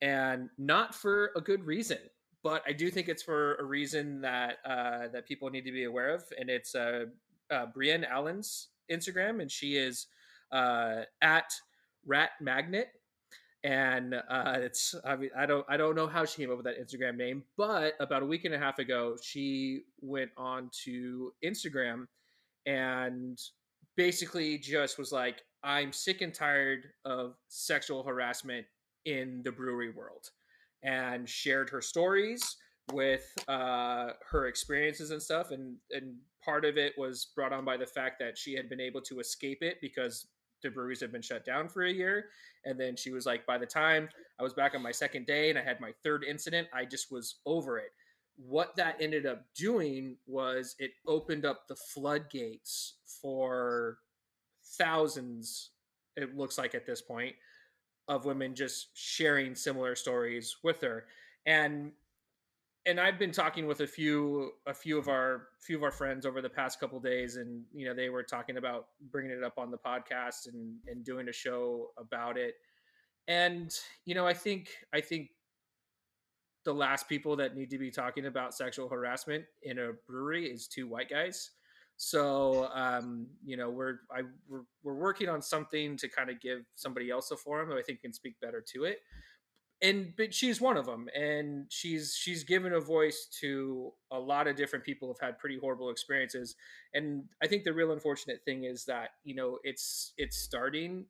[0.00, 1.98] and not for a good reason.
[2.42, 5.84] But I do think it's for a reason that uh, that people need to be
[5.84, 7.06] aware of, and it's uh,
[7.50, 10.06] uh, Brienne Allen's Instagram, and she is
[10.52, 11.50] uh, at
[12.06, 12.88] Rat Magnet,
[13.64, 16.66] and uh, it's I mean I don't I don't know how she came up with
[16.66, 21.32] that Instagram name, but about a week and a half ago, she went on to
[21.42, 22.06] Instagram
[22.66, 23.38] and
[23.96, 28.66] basically just was like, I'm sick and tired of sexual harassment
[29.06, 30.28] in the brewery world,
[30.82, 32.56] and shared her stories
[32.92, 37.78] with uh, her experiences and stuff, and and part of it was brought on by
[37.78, 40.26] the fact that she had been able to escape it because
[40.64, 42.30] the breweries had been shut down for a year
[42.64, 44.08] and then she was like by the time
[44.40, 47.12] i was back on my second day and i had my third incident i just
[47.12, 47.92] was over it.
[48.36, 53.98] What that ended up doing was it opened up the floodgates for
[54.76, 55.70] thousands
[56.16, 57.34] it looks like at this point
[58.08, 61.06] of women just sharing similar stories with her.
[61.46, 61.92] And
[62.86, 66.26] and I've been talking with a few a few of our few of our friends
[66.26, 69.58] over the past couple days, and you know they were talking about bringing it up
[69.58, 72.54] on the podcast and and doing a show about it.
[73.26, 73.72] And
[74.04, 75.30] you know, I think I think
[76.64, 80.66] the last people that need to be talking about sexual harassment in a brewery is
[80.66, 81.50] two white guys.
[81.96, 86.60] So um, you know, we're I we're, we're working on something to kind of give
[86.74, 88.98] somebody else a forum who I think can speak better to it
[89.82, 94.46] and but she's one of them and she's she's given a voice to a lot
[94.46, 96.54] of different people who've had pretty horrible experiences
[96.94, 101.04] and i think the real unfortunate thing is that you know it's it's starting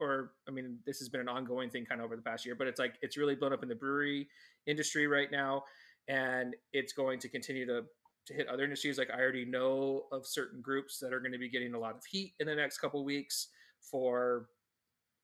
[0.00, 2.54] or i mean this has been an ongoing thing kind of over the past year
[2.54, 4.28] but it's like it's really blown up in the brewery
[4.66, 5.62] industry right now
[6.08, 7.82] and it's going to continue to
[8.24, 11.38] to hit other industries like i already know of certain groups that are going to
[11.38, 13.48] be getting a lot of heat in the next couple weeks
[13.80, 14.46] for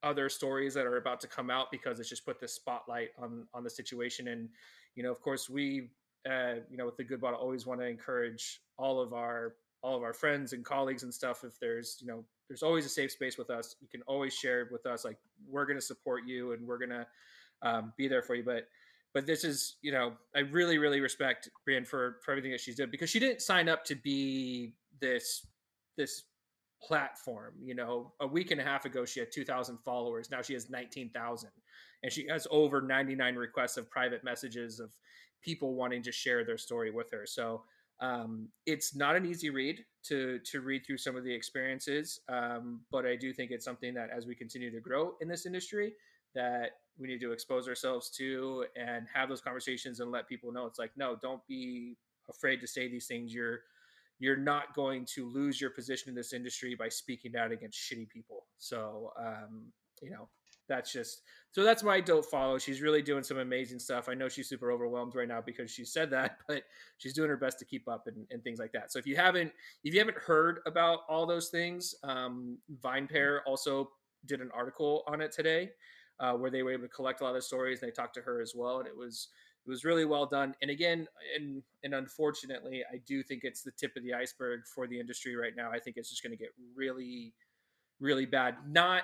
[0.02, 3.46] other stories that are about to come out because it's just put this spotlight on
[3.54, 4.28] on the situation.
[4.28, 4.48] And
[4.94, 5.90] you know of course we
[6.28, 9.96] uh you know with the good bottle always want to encourage all of our all
[9.96, 11.44] of our friends and colleagues and stuff.
[11.44, 14.62] If there's you know there's always a safe space with us you can always share
[14.62, 15.04] it with us.
[15.04, 15.18] Like
[15.48, 17.06] we're going to support you and we're going to
[17.62, 18.44] um, be there for you.
[18.44, 18.68] But
[19.14, 22.76] but this is you know i really really respect brienne for for everything that she's
[22.76, 25.46] did because she didn't sign up to be this
[25.96, 26.24] this
[26.82, 27.55] platform.
[27.62, 30.30] You know, a week and a half ago, she had 2,000 followers.
[30.30, 31.50] Now she has 19,000.
[32.02, 34.90] And she has over 99 requests of private messages of
[35.42, 37.26] people wanting to share their story with her.
[37.26, 37.62] So
[38.00, 42.80] um, it's not an easy read to to read through some of the experiences, um,
[42.92, 45.94] but I do think it's something that as we continue to grow in this industry,
[46.34, 50.66] that we need to expose ourselves to and have those conversations and let people know
[50.66, 51.96] it's like no, don't be
[52.30, 53.34] afraid to say these things.
[53.34, 53.60] You're
[54.19, 58.09] you're not going to lose your position in this industry by speaking out against shitty
[58.09, 58.47] people.
[58.59, 59.73] So, um,
[60.03, 60.28] you know,
[60.69, 62.59] that's just so that's my don't follow.
[62.59, 64.09] She's really doing some amazing stuff.
[64.09, 66.62] I know she's super overwhelmed right now because she said that, but
[66.99, 68.93] she's doing her best to keep up and, and things like that.
[68.93, 69.51] So if you haven't
[69.82, 73.90] if you haven't heard about all those things, um, VinePair also
[74.27, 75.70] did an article on it today
[76.20, 78.20] uh, where they were able to collect a lot of stories and they talked to
[78.23, 79.28] her as well, and it was
[79.69, 80.55] it was really well done.
[80.62, 84.86] And again, and and unfortunately, I do think it's the tip of the iceberg for
[84.86, 85.70] the industry right now.
[85.70, 87.35] I think it's just going to get really,
[88.01, 88.57] really bad.
[88.66, 89.03] Not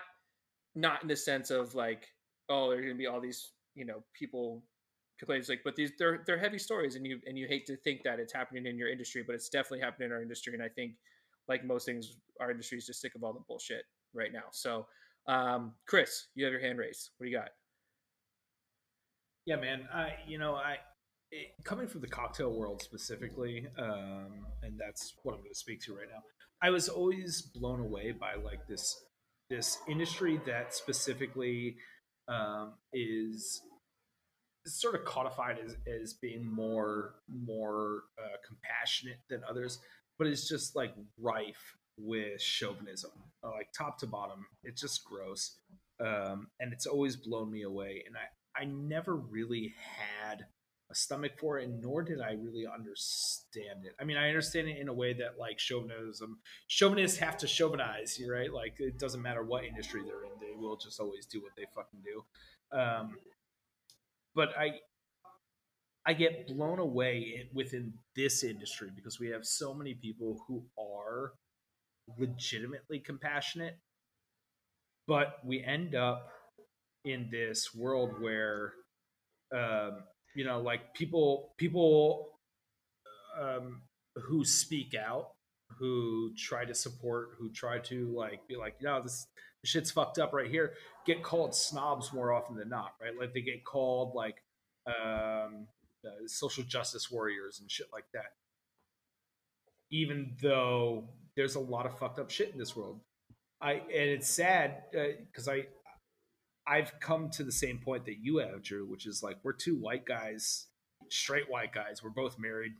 [0.74, 2.06] not in the sense of like,
[2.48, 4.62] oh, there's going to be all these you know people
[5.18, 8.02] complaining like, but these they're they're heavy stories, and you and you hate to think
[8.04, 10.54] that it's happening in your industry, but it's definitely happening in our industry.
[10.54, 10.94] And I think,
[11.46, 13.84] like most things, our industry is just sick of all the bullshit
[14.14, 14.44] right now.
[14.52, 14.86] So,
[15.28, 17.10] um, Chris, you have your hand raised.
[17.18, 17.50] What do you got?
[19.46, 19.88] Yeah, man.
[19.92, 20.76] I you know I
[21.30, 25.80] it, coming from the cocktail world specifically, um, and that's what I'm going to speak
[25.82, 26.22] to right now.
[26.62, 28.96] I was always blown away by like this
[29.50, 31.76] this industry that specifically
[32.28, 33.60] um, is
[34.66, 39.78] sort of codified as, as being more more uh, compassionate than others,
[40.18, 43.10] but it's just like rife with chauvinism,
[43.42, 44.46] like top to bottom.
[44.64, 45.58] It's just gross.
[46.00, 48.02] um, and it's always blown me away.
[48.06, 48.26] And I
[48.56, 49.74] I never really
[50.28, 50.46] had
[50.90, 53.94] a stomach for it, nor did I really understand it.
[54.00, 58.18] I mean, I understand it in a way that like chauvinism, chauvinists have to chauvinize,
[58.18, 58.52] you right?
[58.52, 61.64] Like it doesn't matter what industry they're in, they will just always do what they
[61.74, 62.78] fucking do.
[62.78, 63.16] Um,
[64.34, 64.80] but I,
[66.06, 71.32] I get blown away within this industry because we have so many people who are
[72.18, 73.78] legitimately compassionate,
[75.06, 76.28] but we end up
[77.04, 78.72] in this world where
[79.54, 80.04] um,
[80.34, 82.28] you know like people people
[83.40, 83.82] um,
[84.16, 85.30] who speak out
[85.78, 89.26] who try to support who try to like be like you know this,
[89.64, 90.74] shit's fucked up right here
[91.06, 93.12] get called snobs more often than not right?
[93.18, 94.36] Like they get called like
[94.86, 95.66] um,
[96.04, 98.32] uh, social justice warriors and shit like that.
[99.90, 103.00] Even though there's a lot of fucked up shit in this world.
[103.60, 105.64] I and it's sad because uh, i
[106.66, 109.76] I've come to the same point that you have, Drew, which is like we're two
[109.76, 110.66] white guys,
[111.10, 112.02] straight white guys.
[112.02, 112.72] We're both married.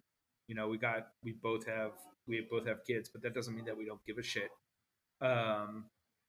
[0.46, 1.92] You know, we got we both have
[2.26, 4.50] we both have kids, but that doesn't mean that we don't give a shit.
[5.20, 5.86] Um,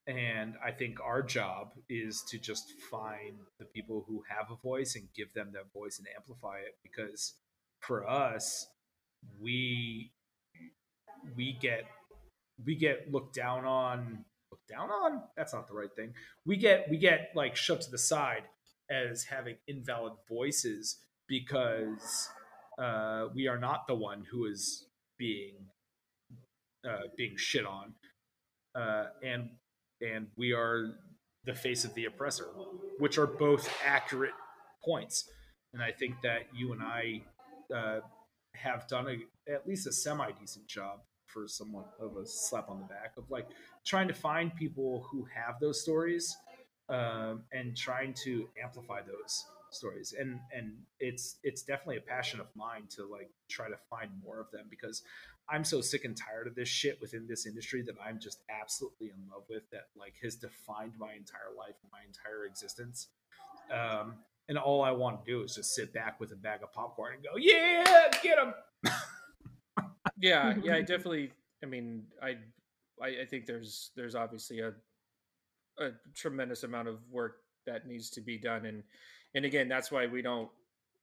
[0.08, 4.96] and I think our job is to just find the people who have a voice
[4.96, 6.76] and give them that voice and amplify it.
[6.84, 7.34] Because
[7.80, 8.68] for us,
[9.42, 10.12] we
[11.36, 11.86] we get
[12.64, 14.26] we get looked down on
[14.68, 16.14] down on that's not the right thing.
[16.46, 18.44] We get we get like shoved to the side
[18.90, 20.98] as having invalid voices
[21.28, 22.30] because
[22.78, 24.88] uh, we are not the one who is
[25.18, 25.56] being
[26.88, 27.94] uh, being shit on.
[28.76, 29.50] Uh, and
[30.02, 30.96] and we are
[31.46, 32.48] the face of the oppressor
[33.00, 34.34] which are both accurate
[34.84, 35.30] points.
[35.74, 37.22] And i think that you and i
[37.74, 38.00] uh,
[38.54, 42.80] have done a, at least a semi decent job for somewhat of a slap on
[42.80, 43.48] the back of like
[43.86, 46.36] trying to find people who have those stories
[46.90, 50.14] um, and trying to amplify those stories.
[50.18, 54.40] And and it's it's definitely a passion of mine to like try to find more
[54.40, 55.04] of them because
[55.48, 59.08] i'm so sick and tired of this shit within this industry that i'm just absolutely
[59.08, 63.10] in love with that like has defined my entire life my entire existence.
[63.72, 64.16] Um,
[64.48, 67.16] and all i want to do is just sit back with a bag of popcorn
[67.16, 67.84] and go yeah
[68.22, 68.54] get them
[70.20, 71.32] yeah yeah i definitely
[71.64, 72.36] i mean i
[73.02, 74.74] I, I think there's there's obviously a
[75.80, 78.66] a tremendous amount of work that needs to be done.
[78.66, 78.84] And
[79.34, 80.50] and again that's why we don't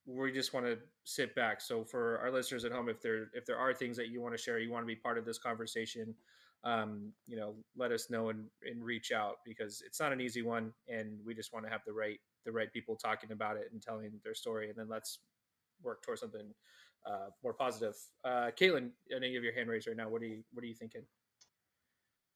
[0.05, 1.61] we just want to sit back.
[1.61, 4.33] So for our listeners at home if there if there are things that you want
[4.33, 6.15] to share you want to be part of this conversation
[6.63, 10.41] um, you know let us know and, and reach out because it's not an easy
[10.41, 13.69] one and we just want to have the right the right people talking about it
[13.71, 14.69] and telling their story.
[14.69, 15.19] And then let's
[15.81, 16.53] work towards something
[17.05, 17.95] uh, more positive.
[18.23, 20.09] Uh, Kaitlin i know you have your hand raised right now.
[20.09, 21.03] What are you what are you thinking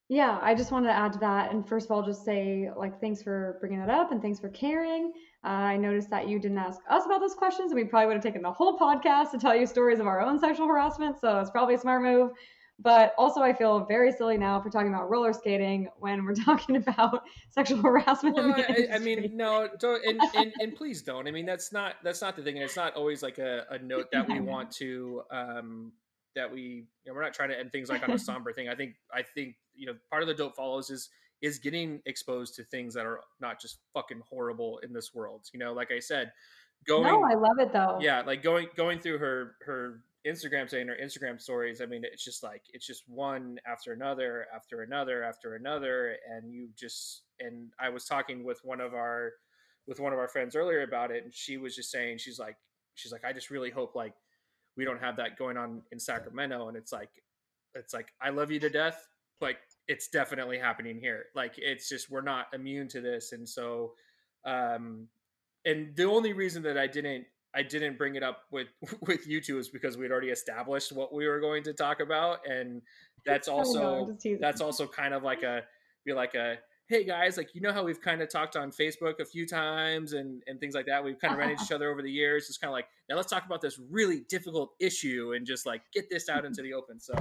[0.08, 1.52] yeah, I just wanted to add to that.
[1.52, 4.48] And first of all, just say, like, thanks for bringing that up and thanks for
[4.48, 5.12] caring.
[5.44, 8.14] Uh, I noticed that you didn't ask us about those questions, and we probably would
[8.14, 11.20] have taken the whole podcast to tell you stories of our own sexual harassment.
[11.20, 12.32] So it's probably a smart move.
[12.80, 16.76] But also, I feel very silly now for talking about roller skating when we're talking
[16.76, 18.36] about sexual harassment.
[18.36, 21.28] Well, I, I, mean, no, don't, and, and, and please don't.
[21.28, 23.78] I mean, that's not that's not the thing, and it's not always like a, a
[23.78, 25.92] note that we want to um,
[26.34, 28.68] that we you know, we're not trying to end things like on a somber thing.
[28.68, 31.08] I think I think you know part of the dope follows is
[31.40, 35.48] is getting exposed to things that are not just fucking horrible in this world.
[35.52, 36.32] You know, like I said,
[36.86, 37.04] going.
[37.04, 37.98] No, I love it though.
[38.00, 41.80] Yeah, like going going through her her Instagram saying her Instagram stories.
[41.80, 46.52] I mean, it's just like it's just one after another after another after another, and
[46.52, 49.32] you just and I was talking with one of our
[49.86, 52.56] with one of our friends earlier about it, and she was just saying she's like
[52.94, 54.14] she's like I just really hope like
[54.78, 56.68] we don't have that going on in Sacramento.
[56.68, 57.10] And it's like,
[57.74, 59.08] it's like, I love you to death.
[59.40, 61.26] Like it's definitely happening here.
[61.34, 63.32] Like it's just, we're not immune to this.
[63.32, 63.92] And so,
[64.46, 65.08] um,
[65.64, 68.68] and the only reason that I didn't, I didn't bring it up with,
[69.00, 72.38] with you two is because we'd already established what we were going to talk about.
[72.48, 72.80] And
[73.26, 75.62] that's also, that's also kind of like a,
[76.06, 76.56] be like a,
[76.88, 80.14] hey guys, like you know how we've kind of talked on Facebook a few times
[80.14, 81.04] and and things like that.
[81.04, 82.46] We've kind of ran into each other over the years.
[82.48, 85.82] It's kind of like now let's talk about this really difficult issue and just like
[85.92, 86.98] get this out into the open.
[86.98, 87.14] So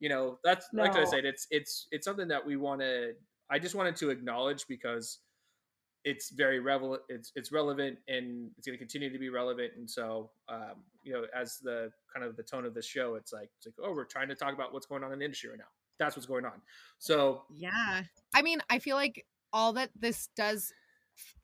[0.00, 0.82] you know that's no.
[0.82, 3.12] like I said, it's it's it's something that we want to.
[3.50, 5.18] I just wanted to acknowledge because
[6.04, 7.02] it's very relevant.
[7.10, 9.72] It's it's relevant and it's going to continue to be relevant.
[9.76, 13.34] And so, um, you know, as the kind of the tone of the show, it's
[13.34, 15.50] like it's like oh, we're trying to talk about what's going on in the industry
[15.50, 15.66] right now
[16.00, 16.60] that's what's going on.
[16.98, 18.02] So yeah,
[18.34, 20.72] I mean, I feel like all that this does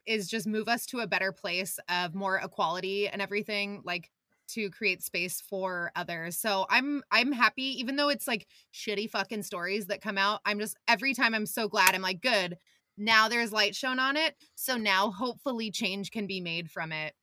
[0.05, 4.09] is just move us to a better place of more equality and everything like
[4.49, 6.37] to create space for others.
[6.37, 10.41] So I'm I'm happy even though it's like shitty fucking stories that come out.
[10.45, 12.57] I'm just every time I'm so glad I'm like good
[12.97, 14.35] now there's light shown on it.
[14.55, 17.13] So now hopefully change can be made from it.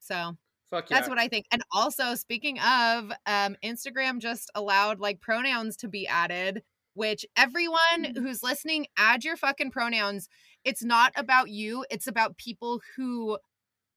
[0.00, 0.36] So
[0.70, 0.96] Fuck yeah.
[0.96, 1.46] that's what I think.
[1.52, 6.62] And also, speaking of, um, Instagram just allowed like pronouns to be added,
[6.94, 10.28] which everyone who's listening, add your fucking pronouns.
[10.64, 13.38] It's not about you, it's about people who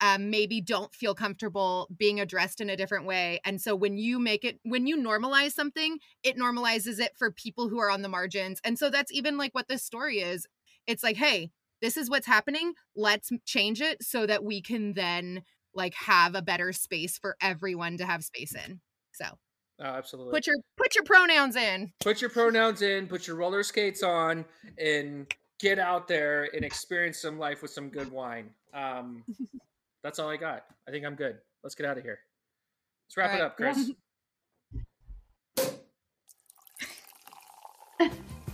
[0.01, 3.39] um, maybe don't feel comfortable being addressed in a different way.
[3.45, 7.69] And so when you make it, when you normalize something, it normalizes it for people
[7.69, 8.59] who are on the margins.
[8.65, 10.45] And so that's even like what this story is.
[10.87, 11.51] It's like, hey,
[11.81, 12.73] this is what's happening.
[12.95, 15.43] Let's change it so that we can then
[15.73, 18.81] like have a better space for everyone to have space in.
[19.13, 19.25] So
[19.79, 20.31] Oh, absolutely.
[20.31, 21.91] put your put your pronouns in.
[21.99, 24.45] put your pronouns in, put your roller skates on,
[24.77, 25.25] and
[25.59, 28.49] get out there and experience some life with some good wine.
[28.73, 29.23] Um,
[30.03, 30.65] that's all I got.
[30.87, 31.37] I think I'm good.
[31.63, 32.19] Let's get out of here.
[33.07, 33.91] Let's wrap All it up, Chris.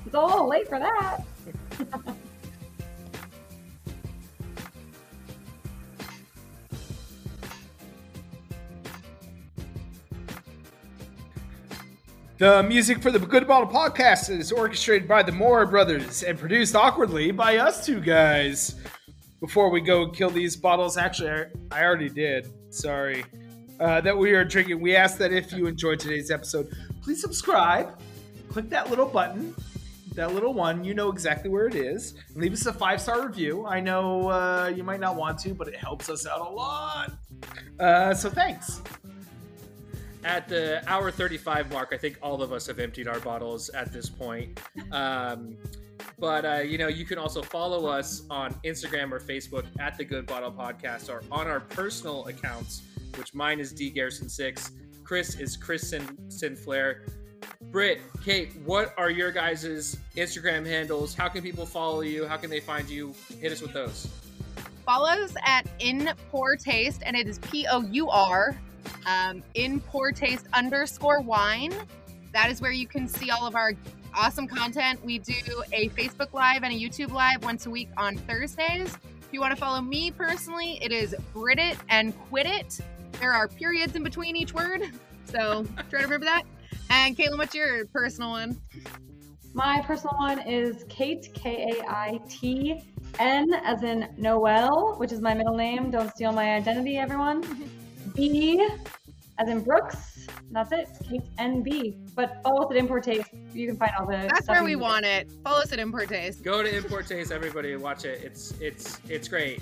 [0.06, 1.24] It's a little late for that.
[12.40, 16.74] The music for the Good Bottle podcast is orchestrated by the Moore brothers and produced
[16.74, 18.76] awkwardly by us two guys.
[19.42, 22.50] Before we go and kill these bottles, actually, I, already did.
[22.74, 23.26] Sorry.
[23.78, 24.80] Uh, that we are drinking.
[24.80, 28.00] We ask that if you enjoyed today's episode, please subscribe.
[28.48, 29.54] Click that little button,
[30.16, 30.86] that little one.
[30.86, 32.14] You know exactly where it is.
[32.36, 33.66] Leave us a five star review.
[33.66, 37.12] I know uh, you might not want to, but it helps us out a lot.
[37.78, 38.82] Uh, so thanks.
[40.24, 43.94] At the hour 35 mark, I think all of us have emptied our bottles at
[43.94, 44.60] this point.
[44.92, 45.56] Um,
[46.18, 50.04] but uh, you know, you can also follow us on Instagram or Facebook at the
[50.04, 52.82] Good Bottle Podcast, or on our personal accounts,
[53.16, 54.72] which mine is D Garrison Six,
[55.04, 57.10] Chris is Chris Sin- Sinflair.
[57.72, 61.16] Britt, Kate, what are your guys' Instagram handles?
[61.16, 62.28] How can people follow you?
[62.28, 63.14] How can they find you?
[63.40, 64.10] Hit us with those.
[64.86, 68.60] Follows at In Pour Taste, and it is P O U R
[69.06, 71.74] um, In Pour Taste underscore wine.
[72.34, 73.74] That is where you can see all of our
[74.16, 75.04] awesome content.
[75.04, 78.96] We do a Facebook Live and a YouTube Live once a week on Thursdays.
[79.22, 82.80] If you want to follow me personally, it is Brit it and quit it.
[83.20, 84.82] There are periods in between each word,
[85.26, 86.44] so try to remember that.
[86.90, 88.60] And Kaitlin, what's your personal one?
[89.54, 92.84] My personal one is Kate, K A I T
[93.20, 95.90] N, as in Noel, which is my middle name.
[95.92, 97.44] Don't steal my identity, everyone.
[98.14, 98.68] B,
[99.38, 100.28] as in Brooks.
[100.52, 100.88] That's it.
[100.90, 101.98] It's Kate N B.
[102.16, 103.30] But follow us at In Pour Taste.
[103.54, 104.18] You can find all the.
[104.18, 105.30] That's stuff where we want it.
[105.44, 106.44] Follow us at In Pour Taste.
[106.44, 108.22] Go to In Pour Taste, everybody, watch it.
[108.24, 109.62] It's it's it's great.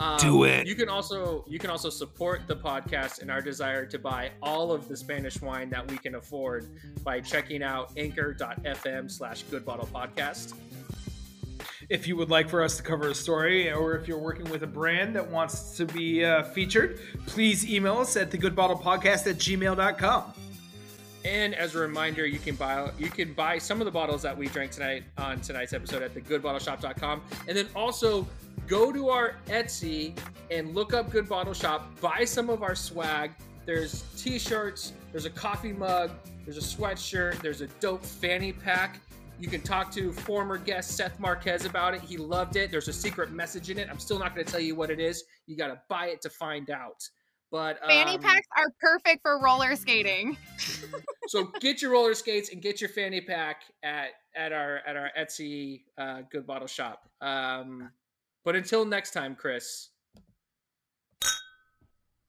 [0.00, 0.64] Um, Do it.
[0.64, 4.70] You can also you can also support the podcast and our desire to buy all
[4.70, 6.68] of the Spanish wine that we can afford
[7.02, 10.54] by checking out anchor.fm slash good bottle podcast.
[11.88, 14.62] If you would like for us to cover a story, or if you're working with
[14.62, 20.34] a brand that wants to be uh, featured, please email us at thegoodbottlepodcast at gmail.com.
[21.24, 24.36] And as a reminder, you can buy you can buy some of the bottles that
[24.36, 27.22] we drank tonight on tonight's episode at thegoodbottleshop.com.
[27.48, 28.26] And then also
[28.66, 30.14] go to our Etsy
[30.50, 33.32] and look up Good Bottle Shop, buy some of our swag.
[33.64, 36.10] There's t-shirts, there's a coffee mug,
[36.44, 39.00] there's a sweatshirt, there's a dope fanny pack.
[39.38, 42.00] You can talk to former guest Seth Marquez about it.
[42.00, 42.70] He loved it.
[42.70, 43.88] There's a secret message in it.
[43.90, 45.24] I'm still not going to tell you what it is.
[45.46, 47.08] You got to buy it to find out.
[47.50, 50.36] But Fanny um, packs are perfect for roller skating.
[51.28, 55.10] so get your roller skates and get your fanny pack at at our at our
[55.18, 57.08] Etsy uh, Good Bottle Shop.
[57.22, 57.90] Um,
[58.44, 59.88] but until next time, Chris.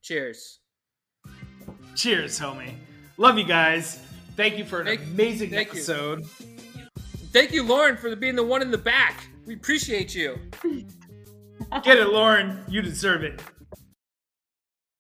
[0.02, 0.60] Cheers.
[1.96, 2.74] Cheers, homie.
[3.18, 4.02] Love you guys.
[4.38, 6.24] Thank you for an Thank- amazing thank you.
[7.32, 9.28] Thank you, Lauren, for being the one in the back.
[9.46, 10.40] We appreciate you.
[11.84, 12.64] Get it, Lauren.
[12.68, 13.42] You deserve it.